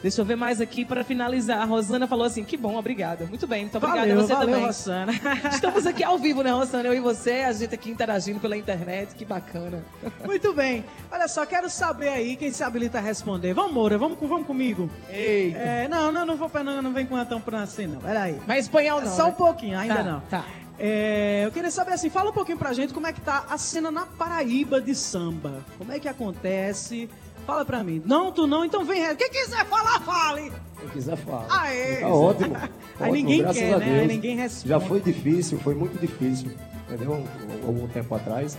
Deixa 0.05 0.21
eu 0.21 0.25
ver 0.25 0.35
mais 0.35 0.61
aqui 0.61 0.85
para 0.85 1.03
finalizar. 1.03 1.59
A 1.59 1.65
Rosana 1.65 2.05
falou 2.05 2.27
assim: 2.27 2.43
que 2.43 2.55
bom, 2.55 2.77
obrigada. 2.77 3.25
Muito 3.25 3.47
bem, 3.47 3.61
muito 3.61 3.75
obrigada 3.75 4.01
Valeu, 4.01 4.19
a 4.19 4.21
você 4.21 4.33
valeu, 4.33 4.49
também. 4.49 4.65
Rosana. 4.67 5.13
Estamos 5.51 5.87
aqui 5.87 6.03
ao 6.03 6.19
vivo, 6.19 6.43
né, 6.43 6.51
Rosana? 6.51 6.87
Eu 6.87 6.93
e 6.93 6.99
você, 6.99 7.31
a 7.41 7.51
gente 7.51 7.73
aqui 7.73 7.89
interagindo 7.89 8.39
pela 8.39 8.55
internet, 8.55 9.15
que 9.15 9.25
bacana. 9.25 9.83
Muito 10.23 10.53
bem. 10.53 10.85
Olha 11.11 11.27
só, 11.27 11.43
quero 11.43 11.71
saber 11.71 12.09
aí 12.09 12.35
quem 12.35 12.51
se 12.51 12.63
habilita 12.63 12.99
a 12.99 13.01
responder. 13.01 13.55
Vamos, 13.55 13.73
Moura, 13.73 13.97
vamos, 13.97 14.19
vamos 14.19 14.45
comigo. 14.45 14.91
Eita. 15.09 15.57
É, 15.57 15.87
não, 15.87 16.11
não, 16.11 16.23
não 16.23 16.35
vou 16.35 16.49
pra 16.49 16.63
não, 16.63 16.83
não 16.83 16.93
vem 16.93 17.07
com 17.07 17.25
tão 17.25 17.41
pra 17.41 17.63
assim, 17.63 17.87
não. 17.87 17.99
Peraí. 17.99 18.39
Mas 18.45 18.65
espanhol 18.65 19.01
não. 19.01 19.11
Só 19.11 19.23
né? 19.23 19.29
um 19.29 19.33
pouquinho, 19.33 19.79
ainda 19.79 19.95
Tá, 19.95 20.03
não. 20.03 20.19
Tá. 20.19 20.45
É, 20.77 21.43
eu 21.45 21.51
queria 21.51 21.71
saber 21.71 21.93
assim, 21.93 22.11
fala 22.11 22.29
um 22.29 22.33
pouquinho 22.33 22.59
pra 22.59 22.73
gente 22.73 22.93
como 22.93 23.07
é 23.07 23.13
que 23.13 23.21
tá 23.21 23.45
a 23.49 23.57
cena 23.57 23.89
na 23.89 24.05
Paraíba 24.05 24.79
de 24.79 24.93
samba. 24.93 25.65
Como 25.79 25.91
é 25.91 25.99
que 25.99 26.07
acontece? 26.07 27.09
Fala 27.45 27.63
pra 27.65 27.83
mim. 27.83 28.01
Não, 28.05 28.31
tu 28.31 28.47
não, 28.47 28.65
então 28.65 28.83
vem. 28.83 29.15
Quem 29.15 29.29
quiser 29.29 29.65
falar, 29.65 29.99
fale. 30.01 30.51
Quem 30.79 30.89
quiser 30.89 31.15
falar. 31.17 31.45
Aê! 31.49 31.97
Tá 31.97 32.07
ótimo. 32.07 32.55
Aí 32.57 32.69
ótimo, 32.99 33.11
ninguém 33.13 33.39
graças 33.39 33.61
quer, 33.61 33.79
né? 33.79 33.99
Aí 33.99 34.07
ninguém 34.07 34.35
responde. 34.35 34.69
Já 34.69 34.79
foi 34.79 34.99
difícil, 35.01 35.59
foi 35.59 35.75
muito 35.75 35.99
difícil, 35.99 36.51
entendeu? 36.87 37.11
Um- 37.13 37.67
Algum 37.67 37.87
tempo 37.87 38.15
atrás. 38.15 38.57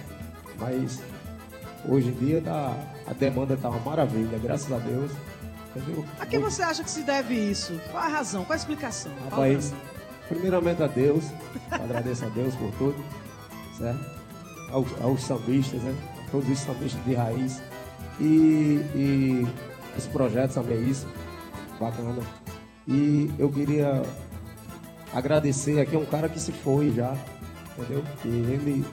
Mas 0.59 1.01
hoje 1.89 2.09
em 2.09 2.13
dia 2.13 2.41
tá, 2.41 2.73
a 3.07 3.13
demanda 3.13 3.57
tá 3.57 3.69
uma 3.69 3.81
maravilha, 3.81 4.39
graças 4.39 4.71
a 4.73 4.79
Deus. 4.79 5.11
Entendeu? 5.75 6.05
A 6.19 6.25
que 6.27 6.39
você 6.39 6.63
acha 6.63 6.83
que 6.83 6.91
se 6.91 7.03
deve 7.03 7.35
isso? 7.35 7.79
Qual 7.91 8.03
a 8.03 8.09
razão? 8.09 8.45
Qual 8.45 8.55
a 8.55 8.57
explicação? 8.57 9.13
Rapaz, 9.31 9.75
primeiramente 10.29 10.83
a 10.83 10.87
Deus, 10.87 11.25
agradeço 11.71 12.25
a 12.25 12.29
Deus 12.31 12.55
por 12.55 12.71
tudo, 12.79 13.05
certo? 13.77 14.01
Aos, 14.71 14.87
aos 15.03 15.23
sambistas, 15.23 15.83
né? 15.83 15.95
Todos 16.31 16.49
os 16.49 16.59
sambistas 16.59 17.05
de 17.05 17.15
raiz. 17.15 17.61
E, 18.21 18.81
e 18.95 19.47
os 19.97 20.07
projetos 20.07 20.55
também, 20.55 20.83
isso, 20.89 21.07
bacana. 21.79 22.23
E 22.89 23.31
eu 23.39 23.51
queria 23.51 24.03
agradecer 25.13 25.81
aqui 25.81 25.97
a 25.97 25.99
um 25.99 26.07
cara 26.07 26.29
que 26.29 26.39
se 26.39 26.53
foi 26.53 26.93
já, 26.93 27.17
entendeu? 27.77 28.03
Que 28.23 28.29
ele 28.29 28.85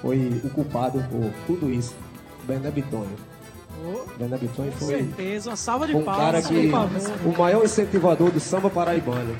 foi 0.00 0.40
o 0.44 0.50
culpado 0.50 1.02
por 1.10 1.30
tudo 1.46 1.72
isso. 1.72 1.94
Bené 2.44 2.70
Bitonho. 2.70 3.16
Bené 4.18 4.36
Bitonho 4.38 4.72
Com 4.72 4.78
foi 4.78 4.98
certeza, 4.98 5.50
uma 5.50 5.56
salva 5.56 5.86
de 5.86 5.96
um 5.96 6.04
palmas, 6.04 6.24
cara 6.24 6.42
que 6.42 7.28
o 7.28 7.38
maior 7.38 7.64
incentivador 7.64 8.30
do 8.30 8.40
samba 8.40 8.70
paraibano. 8.70 9.36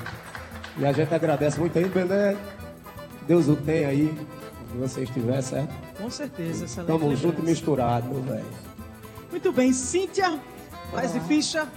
E 0.77 0.85
a 0.85 0.91
gente 0.91 1.13
agradece 1.13 1.59
muito 1.59 1.77
aí, 1.77 1.85
Bené. 1.85 2.35
Deus 3.27 3.47
o 3.47 3.55
tenha 3.55 3.87
aí, 3.87 4.13
onde 4.69 4.77
você 4.77 5.03
estiver, 5.03 5.41
certo? 5.41 5.73
Com 5.97 6.09
certeza, 6.09 6.65
excelente. 6.65 6.87
Tamo 6.87 7.15
junto 7.15 7.41
e 7.41 7.45
misturado, 7.45 8.07
meu 8.09 8.21
velho. 8.21 8.45
Muito 9.35 9.51
bem, 9.51 9.73
Cíntia, 9.73 10.39
faz 10.93 11.11
de 11.11 11.19
ficha. 11.19 11.67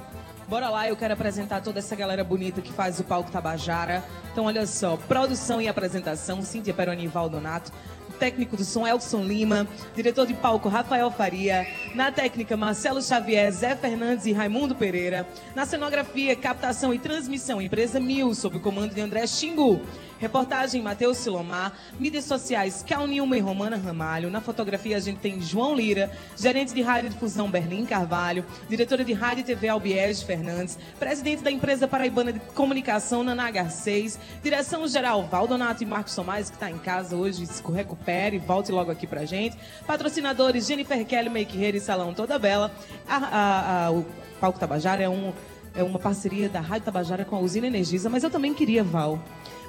Bora 0.47 0.71
lá, 0.71 0.89
eu 0.89 0.97
quero 0.97 1.13
apresentar 1.13 1.61
toda 1.61 1.81
essa 1.81 1.97
galera 1.97 2.23
bonita 2.23 2.61
que 2.61 2.73
faz 2.73 3.01
o 3.01 3.05
palco 3.05 3.33
Tabajara. 3.33 4.05
Então, 4.31 4.45
olha 4.45 4.65
só, 4.65 4.97
produção 4.97 5.61
e 5.61 5.67
apresentação, 5.67 6.41
Cíntia 6.41 6.73
Peroni 6.73 7.07
e 7.07 7.09
Valdonato. 7.09 7.73
Técnico 8.19 8.57
do 8.57 8.65
som, 8.65 8.87
Elson 8.87 9.23
Lima. 9.25 9.67
Diretor 9.95 10.27
de 10.27 10.35
palco, 10.35 10.69
Rafael 10.69 11.11
Faria. 11.11 11.67
Na 11.95 12.11
técnica, 12.11 12.57
Marcelo 12.57 13.01
Xavier, 13.01 13.51
Zé 13.53 13.77
Fernandes 13.77 14.27
e 14.27 14.33
Raimundo 14.33 14.75
Pereira. 14.75 15.27
Na 15.55 15.65
cenografia, 15.65 16.35
captação 16.37 16.93
e 16.93 16.99
transmissão, 16.99 17.63
Empresa 17.63 18.01
Mil, 18.01 18.35
sob 18.35 18.57
o 18.57 18.61
comando 18.61 18.95
de 18.95 19.01
André 19.01 19.27
Xingu. 19.27 19.81
Reportagem, 20.19 20.83
Matheus 20.83 21.19
Silomar. 21.19 21.73
Mídias 21.99 22.25
sociais, 22.25 22.85
Cal 22.87 23.07
Nilma 23.07 23.37
e 23.37 23.41
Romana 23.41 23.77
Ramalho. 23.77 24.31
Na 24.31 24.41
fotografia, 24.41 24.97
a 24.97 25.01
gente 25.01 25.21
tem 25.21 25.41
João 25.41 25.77
Lira. 25.77 26.11
Gerente 26.37 26.75
de 26.75 26.83
rádio 26.83 27.11
difusão, 27.11 27.49
Berlim 27.49 27.87
Carvalho. 27.87 28.45
Diretora 28.69 29.05
de 29.05 29.13
rádio 29.13 29.43
e 29.43 29.45
TV, 29.45 29.69
Albiege 29.69 30.25
Fernandes. 30.25 30.77
Presidente 30.99 31.43
da 31.43 31.53
empresa 31.53 31.87
paraibana 31.87 32.33
de 32.33 32.41
comunicação, 32.41 33.23
Naná 33.23 33.49
Garcês. 33.51 34.19
Direção-geral, 34.43 35.29
Valdonato 35.29 35.85
e 35.85 35.87
Marcos 35.87 36.17
Tomás, 36.17 36.51
que 36.51 36.57
está 36.57 36.69
em 36.69 36.79
casa 36.79 37.15
hoje. 37.15 37.47
Se 37.47 37.63
recupere 38.09 38.39
volte 38.39 38.73
logo 38.73 38.91
aqui 38.91 39.07
pra 39.07 39.25
gente. 39.25 39.57
Patrocinadores, 39.87 40.67
Jennifer 40.67 41.05
Kelly, 41.05 41.29
Make 41.29 41.63
Hair 41.63 41.77
e 41.77 41.81
Salão 41.81 42.15
Toda 42.15 42.39
Bela. 42.39 42.73
A- 43.07 43.17
a- 43.17 43.87
a- 43.87 43.91
o 43.93 44.05
Palco 44.41 44.59
Tabajara 44.59 45.03
é 45.03 45.09
um 45.09 45.33
é 45.77 45.83
uma 45.83 45.99
parceria 45.99 46.49
da 46.49 46.59
Rádio 46.61 46.87
Tabajara 46.87 47.25
com 47.25 47.37
a 47.37 47.39
Usina 47.39 47.67
Energisa, 47.67 48.11
mas 48.11 48.25
eu 48.25 48.31
também 48.31 48.53
queria, 48.53 48.83
Val, 48.83 49.17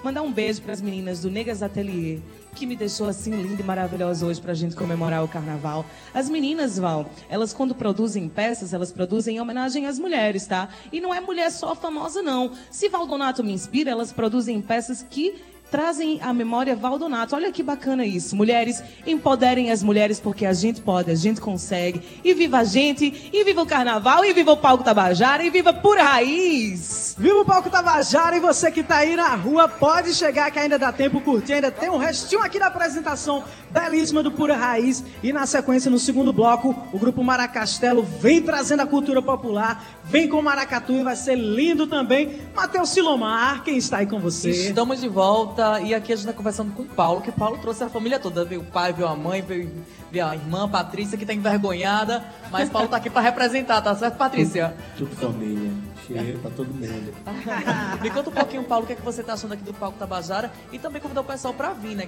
mandar 0.04 0.24
um 0.24 0.32
beijo 0.32 0.60
para 0.60 0.74
as 0.74 0.82
meninas 0.82 1.20
do 1.20 1.30
Negas 1.30 1.62
Atelier, 1.62 2.20
que 2.56 2.66
me 2.66 2.76
deixou 2.76 3.08
assim 3.08 3.30
linda 3.30 3.62
e 3.62 3.66
maravilhosa 3.66 4.26
hoje 4.26 4.42
para 4.42 4.54
a 4.54 4.56
gente 4.56 4.76
comemorar 4.76 5.24
o 5.24 5.28
carnaval. 5.28 5.86
As 6.12 6.28
meninas, 6.28 6.80
Val, 6.80 7.08
elas 7.30 7.54
quando 7.54 7.76
produzem 7.76 8.28
peças, 8.28 8.74
elas 8.74 8.92
produzem 8.92 9.36
em 9.38 9.40
homenagem 9.40 9.86
às 9.86 10.00
mulheres, 10.00 10.48
tá? 10.48 10.70
E 10.92 11.00
não 11.00 11.14
é 11.14 11.20
mulher 11.20 11.52
só 11.52 11.76
famosa, 11.76 12.24
não. 12.24 12.54
Se 12.72 12.90
Valdonato 12.90 13.44
me 13.44 13.52
inspira, 13.52 13.92
elas 13.92 14.12
produzem 14.12 14.60
peças 14.62 15.06
que 15.08 15.36
trazem 15.70 16.20
à 16.22 16.34
memória 16.34 16.76
Valdonato. 16.76 17.36
Olha 17.36 17.52
que 17.52 17.64
bacana 17.64 18.06
isso. 18.06 18.36
Mulheres, 18.36 18.84
empoderem 19.06 19.72
as 19.72 19.84
mulheres 19.84 20.20
porque 20.20 20.46
a 20.46 20.54
gente 20.54 20.82
pode, 20.82 21.12
a 21.12 21.16
gente 21.16 21.40
consegue. 21.40 22.02
E 22.24 22.34
viva 22.34 22.60
a 22.60 22.64
gente, 22.64 23.30
e 23.32 23.44
viva 23.44 23.62
o 23.62 23.66
carnaval, 23.66 24.26
e 24.26 24.34
viva 24.34 24.52
o 24.52 24.58
palco 24.58 24.84
Tabajara, 24.84 25.44
e 25.44 25.50
viva 25.50 25.74
Pura 25.74 26.04
Raiz! 26.04 27.16
Viva 27.18 27.42
o 27.42 27.46
Palco 27.46 27.70
Tabajara 27.70 28.38
e 28.38 28.40
você 28.40 28.72
que 28.72 28.82
tá 28.82 28.98
aí 28.98 29.14
na 29.14 29.36
rua, 29.36 29.68
pode 29.68 30.14
chegar 30.14 30.50
que 30.52 30.58
ainda 30.58 30.80
dá 30.80 30.90
tempo 30.90 31.20
curtir, 31.20 31.54
ainda 31.54 31.70
tem 31.70 31.90
um 31.90 31.98
restinho 31.98 32.42
aqui 32.42 32.58
da 32.58 32.68
apresentação 32.68 33.44
belíssima 33.70 34.24
do 34.24 34.32
Pura 34.32 34.56
Raiz. 34.56 35.04
E 35.22 35.34
na 35.34 35.46
sequência, 35.46 35.92
no 35.92 36.00
segundo 36.00 36.32
bloco, 36.32 36.74
o 36.94 36.98
grupo 36.98 37.22
Maracastelo 37.22 38.04
vem 38.04 38.42
trazendo 38.42 38.84
a 38.84 38.86
cultura 38.86 39.22
popular, 39.22 39.84
vem 40.06 40.30
com 40.30 40.42
Maracatu 40.42 40.94
e 40.94 41.04
vai 41.04 41.16
ser 41.18 41.36
lindo 41.36 41.88
também. 41.88 42.40
Matheus 42.56 42.90
Silomar, 42.90 43.64
quem 43.64 43.76
está 43.76 43.98
aí 43.98 44.06
com 44.06 44.20
você? 44.20 44.52
Estamos 44.52 45.02
de 45.02 45.10
volta 45.10 45.59
e 45.82 45.94
aqui 45.94 46.14
a 46.14 46.16
gente 46.16 46.26
está 46.26 46.34
conversando 46.34 46.74
com 46.74 46.84
o 46.84 46.86
Paulo, 46.86 47.22
que 47.22 47.30
o 47.30 47.34
Paulo 47.34 47.58
trouxe 47.58 47.84
a 47.84 47.90
família 47.90 48.20
toda. 48.20 48.46
Veio 48.46 48.62
o 48.62 48.66
pai, 48.66 48.94
veio 48.94 49.08
a 49.08 49.16
mãe, 49.16 49.42
veio, 49.42 49.72
veio 50.12 50.26
a 50.26 50.36
irmã, 50.36 50.68
Patrícia, 50.70 51.18
que 51.18 51.26
tá 51.26 51.34
envergonhada. 51.34 52.24
Mas 52.52 52.70
Paulo 52.70 52.88
tá 52.88 52.98
aqui 52.98 53.10
para 53.10 53.22
representar, 53.22 53.82
tá 53.82 53.96
certo, 53.96 54.18
Patrícia? 54.18 54.74
Tudo 54.98 55.16
família. 55.16 55.72
Cheiro 56.08 56.40
pra 56.40 56.52
todo 56.52 56.68
mundo. 56.68 57.14
Me 58.02 58.10
conta 58.10 58.30
um 58.30 58.34
pouquinho, 58.34 58.64
Paulo, 58.64 58.84
o 58.84 58.88
que, 58.88 58.94
é 58.94 58.96
que 58.96 59.02
você 59.02 59.22
tá 59.22 59.34
achando 59.34 59.54
aqui 59.54 59.64
do 59.64 59.74
Palco 59.74 59.98
Tabajara 59.98 60.52
e 60.72 60.80
também 60.80 61.02
convidar 61.02 61.22
o 61.22 61.26
pessoal 61.26 61.54
para 61.54 61.74
vir, 61.74 61.96
né? 61.96 62.08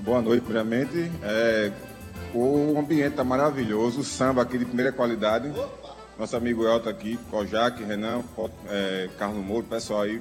Boa 0.00 0.20
noite, 0.20 0.42
primeiramente. 0.42 1.10
É, 1.22 1.72
o 2.34 2.78
ambiente 2.78 3.12
está 3.12 3.24
maravilhoso, 3.24 4.00
o 4.00 4.04
samba 4.04 4.42
aqui 4.42 4.58
de 4.58 4.64
primeira 4.64 4.92
qualidade. 4.92 5.52
Nosso 6.18 6.36
amigo 6.36 6.66
Elton 6.66 6.90
aqui, 6.90 7.18
Kojak, 7.30 7.82
Renan, 7.82 8.22
é, 8.68 9.08
Carlos 9.18 9.44
Moura, 9.44 9.66
pessoal 9.66 10.02
aí. 10.02 10.20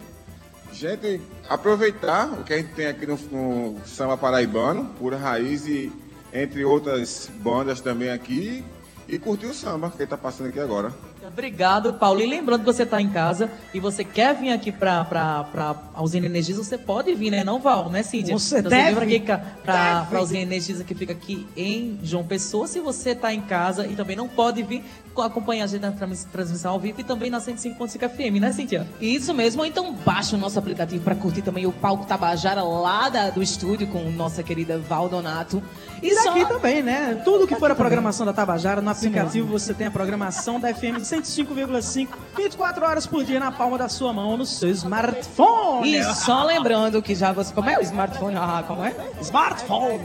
Gente, 0.74 1.22
aproveitar 1.47 2.32
o 2.34 2.43
que 2.43 2.53
a 2.53 2.57
gente 2.57 2.74
tem 2.74 2.88
aqui 2.88 3.05
no, 3.05 3.17
no 3.32 3.86
samba 3.86 4.17
paraibano, 4.17 4.86
pura 4.97 5.17
raiz 5.17 5.65
e 5.67 5.91
entre 6.34 6.63
outras 6.63 7.30
bandas 7.41 7.82
também 7.82 8.09
aqui 8.09 8.63
e 9.07 9.17
curtir 9.17 9.47
o 9.47 9.53
samba 9.53 9.89
que 9.89 10.03
está 10.03 10.15
passando 10.15 10.49
aqui 10.49 10.59
agora. 10.59 10.93
Obrigado, 11.28 11.93
Paulo. 11.93 12.22
E 12.22 12.26
lembrando 12.26 12.61
que 12.61 12.65
você 12.65 12.84
está 12.84 12.99
em 12.99 13.09
casa 13.09 13.49
e 13.74 13.80
você 13.80 14.03
quer 14.03 14.36
vir 14.36 14.51
aqui 14.51 14.72
para 14.72 15.45
a 15.93 16.03
Usina 16.03 16.26
Energisa, 16.26 16.63
você 16.63 16.78
pode 16.78 17.13
vir, 17.13 17.30
né? 17.30 17.43
Não, 17.43 17.59
Val, 17.59 17.89
né, 17.89 18.01
Cíntia? 18.03 18.38
Você 18.38 18.59
Então, 18.59 18.70
deve, 18.70 19.05
vem 19.05 19.22
para 19.22 20.07
a 20.11 20.22
Usina 20.22 20.41
Energisa 20.41 20.84
que 20.84 20.95
fica 20.95 21.13
aqui 21.13 21.47
em 21.55 21.99
João 22.03 22.24
Pessoa. 22.24 22.67
Se 22.67 22.80
você 22.80 23.11
está 23.11 23.34
em 23.34 23.41
casa 23.41 23.86
e 23.86 23.95
também 23.95 24.15
não 24.15 24.28
pode 24.28 24.63
vir, 24.63 24.84
acompanha 25.22 25.63
a 25.63 25.67
gente 25.67 25.82
na 25.82 25.91
trans- 25.91 26.26
transmissão 26.26 26.72
ao 26.74 26.80
vivo 26.80 27.01
e 27.01 27.03
também 27.03 27.30
na 27.30 27.39
105.5 27.39 28.09
FM, 28.09 28.39
né, 28.39 28.51
Cíntia? 28.51 28.88
Isso 29.01 29.34
mesmo, 29.34 29.65
então 29.65 29.93
baixa 29.93 30.36
o 30.36 30.39
nosso 30.39 30.57
aplicativo 30.59 31.03
para 31.03 31.15
curtir 31.15 31.41
também 31.41 31.65
o 31.65 31.72
palco 31.72 32.05
Tabajara 32.05 32.63
lá 32.63 33.09
da- 33.09 33.30
do 33.30 33.41
estúdio 33.43 33.88
com 33.88 33.99
nossa 34.11 34.41
querida 34.43 34.78
Valdonato. 34.80 35.61
E 36.01 36.13
daqui 36.15 36.45
também, 36.45 36.82
né? 36.82 37.22
Tudo 37.26 37.45
que 37.47 37.55
for 37.55 37.70
a 37.72 37.76
programação 37.76 38.26
da 38.26 38.34
Tabajara, 38.34 38.82
no 38.82 38.89
aplicativo 38.89 39.47
você 39.47 39.74
tem 39.74 39.88
a 39.88 39.91
programação 39.91 40.59
da 40.59 40.74
FM 40.74 40.99
105,5, 41.01 42.07
24 42.38 42.86
horas 42.86 43.05
por 43.05 43.24
dia 43.24 43.39
na 43.39 43.51
palma 43.51 43.78
da 43.78 43.89
sua 43.89 44.13
mão, 44.13 44.38
no 44.38 44.45
seu 44.45 44.70
smartphone. 44.70 45.95
E 45.97 46.03
só 46.15 46.43
lembrando 46.43 47.01
que 47.01 47.13
já 47.15 47.32
você. 47.34 47.53
Como 47.53 47.70
é 47.70 47.78
o 47.78 47.82
smartphone? 47.82 48.36
Ah, 48.38 48.63
como 48.67 48.84
é? 48.84 48.93
Smartphone! 49.22 50.01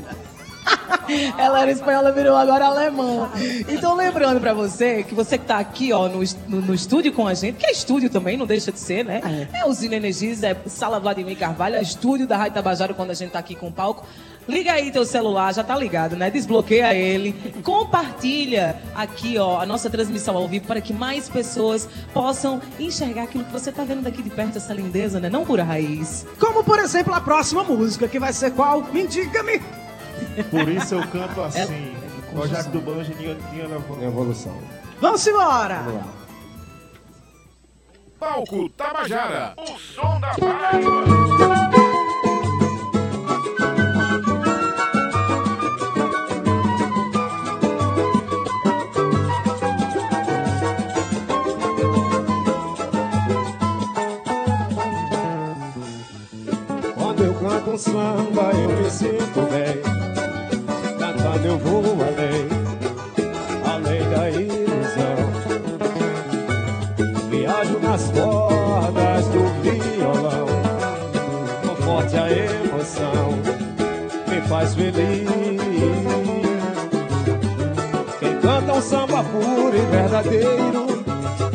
Ela 1.39 1.62
era 1.62 1.71
espanhola, 1.71 2.12
virou 2.12 2.37
agora 2.37 2.67
alemã. 2.67 3.31
Então, 3.69 3.95
lembrando 3.95 4.41
pra 4.41 4.55
você 4.55 5.03
que 5.03 5.15
você 5.15 5.39
que 5.39 5.45
tá 5.45 5.59
aqui, 5.59 5.93
ó, 5.93 6.09
no, 6.09 6.21
no, 6.49 6.61
no 6.61 6.75
estúdio 6.75 7.12
com 7.12 7.27
a 7.27 7.35
gente, 7.35 7.57
que 7.57 7.67
é 7.67 7.73
estúdio 7.73 8.09
também, 8.11 8.37
não 8.37 8.47
deixa 8.47 8.73
de 8.73 8.79
ser, 8.79 9.05
né? 9.05 9.49
É, 9.53 9.67
Usina 9.67 9.97
Energias, 9.97 10.43
é 10.43 10.57
Sala 10.67 10.99
Vladimir 10.99 11.37
Carvalho, 11.37 11.77
é 11.77 11.83
estúdio 11.83 12.27
da 12.27 12.37
Rádio 12.37 12.55
Tabajara 12.55 12.95
quando 12.95 13.11
a 13.11 13.15
gente 13.15 13.31
tá 13.31 13.39
aqui 13.39 13.55
com 13.55 13.69
o 13.69 13.73
palco. 13.73 14.07
Liga 14.47 14.73
aí 14.73 14.91
teu 14.91 15.07
celular, 15.07 15.55
já 15.55 15.65
tá 15.65 15.75
ligado, 15.75 16.17
né? 16.17 16.31
Desbloqueia 16.31 16.95
ele. 16.95 17.33
Compartilha 17.62 18.77
aqui, 18.95 19.39
ó, 19.39 19.59
a 19.59 19.65
nossa 19.65 19.89
transmissão 19.89 20.37
ao 20.37 20.47
vivo 20.47 20.67
para 20.67 20.83
que 20.83 20.93
mais 20.93 21.31
pessoas 21.31 21.89
possam 22.12 22.61
enxergar 22.79 23.23
aquilo 23.23 23.45
que 23.45 23.53
você 23.53 23.73
tá 23.73 23.85
vendo 23.85 24.03
daqui 24.03 24.23
de 24.23 24.29
perto, 24.29 24.59
essa 24.59 24.75
lindeza, 24.75 25.19
né? 25.19 25.31
Não 25.31 25.47
pura 25.47 25.65
raiz. 25.65 26.27
Como, 26.39 26.62
por 26.62 26.79
exemplo, 26.79 27.15
a 27.15 27.23
próxima 27.23 27.65
música, 27.65 28.07
que 28.07 28.19
vai 28.19 28.35
ser 28.35 28.51
qual? 28.51 28.83
Me 28.93 29.03
indica-me! 29.05 29.84
Por 30.43 30.68
isso 30.68 30.95
eu 30.95 31.07
canto 31.09 31.43
assim. 31.43 31.95
Kojak 32.35 32.68
do 32.70 32.80
Banjo 32.80 33.12
e 33.12 33.14
Ninha 33.16 33.68
na 33.68 34.05
Evolução. 34.05 34.59
Vamos 35.01 35.24
embora! 35.26 35.82
Vamos 35.82 35.95
lá. 35.95 36.24
Palco 38.18 38.68
Tabajara, 38.70 39.55
o 39.59 39.78
som 39.78 40.18
da 40.18 40.35
Paraíba. 40.35 41.05
Quando 56.95 57.24
eu 57.24 57.35
canto 57.35 57.70
um 57.70 57.78
samba 57.78 58.53
eu 58.55 58.82
me 58.82 58.91
sinto 58.91 59.43
bem 59.51 60.04
eu 61.55 61.59
vou 61.59 61.83
além 62.03 62.49
Além 63.73 64.11
da 64.11 64.31
ilusão 64.31 65.17
Viajo 67.31 67.79
nas 67.79 68.11
cordas 68.11 69.27
do 69.29 69.45
violão 69.63 70.47
Com 71.63 71.77
forte 71.83 72.17
a 72.17 72.31
emoção 72.31 73.39
Me 74.29 74.41
faz 74.49 74.75
feliz 74.75 75.29
Quem 78.19 78.41
canta 78.41 78.73
um 78.73 78.83
samba 78.83 79.23
puro 79.25 79.77
e 79.77 79.87
verdadeiro 79.91 81.05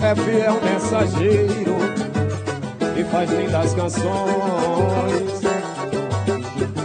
É 0.02 0.16
fiel 0.16 0.62
mensageiro 0.62 1.80
e 2.97 3.04
faz 3.06 3.30
lindas 3.32 3.74
canções. 3.74 5.39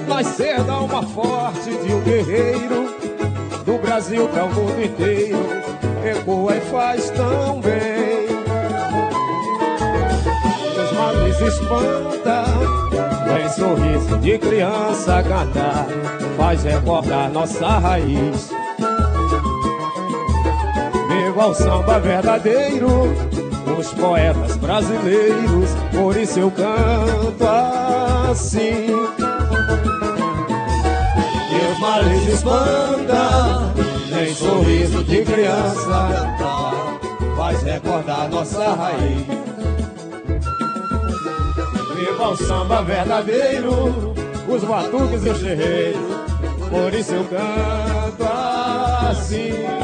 Nascer 0.07 0.63
da 0.63 0.75
alma 0.75 1.03
forte 1.03 1.71
de 1.71 1.93
um 1.93 2.01
guerreiro, 2.03 2.94
Brasil 3.95 4.29
para 4.29 4.45
o 4.47 4.53
mundo 4.53 4.85
inteiro, 4.85 5.39
ecoa 6.05 6.57
e 6.57 6.61
faz 6.63 7.11
tão 7.11 7.61
bem. 7.61 8.27
males 10.97 11.41
espanta, 11.41 12.43
vem 13.25 13.49
sorriso 13.51 14.19
de 14.19 14.37
criança 14.39 15.23
cantar, 15.23 15.87
faz 16.37 16.65
recordar 16.65 17.31
nossa 17.31 17.69
raiz. 17.79 18.51
Viva 21.09 21.47
o 21.47 21.55
samba 21.55 22.01
verdadeiro, 22.01 22.89
os 23.79 23.95
poetas 23.95 24.57
brasileiros, 24.57 25.71
por 25.93 26.17
isso 26.17 26.41
eu 26.41 26.51
canto 26.51 27.47
assim. 28.29 29.14
Males 31.85 32.27
espanta, 32.29 33.75
vem 34.09 34.35
sorriso 34.35 35.05
de 35.05 35.23
criança 35.23 36.35
faz 37.37 37.63
recordar 37.63 38.31
nossa 38.31 38.75
raiz. 38.75 39.27
Viva 41.95 42.29
o 42.29 42.37
samba 42.39 42.83
verdadeiro, 42.83 44.15
os 44.49 44.65
batuques 44.65 45.27
e 45.27 45.29
os 45.29 45.39
terreiros, 45.41 46.01
por 46.71 46.95
isso 46.95 47.13
eu 47.13 47.25
canto 47.25 48.25
assim. 49.11 49.84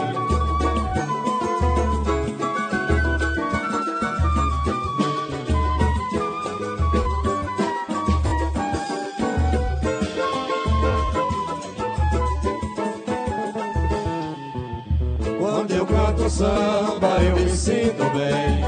Canto 15.90 16.30
samba 16.30 17.22
eu 17.22 17.36
me 17.36 17.50
sinto 17.50 18.04
bem. 18.10 18.64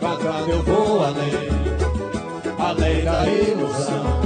Cantando 0.00 0.50
eu 0.50 0.62
vou 0.62 1.04
além 1.04 1.54
Além 2.58 3.04
da 3.04 3.26
ilusão. 3.26 4.20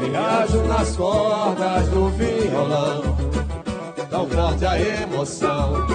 Viajo 0.00 0.62
nas 0.64 0.96
cordas 0.96 1.88
do 1.88 2.08
violão 2.10 3.16
Tão 4.10 4.28
forte 4.28 4.66
a 4.66 4.80
emoção 4.80 5.86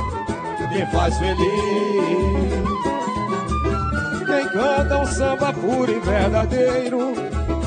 Me 0.71 0.86
faz 0.91 1.17
feliz. 1.17 1.45
Quem 4.26 4.49
canta 4.49 4.97
um 4.99 5.05
samba 5.05 5.53
puro 5.53 5.91
e 5.91 5.99
verdadeiro 5.99 7.13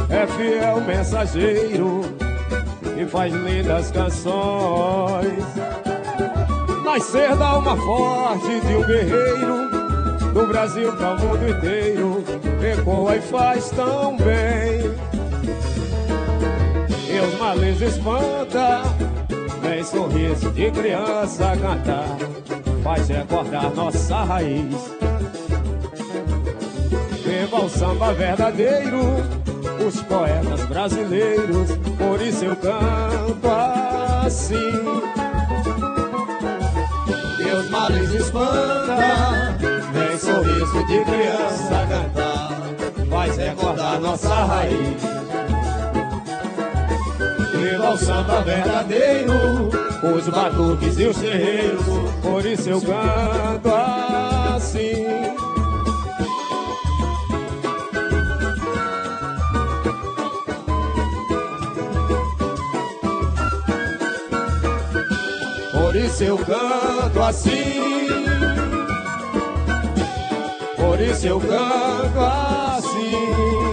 É 0.08 0.26
fiel 0.26 0.80
mensageiro 0.80 2.00
e 3.00 3.06
faz 3.06 3.32
lindas 3.32 3.92
canções. 3.92 5.44
Nascer 6.88 7.36
da 7.36 7.48
alma 7.50 7.76
forte 7.76 8.60
de 8.60 8.74
um 8.74 8.82
guerreiro, 8.82 9.70
do 10.32 10.46
Brasil 10.48 10.90
para 10.96 11.14
o 11.14 11.20
mundo 11.20 11.48
inteiro, 11.50 12.24
ecoa 12.62 13.14
e 13.14 13.20
faz 13.20 13.68
tão 13.70 14.16
bem. 14.16 14.96
E 17.06 17.20
os 17.20 17.38
males 17.38 17.80
espanta, 17.82 18.82
vem 19.60 19.84
sorriso 19.84 20.50
de 20.50 20.70
criança 20.70 21.52
cantar, 21.58 22.16
faz 22.82 23.06
recordar 23.06 23.70
nossa 23.74 24.24
raiz. 24.24 24.96
Viva 27.22 27.64
o 27.64 27.68
samba 27.68 28.14
verdadeiro, 28.14 29.02
os 29.86 30.02
poetas 30.02 30.64
brasileiros, 30.64 31.68
por 31.98 32.20
isso 32.22 32.46
eu 32.46 32.56
canto 32.56 33.46
assim. 34.26 34.87
Os 37.58 37.68
males 37.70 38.14
espanta, 38.14 39.56
vem 39.92 40.16
sorriso 40.16 40.86
de 40.86 41.04
criança 41.04 41.86
cantar, 41.88 42.60
faz 43.10 43.36
recordar 43.36 44.00
nossa 44.00 44.32
raiz. 44.32 45.02
Viva 47.52 47.90
o 47.90 47.98
samba 47.98 48.42
verdadeiro, 48.42 49.32
os 50.14 50.28
batuques 50.28 51.00
e 51.00 51.06
os 51.06 51.16
terreiros, 51.16 51.84
por 52.22 52.46
isso 52.46 52.70
eu 52.70 52.80
canto 52.80 53.74
assim. 54.54 55.04
Por 65.72 65.96
isso 65.96 66.22
eu 66.22 66.38
canto 66.38 66.77
assim. 67.22 68.06
Por 70.76 71.00
isso 71.00 71.26
eu 71.26 71.40
canto 71.40 72.20
assim. 72.20 73.67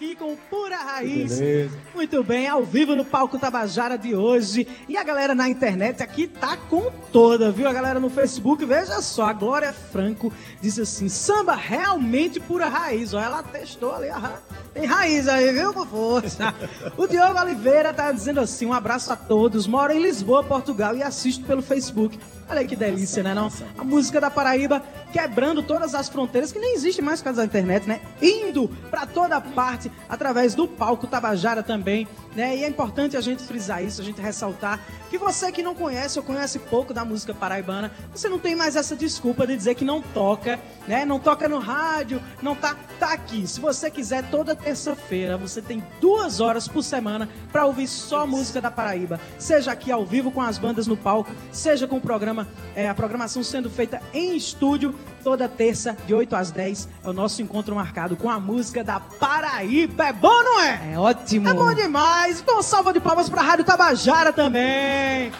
Aqui 0.00 0.16
com 0.16 0.34
pura 0.48 0.76
raiz. 0.78 1.38
Beleza. 1.38 1.78
Muito 1.94 2.24
bem, 2.24 2.48
ao 2.48 2.64
vivo 2.64 2.96
no 2.96 3.04
palco 3.04 3.38
Tabajara 3.38 3.98
de 3.98 4.14
hoje. 4.14 4.66
E 4.88 4.96
a 4.96 5.04
galera 5.04 5.34
na 5.34 5.46
internet 5.46 6.02
aqui 6.02 6.26
tá 6.26 6.56
com 6.56 6.90
toda, 7.12 7.52
viu? 7.52 7.68
A 7.68 7.72
galera 7.72 8.00
no 8.00 8.08
Facebook, 8.08 8.64
veja 8.64 9.02
só, 9.02 9.24
a 9.26 9.32
Glória 9.34 9.72
Franco 9.74 10.32
disse 10.62 10.80
assim: 10.80 11.08
samba 11.10 11.54
realmente 11.54 12.40
pura 12.40 12.66
raiz. 12.68 13.12
Ó, 13.12 13.20
ela 13.20 13.42
testou 13.42 13.94
ali, 13.94 14.08
a 14.08 14.16
ra- 14.16 14.40
tem 14.72 14.86
raiz 14.86 15.28
aí, 15.28 15.52
viu? 15.52 15.74
Com 15.74 15.84
força. 15.84 16.54
o 16.96 17.06
Diogo 17.06 17.38
Oliveira 17.38 17.92
tá 17.92 18.10
dizendo 18.10 18.40
assim: 18.40 18.64
um 18.64 18.72
abraço 18.72 19.12
a 19.12 19.16
todos. 19.16 19.66
Moro 19.66 19.92
em 19.92 20.00
Lisboa, 20.00 20.42
Portugal 20.42 20.96
e 20.96 21.02
assisto 21.02 21.44
pelo 21.44 21.60
Facebook. 21.60 22.18
Olha 22.50 22.64
que 22.66 22.74
delícia, 22.74 23.22
né? 23.22 23.32
Não? 23.32 23.48
A 23.78 23.84
música 23.84 24.20
da 24.20 24.28
Paraíba 24.28 24.82
quebrando 25.12 25.62
todas 25.62 25.94
as 25.94 26.08
fronteiras 26.08 26.50
que 26.50 26.58
nem 26.58 26.74
existe 26.74 27.00
mais 27.00 27.20
por 27.20 27.26
causa 27.26 27.42
da 27.42 27.44
internet, 27.44 27.86
né? 27.86 28.00
Indo 28.20 28.68
pra 28.90 29.06
toda 29.06 29.40
parte 29.40 29.90
através 30.08 30.52
do 30.52 30.66
palco 30.66 31.06
Tabajara 31.06 31.62
também, 31.62 32.08
né? 32.34 32.56
E 32.56 32.64
é 32.64 32.68
importante 32.68 33.16
a 33.16 33.20
gente 33.20 33.42
frisar 33.44 33.84
isso, 33.84 34.00
a 34.00 34.04
gente 34.04 34.20
ressaltar 34.20 34.80
que 35.08 35.18
você 35.18 35.50
que 35.50 35.62
não 35.62 35.74
conhece 35.74 36.18
ou 36.18 36.24
conhece 36.24 36.58
pouco 36.58 36.94
da 36.94 37.04
música 37.04 37.34
paraibana, 37.34 37.90
você 38.12 38.28
não 38.28 38.38
tem 38.38 38.54
mais 38.54 38.76
essa 38.76 38.94
desculpa 38.94 39.46
de 39.46 39.56
dizer 39.56 39.74
que 39.74 39.84
não 39.84 40.00
toca, 40.00 40.58
né? 40.86 41.04
Não 41.04 41.18
toca 41.18 41.48
no 41.48 41.58
rádio, 41.58 42.22
não 42.42 42.54
tá, 42.54 42.76
tá 42.98 43.12
aqui. 43.12 43.46
Se 43.46 43.60
você 43.60 43.90
quiser, 43.90 44.28
toda 44.30 44.54
terça-feira 44.54 45.36
você 45.36 45.60
tem 45.60 45.82
duas 46.00 46.40
horas 46.40 46.68
por 46.68 46.82
semana 46.82 47.28
para 47.52 47.66
ouvir 47.66 47.88
só 47.88 48.26
música 48.26 48.60
da 48.60 48.70
Paraíba, 48.70 49.20
seja 49.38 49.72
aqui 49.72 49.90
ao 49.90 50.04
vivo 50.04 50.30
com 50.30 50.40
as 50.40 50.58
bandas 50.58 50.86
no 50.86 50.96
palco, 50.96 51.30
seja 51.50 51.88
com 51.88 51.96
o 51.96 52.00
programa, 52.00 52.39
é, 52.74 52.88
a 52.88 52.94
programação 52.94 53.42
sendo 53.42 53.70
feita 53.70 54.00
em 54.12 54.36
estúdio 54.36 54.94
toda 55.22 55.48
terça 55.48 55.96
de 56.06 56.14
8 56.14 56.34
às 56.34 56.50
10 56.50 56.88
é 57.04 57.08
o 57.08 57.12
nosso 57.12 57.42
encontro 57.42 57.74
marcado 57.74 58.16
com 58.16 58.30
a 58.30 58.40
música 58.40 58.82
da 58.82 59.00
Paraíba. 59.00 60.06
É 60.06 60.12
bom, 60.12 60.42
não 60.42 60.60
é? 60.60 60.92
É 60.92 60.98
ótimo. 60.98 61.48
É 61.48 61.54
bom 61.54 61.74
demais. 61.74 62.40
Então, 62.40 62.62
salva 62.62 62.92
de 62.92 63.00
palmas 63.00 63.28
pra 63.28 63.42
Rádio 63.42 63.64
Tabajara 63.64 64.32
também. 64.32 65.30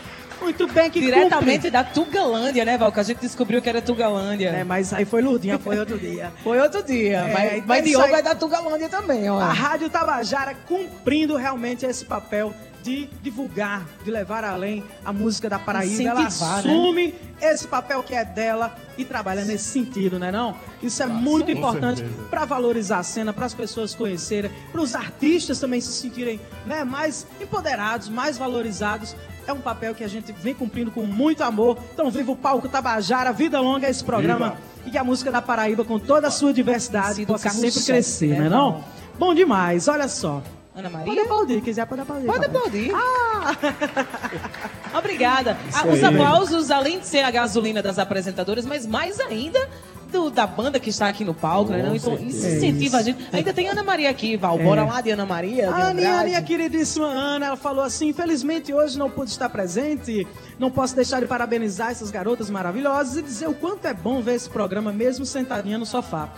Muito 0.41 0.67
bem, 0.69 0.91
que 0.91 1.01
Diretamente 1.01 1.55
cumpre. 1.57 1.71
da 1.71 1.85
Tugalândia, 1.85 2.65
né, 2.65 2.79
Val? 2.79 2.91
Que 2.91 3.01
a 3.01 3.03
gente 3.03 3.19
descobriu 3.19 3.61
que 3.61 3.69
era 3.69 3.83
Tugalândia. 3.83 4.49
É, 4.49 4.65
mas 4.65 4.93
aí 4.93 5.05
foi 5.05 5.23
Lurdinha, 5.23 5.59
foi 5.59 5.79
outro 5.79 5.97
dia. 6.01 6.33
Foi 6.43 6.59
outro 6.59 6.83
dia. 6.83 7.19
É, 7.19 7.33
mas 7.33 7.53
então 7.55 7.65
mas 7.67 7.85
Diogo 7.85 8.05
aí- 8.07 8.15
é 8.15 8.23
da 8.23 8.35
Tugalândia 8.35 8.89
também, 8.89 9.29
ó. 9.29 9.39
A 9.39 9.53
Rádio 9.53 9.91
Tabajara 9.91 10.55
cumprindo 10.67 11.37
realmente 11.37 11.85
esse 11.85 12.05
papel 12.05 12.55
de 12.83 13.09
divulgar, 13.23 13.87
de 14.03 14.11
levar 14.11 14.43
além 14.43 14.83
a 15.05 15.13
música 15.13 15.49
da 15.51 15.59
Paraíba. 15.59 16.03
Ela 16.03 16.21
né? 16.21 16.27
assume 16.27 17.15
esse 17.41 17.67
papel 17.69 18.03
que 18.03 18.15
é 18.15 18.25
dela 18.25 18.75
e 18.97 19.05
trabalha 19.05 19.45
nesse 19.45 19.65
sentido, 19.65 20.19
né 20.19 20.33
não? 20.33 20.57
Isso 20.83 21.03
é 21.03 21.07
muito 21.07 21.51
importante 21.51 22.03
para 22.31 22.45
valorizar 22.45 22.99
a 22.99 23.03
cena, 23.03 23.33
para 23.33 23.47
as 23.47 23.55
pessoas 23.55 23.95
conhecerem, 23.95 24.51
para 24.73 24.81
os 24.81 24.95
artistas 24.95 25.61
também 25.61 25.81
se 25.81 25.93
sentirem 25.93 26.41
né, 26.67 26.85
mais 26.85 27.27
empoderados, 27.41 28.09
mais 28.09 28.39
valorizados. 28.39 29.15
É 29.47 29.53
um 29.53 29.61
papel 29.61 29.95
que 29.95 30.05
a 30.05 30.09
gente 30.09 30.33
vem 30.33 30.55
cumprindo 30.55 30.91
com 30.91 31.03
muito 31.03 31.43
amor. 31.43 31.79
Então, 31.93 32.11
viva 32.11 32.33
o 32.33 32.37
palco 32.37 32.69
Tabajara, 32.69 33.33
vida 33.33 33.61
longa 33.61 33.87
a 33.87 33.91
esse 33.91 34.05
programa. 34.05 34.57
E 34.87 34.91
que 34.91 34.99
a 34.99 35.05
música 35.05 35.31
da 35.31 35.43
Paraíba, 35.43 35.85
com 35.85 35.99
toda 35.99 36.29
a 36.29 36.31
sua 36.31 36.53
diversidade, 36.53 37.17
Sido 37.17 37.29
possa 37.29 37.51
sempre 37.51 37.83
crescer, 37.83 38.29
né, 38.29 38.41
né 38.41 38.49
não? 38.49 38.73
Val? 38.73 38.85
Bom 39.19 39.35
demais, 39.35 39.89
olha 39.89 40.09
só. 40.09 40.43
Ana 40.75 40.89
Pode 40.89 41.07
Maria? 41.07 41.23
aplaudir, 41.25 41.61
quiser 41.61 41.85
pode 41.85 42.01
aplaudir. 42.01 42.27
Pode 42.27 42.45
aplaudir. 42.47 42.93
Obrigada. 44.97 45.59
Ah, 45.75 45.87
os 45.87 46.03
aplausos, 46.03 46.71
além 46.71 47.01
de 47.01 47.07
ser 47.07 47.21
a 47.21 47.31
gasolina 47.31 47.83
das 47.83 47.99
apresentadoras, 47.99 48.65
mas 48.65 48.87
mais 48.87 49.21
ainda 49.21 49.69
do- 50.11 50.31
da 50.31 50.47
banda 50.47 50.79
que 50.79 50.91
está 50.91 51.09
aqui 51.09 51.25
no 51.25 51.33
palco, 51.33 51.71
né? 51.73 51.83
não? 51.83 51.95
Então, 51.97 52.15
isso 52.15 52.47
incentiva 52.47 52.99
a 52.99 53.03
gente. 53.03 53.19
Ainda 53.33 53.53
tem 53.53 53.69
Ana 53.69 53.83
Maria 53.83 54.11
aqui, 54.11 54.37
Val. 54.37 54.59
Bora 54.59 54.85
lá 54.85 55.01
de 55.01 55.11
Ana 55.11 55.25
Maria. 55.25 55.69
de 55.69 55.73
A 55.73 55.95
minha, 55.95 56.09
Andrade. 56.11 56.25
minha 56.29 56.43
queridíssima 56.43 57.07
Ana, 57.07 57.47
ela 57.47 57.57
falou 57.57 57.85
assim: 57.85 58.09
infelizmente 58.09 58.73
hoje 58.75 58.99
não 58.99 59.09
pude 59.09 59.31
estar 59.31 59.49
presente, 59.49 60.27
não 60.59 60.71
posso 60.71 60.95
deixar 60.95 61.21
de 61.21 61.27
parabenizar 61.27 61.91
essas 61.91 62.11
garotas 62.11 62.51
maravilhosas 62.51 63.17
e 63.17 63.23
dizer 63.23 63.49
o 63.49 63.55
quanto 63.55 63.87
é 63.87 63.95
bom 63.95 64.21
ver 64.21 64.35
esse 64.35 64.51
programa 64.51 64.93
mesmo 64.93 65.25
sentadinha 65.25 65.79
no 65.79 65.87
sofá. 65.87 66.29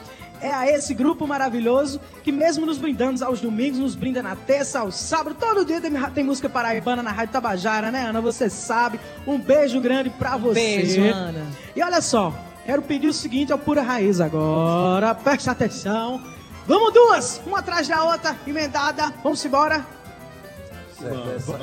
é 0.41 0.53
a 0.53 0.69
esse 0.69 0.93
grupo 0.93 1.25
maravilhoso 1.25 2.01
que 2.25 2.33
mesmo 2.33 2.67
nos 2.67 2.77
brindando 2.77 3.25
aos 3.25 3.41
domingos, 3.41 3.79
nos 3.79 3.95
brinda 3.95 4.21
na 4.25 4.35
terça, 4.35 4.81
ao 4.81 4.91
sábado, 4.91 5.37
todo 5.39 5.65
dia 5.65 5.81
tem, 5.81 5.93
tem 6.13 6.25
música 6.25 6.49
paraibana 6.49 7.01
na 7.01 7.13
Rádio 7.13 7.33
Tabajara, 7.33 7.93
né, 7.93 8.07
Ana? 8.09 8.21
Você 8.21 8.51
sabe. 8.51 8.99
Um 9.25 9.39
beijo 9.39 9.81
grande 9.81 10.11
pra 10.11 10.37
você. 10.37 10.55
Beijo, 10.55 11.01
Ana. 11.01 11.47
E 11.77 11.81
olha 11.83 12.01
só, 12.01 12.35
quero 12.65 12.83
pedir 12.83 13.09
o 13.09 13.13
seguinte 13.13 13.53
ao 13.53 13.59
Pura 13.59 13.83
Raiz 13.83 14.21
agora. 14.21 15.15
Preste 15.15 15.51
atenção. 15.51 16.21
Vamos 16.67 16.93
duas, 16.93 17.41
uma 17.47 17.59
atrás 17.59 17.89
da 17.89 18.05
outra, 18.05 18.37
emendada. 18.47 19.13
Vamos 19.23 19.45
embora. 19.45 19.85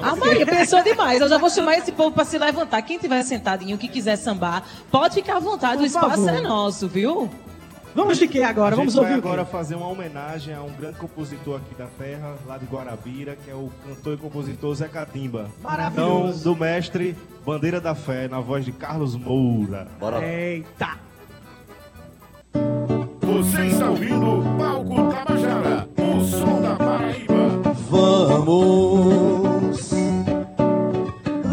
A 0.02 0.16
Maria 0.16 0.45
pensou 0.45 0.84
demais. 0.84 1.22
Eu 1.22 1.30
já 1.30 1.38
vou 1.38 1.50
chamar 1.50 1.78
esse 1.78 1.91
povo 1.91 2.12
pra 2.12 2.26
se 2.26 2.38
levantar. 2.38 2.82
Quem 2.82 2.97
tiver 2.97 3.24
sentadinho, 3.24 3.78
que 3.78 3.88
quiser 3.88 4.18
sambar, 4.18 4.64
pode 4.91 5.16
ficar 5.16 5.38
à 5.38 5.39
vontade. 5.39 5.78
Por 5.78 5.84
o 5.84 5.86
espaço 5.86 6.26
favor. 6.26 6.34
é 6.34 6.41
nosso, 6.41 6.88
viu? 6.88 7.30
Vamos 7.95 8.18
de 8.18 8.28
que 8.28 8.43
agora? 8.43 8.76
Vamos 8.76 8.93
vai 8.93 9.04
ouvir 9.04 9.22
quê? 9.22 9.28
agora 9.28 9.45
fazer 9.45 9.76
uma 9.76 9.88
homenagem 9.88 10.54
a 10.54 10.62
um 10.62 10.72
grande 10.72 10.97
compositor 10.97 11.58
aqui 11.58 11.74
da 11.76 11.88
terra, 11.88 12.36
lá 12.45 12.58
de 12.58 12.66
Guarabira, 12.66 13.36
que 13.36 13.50
é 13.50 13.56
o 13.56 13.72
cantor 13.88 14.14
e 14.14 14.18
compositor 14.18 14.76
Zé 14.76 14.88
Catimba. 14.88 15.50
Maravilhoso. 15.62 16.39
Então, 16.39 16.54
do 16.54 16.60
mestre 16.60 17.18
Bandeira 17.45 17.79
da 17.79 17.95
Fé, 17.95 18.27
na 18.27 18.39
voz 18.39 18.65
de 18.65 18.71
Carlos 18.71 19.15
Moura. 19.15 19.87
Bora 19.99 20.17
lá. 20.17 20.25
Eita! 20.25 20.97
Você 23.21 23.65
está 23.67 23.89
ouvindo 23.89 24.39
o 24.39 24.57
Palco 24.57 25.13
Tabajara, 25.13 25.87
o 25.97 26.23
som 26.23 26.61
da 26.61 26.75
Paraíba. 26.75 27.33
Vamos 27.89 29.91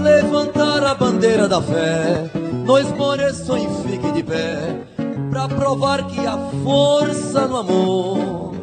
levantar 0.02 0.82
a 0.84 0.94
bandeira 0.94 1.48
da 1.48 1.62
fé, 1.62 2.30
no 2.64 2.78
esmoreçam 2.78 3.58
e 3.58 3.66
fiquem 3.88 4.12
de 4.12 4.22
pé, 4.22 4.84
pra 5.30 5.48
provar 5.48 6.06
que 6.06 6.26
há 6.26 6.36
força 6.64 7.46
no 7.46 7.56
amor. 7.58 8.54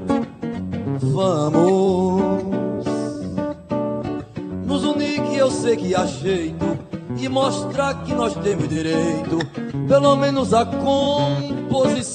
Vamos 0.99 2.85
nos 4.65 4.83
unir 4.83 5.21
que 5.23 5.37
eu 5.37 5.51
sei 5.51 5.75
que 5.75 5.95
há 5.95 6.05
jeito 6.05 6.72
e 7.17 7.29
mostrar 7.29 8.03
que 8.03 8.13
nós 8.13 8.33
temos 8.35 8.67
direito, 8.67 9.39
pelo 9.87 10.15
menos 10.15 10.53
a 10.53 10.65
composição. 10.65 12.13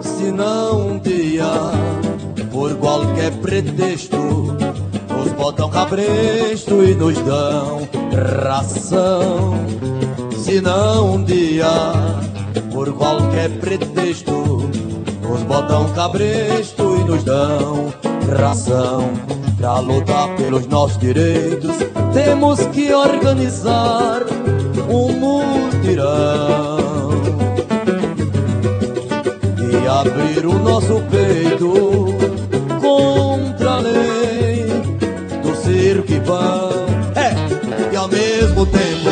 Se 0.00 0.30
não 0.32 0.92
um 0.92 0.98
dia, 0.98 1.50
por 2.50 2.74
qualquer 2.76 3.32
pretexto, 3.40 4.16
nos 4.16 5.32
botam 5.36 5.68
cabresto 5.70 6.82
e 6.84 6.94
nos 6.94 7.18
dão 7.18 7.88
ração. 8.42 9.54
Se 10.36 10.60
não 10.60 11.14
um 11.14 11.24
dia, 11.24 11.70
por 12.72 12.92
qualquer 12.94 13.50
pretexto, 13.60 14.32
nos 15.22 15.42
botam 15.42 15.92
cabresto 15.92 16.96
e 16.96 17.04
nos 17.04 17.22
dão 17.24 17.92
ração. 18.38 19.39
Pra 19.60 19.78
lutar 19.78 20.34
pelos 20.36 20.66
nossos 20.68 20.96
direitos, 20.96 21.76
temos 22.14 22.60
que 22.68 22.94
organizar 22.94 24.22
um 24.88 25.12
mutirão 25.12 26.78
e 29.70 29.86
abrir 29.86 30.46
o 30.46 30.58
nosso 30.60 31.02
peito 31.10 32.06
contra 32.80 33.72
a 33.72 33.80
lei 33.80 34.64
do 35.42 35.54
circo 35.54 36.10
e 36.10 36.20
pão. 36.20 36.70
É, 37.14 37.92
e 37.92 37.96
ao 37.96 38.08
mesmo 38.08 38.64
tempo 38.64 39.09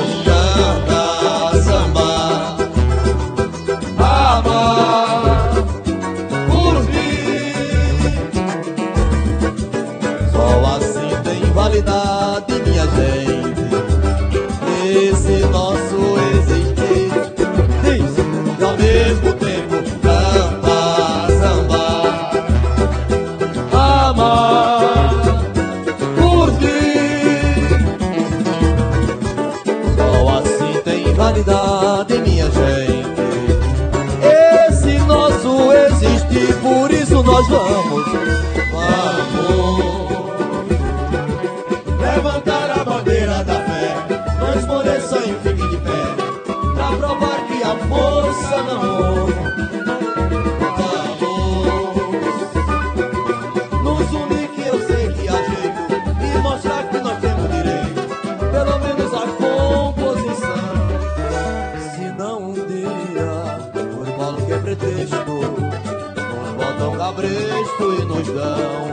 cabresto 68.41 68.88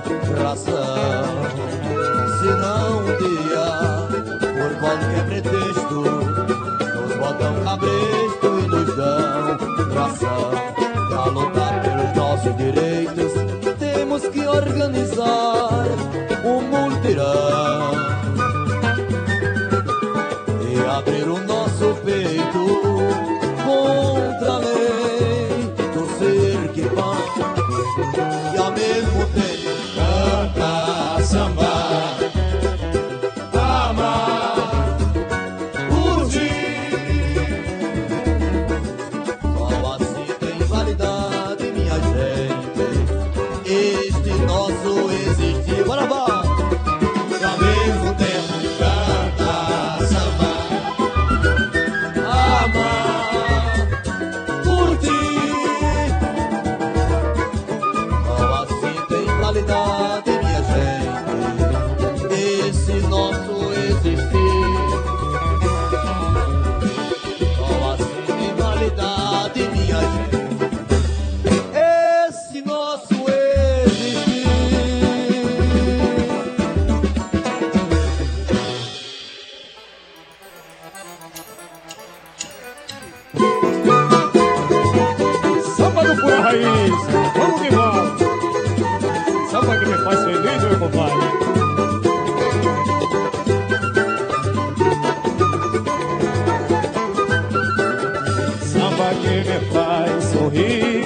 Samba 99.05 99.15
que 99.21 99.37
me 99.47 99.59
faz 99.71 100.23
sorrir, 100.25 101.05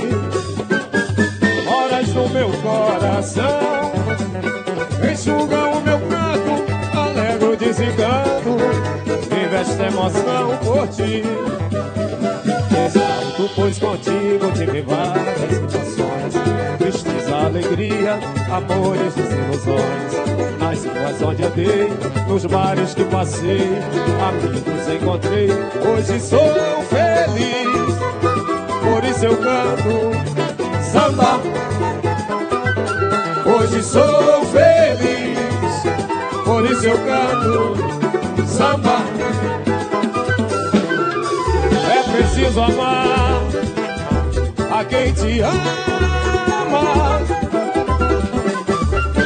moras 1.65 2.13
no 2.13 2.29
meu 2.29 2.49
coração. 2.61 3.91
Enxuga 5.11 5.65
o 5.65 5.81
meu 5.81 5.99
canto, 5.99 6.97
alegre 6.97 7.45
o 7.45 7.57
desencanto, 7.57 8.57
vive 9.29 9.55
esta 9.55 9.83
emoção 9.87 10.57
por 10.63 10.87
ti. 10.87 11.23
Exalto, 12.85 13.49
pois 13.55 13.77
contigo 13.77 14.51
tive 14.53 14.81
várias 14.81 15.51
situações. 15.51 16.09
alegria, 17.49 18.19
amores 18.51 19.13
e 19.17 19.21
ilusões. 19.21 20.29
Nas 20.59 20.85
ruas 20.85 21.21
onde 21.21 21.43
andei, 21.43 21.89
nos 22.27 22.45
bares 22.45 22.93
que 22.93 23.03
passei, 23.05 23.67
amigos 24.27 24.87
encontrei. 24.93 25.49
Hoje 25.49 26.19
sou 26.19 26.39
feliz, 26.89 27.88
por 29.19 29.25
isso 29.25 29.25
eu 29.25 29.37
canto 29.37 30.11
samba. 30.81 31.41
Hoje 33.45 33.83
sou 33.83 34.45
feliz, 34.45 35.37
por 36.45 36.65
isso 36.65 36.85
eu 36.85 36.97
canto 36.99 37.75
samba. 38.47 38.99
É 41.91 42.03
preciso 42.11 42.61
amar 42.61 43.41
a 44.71 44.85
quem 44.85 45.13
te 45.13 45.41
ama. 45.41 45.59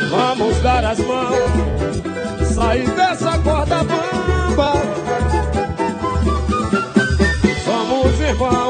Vamos 0.10 0.58
dar 0.62 0.86
as 0.86 1.00
mãos, 1.00 2.54
sair 2.56 2.90
dessa 2.90 3.38
corda 3.40 3.84
bamba. 3.84 4.74
Somos 7.64 8.20
irmãos, 8.20 8.63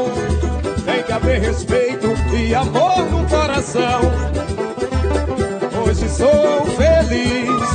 haver 1.14 1.40
respeito 1.40 2.08
e 2.36 2.54
amor 2.54 3.08
no 3.08 3.28
coração. 3.28 4.00
Hoje 5.86 6.08
sou 6.08 6.66
feliz, 6.76 7.68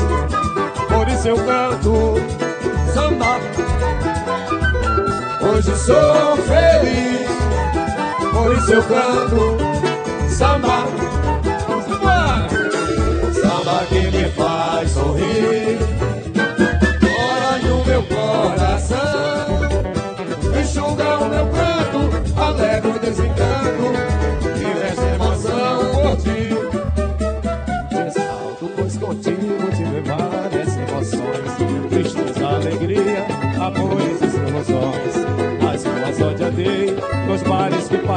por 0.90 1.08
isso 1.08 1.28
eu 1.30 1.38
canto 1.38 2.16
samba. 2.94 3.40
Hoje 5.42 5.76
sou 5.78 6.38
feliz, 6.38 7.30
por 8.34 8.58
isso 8.58 8.74
eu 8.74 8.84
canto 8.84 9.58
samba. 10.30 10.88
Samba, 13.42 13.86
que 13.88 14.12
me 14.12 14.30
faz 14.32 14.92
sorrir. 14.92 15.99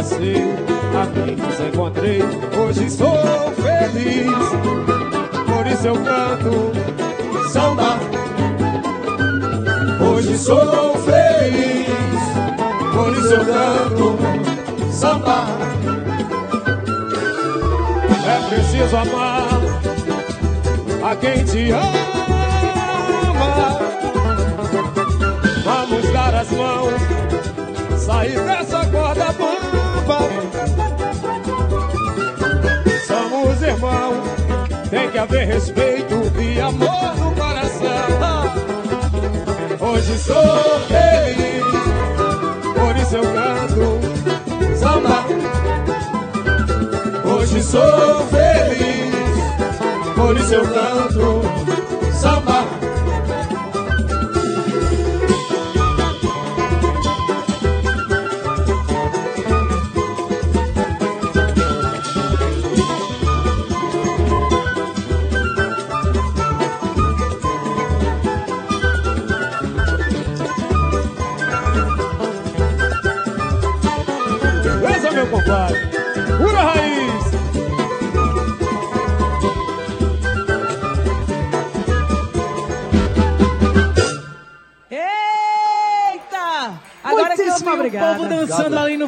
Que 0.02 0.08
passei, 0.08 0.36
amigos 1.00 1.60
encontrei. 1.60 2.22
Hoje 2.58 2.90
sou 2.90 3.52
feliz, 3.56 4.32
por 5.46 5.66
isso 5.66 5.86
eu 5.86 5.94
canto 5.94 6.72
samba. 7.52 7.98
Hoje 10.04 10.38
sou 10.38 10.96
feliz, 10.96 11.86
por 12.92 13.12
isso 13.12 13.34
eu 13.34 13.44
canto 13.44 14.18
samba. 14.92 15.46
É 18.26 18.48
preciso 18.48 18.96
amar 18.96 19.60
a 21.10 21.16
quem 21.16 21.44
te 21.44 21.70
ama. 21.70 22.12
Vamos 25.64 26.12
dar 26.12 26.34
as 26.34 26.50
mãos, 26.50 27.02
sair 27.98 28.40
dessa 28.40 28.84
corda. 28.86 29.51
Somos 33.06 33.62
irmãos, 33.62 34.28
tem 34.90 35.10
que 35.10 35.18
haver 35.18 35.46
respeito 35.46 36.14
e 36.40 36.60
amor 36.60 37.14
no 37.16 37.32
coração. 37.32 38.52
Hoje 39.80 40.18
sou 40.18 40.80
feliz, 40.88 41.64
por 42.74 42.96
isso 42.96 43.16
eu 43.16 43.22
canto 43.32 44.00
samba. 44.76 45.24
Hoje 47.24 47.62
sou 47.62 48.26
feliz, 48.26 49.14
por 50.14 50.36
isso 50.36 50.54
eu 50.54 50.64
canto 50.64 51.71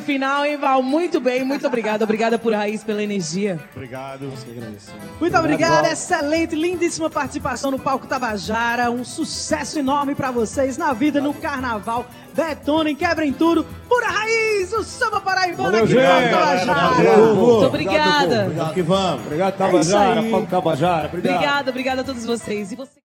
final, 0.05 0.45
hein, 0.45 0.57
Val? 0.57 0.83
Muito 0.83 1.21
bem, 1.21 1.45
muito 1.45 1.67
obrigada. 1.67 2.05
Obrigada 2.05 2.39
por 2.39 2.53
Raiz 2.53 2.85
pela 2.85 3.03
energia. 3.03 3.59
Obrigado. 3.75 4.33
Muito 5.21 5.37
obrigado, 5.37 5.87
excelente, 5.87 6.55
lindíssima 6.55 7.11
participação 7.11 7.71
no 7.71 7.79
Palco 7.79 8.07
Tabajara. 8.07 8.91
Um 8.91 9.05
sucesso 9.05 9.79
enorme 9.79 10.15
pra 10.15 10.31
vocês 10.31 10.77
na 10.77 10.93
vida, 10.93 11.21
no 11.21 11.35
carnaval. 11.35 12.07
Detonem, 12.33 12.95
quebrem 12.97 13.33
tudo. 13.33 13.65
Pura 13.89 14.07
raiz, 14.09 14.73
o 14.73 14.83
samba 14.83 15.21
paraibano 15.21 15.77
aqui 15.79 15.95
no 15.95 16.01
Palco. 16.01 16.31
Tabajara. 16.31 17.27
Muito 17.35 17.67
obrigada. 17.67 18.51
Vamos 18.55 18.75
que 18.75 18.83
vamos. 18.83 19.27
Obrigado, 19.27 19.55
É 19.55 19.57
Tabajara. 19.57 20.23
Palco 20.23 20.47
Tabajara. 20.47 21.07
Obrigado. 21.09 21.35
Obrigada, 21.35 21.71
obrigada 21.71 22.01
a 22.03 22.05
todos 22.05 22.25
vocês. 22.25 22.73
E 22.73 22.77
você 22.77 23.01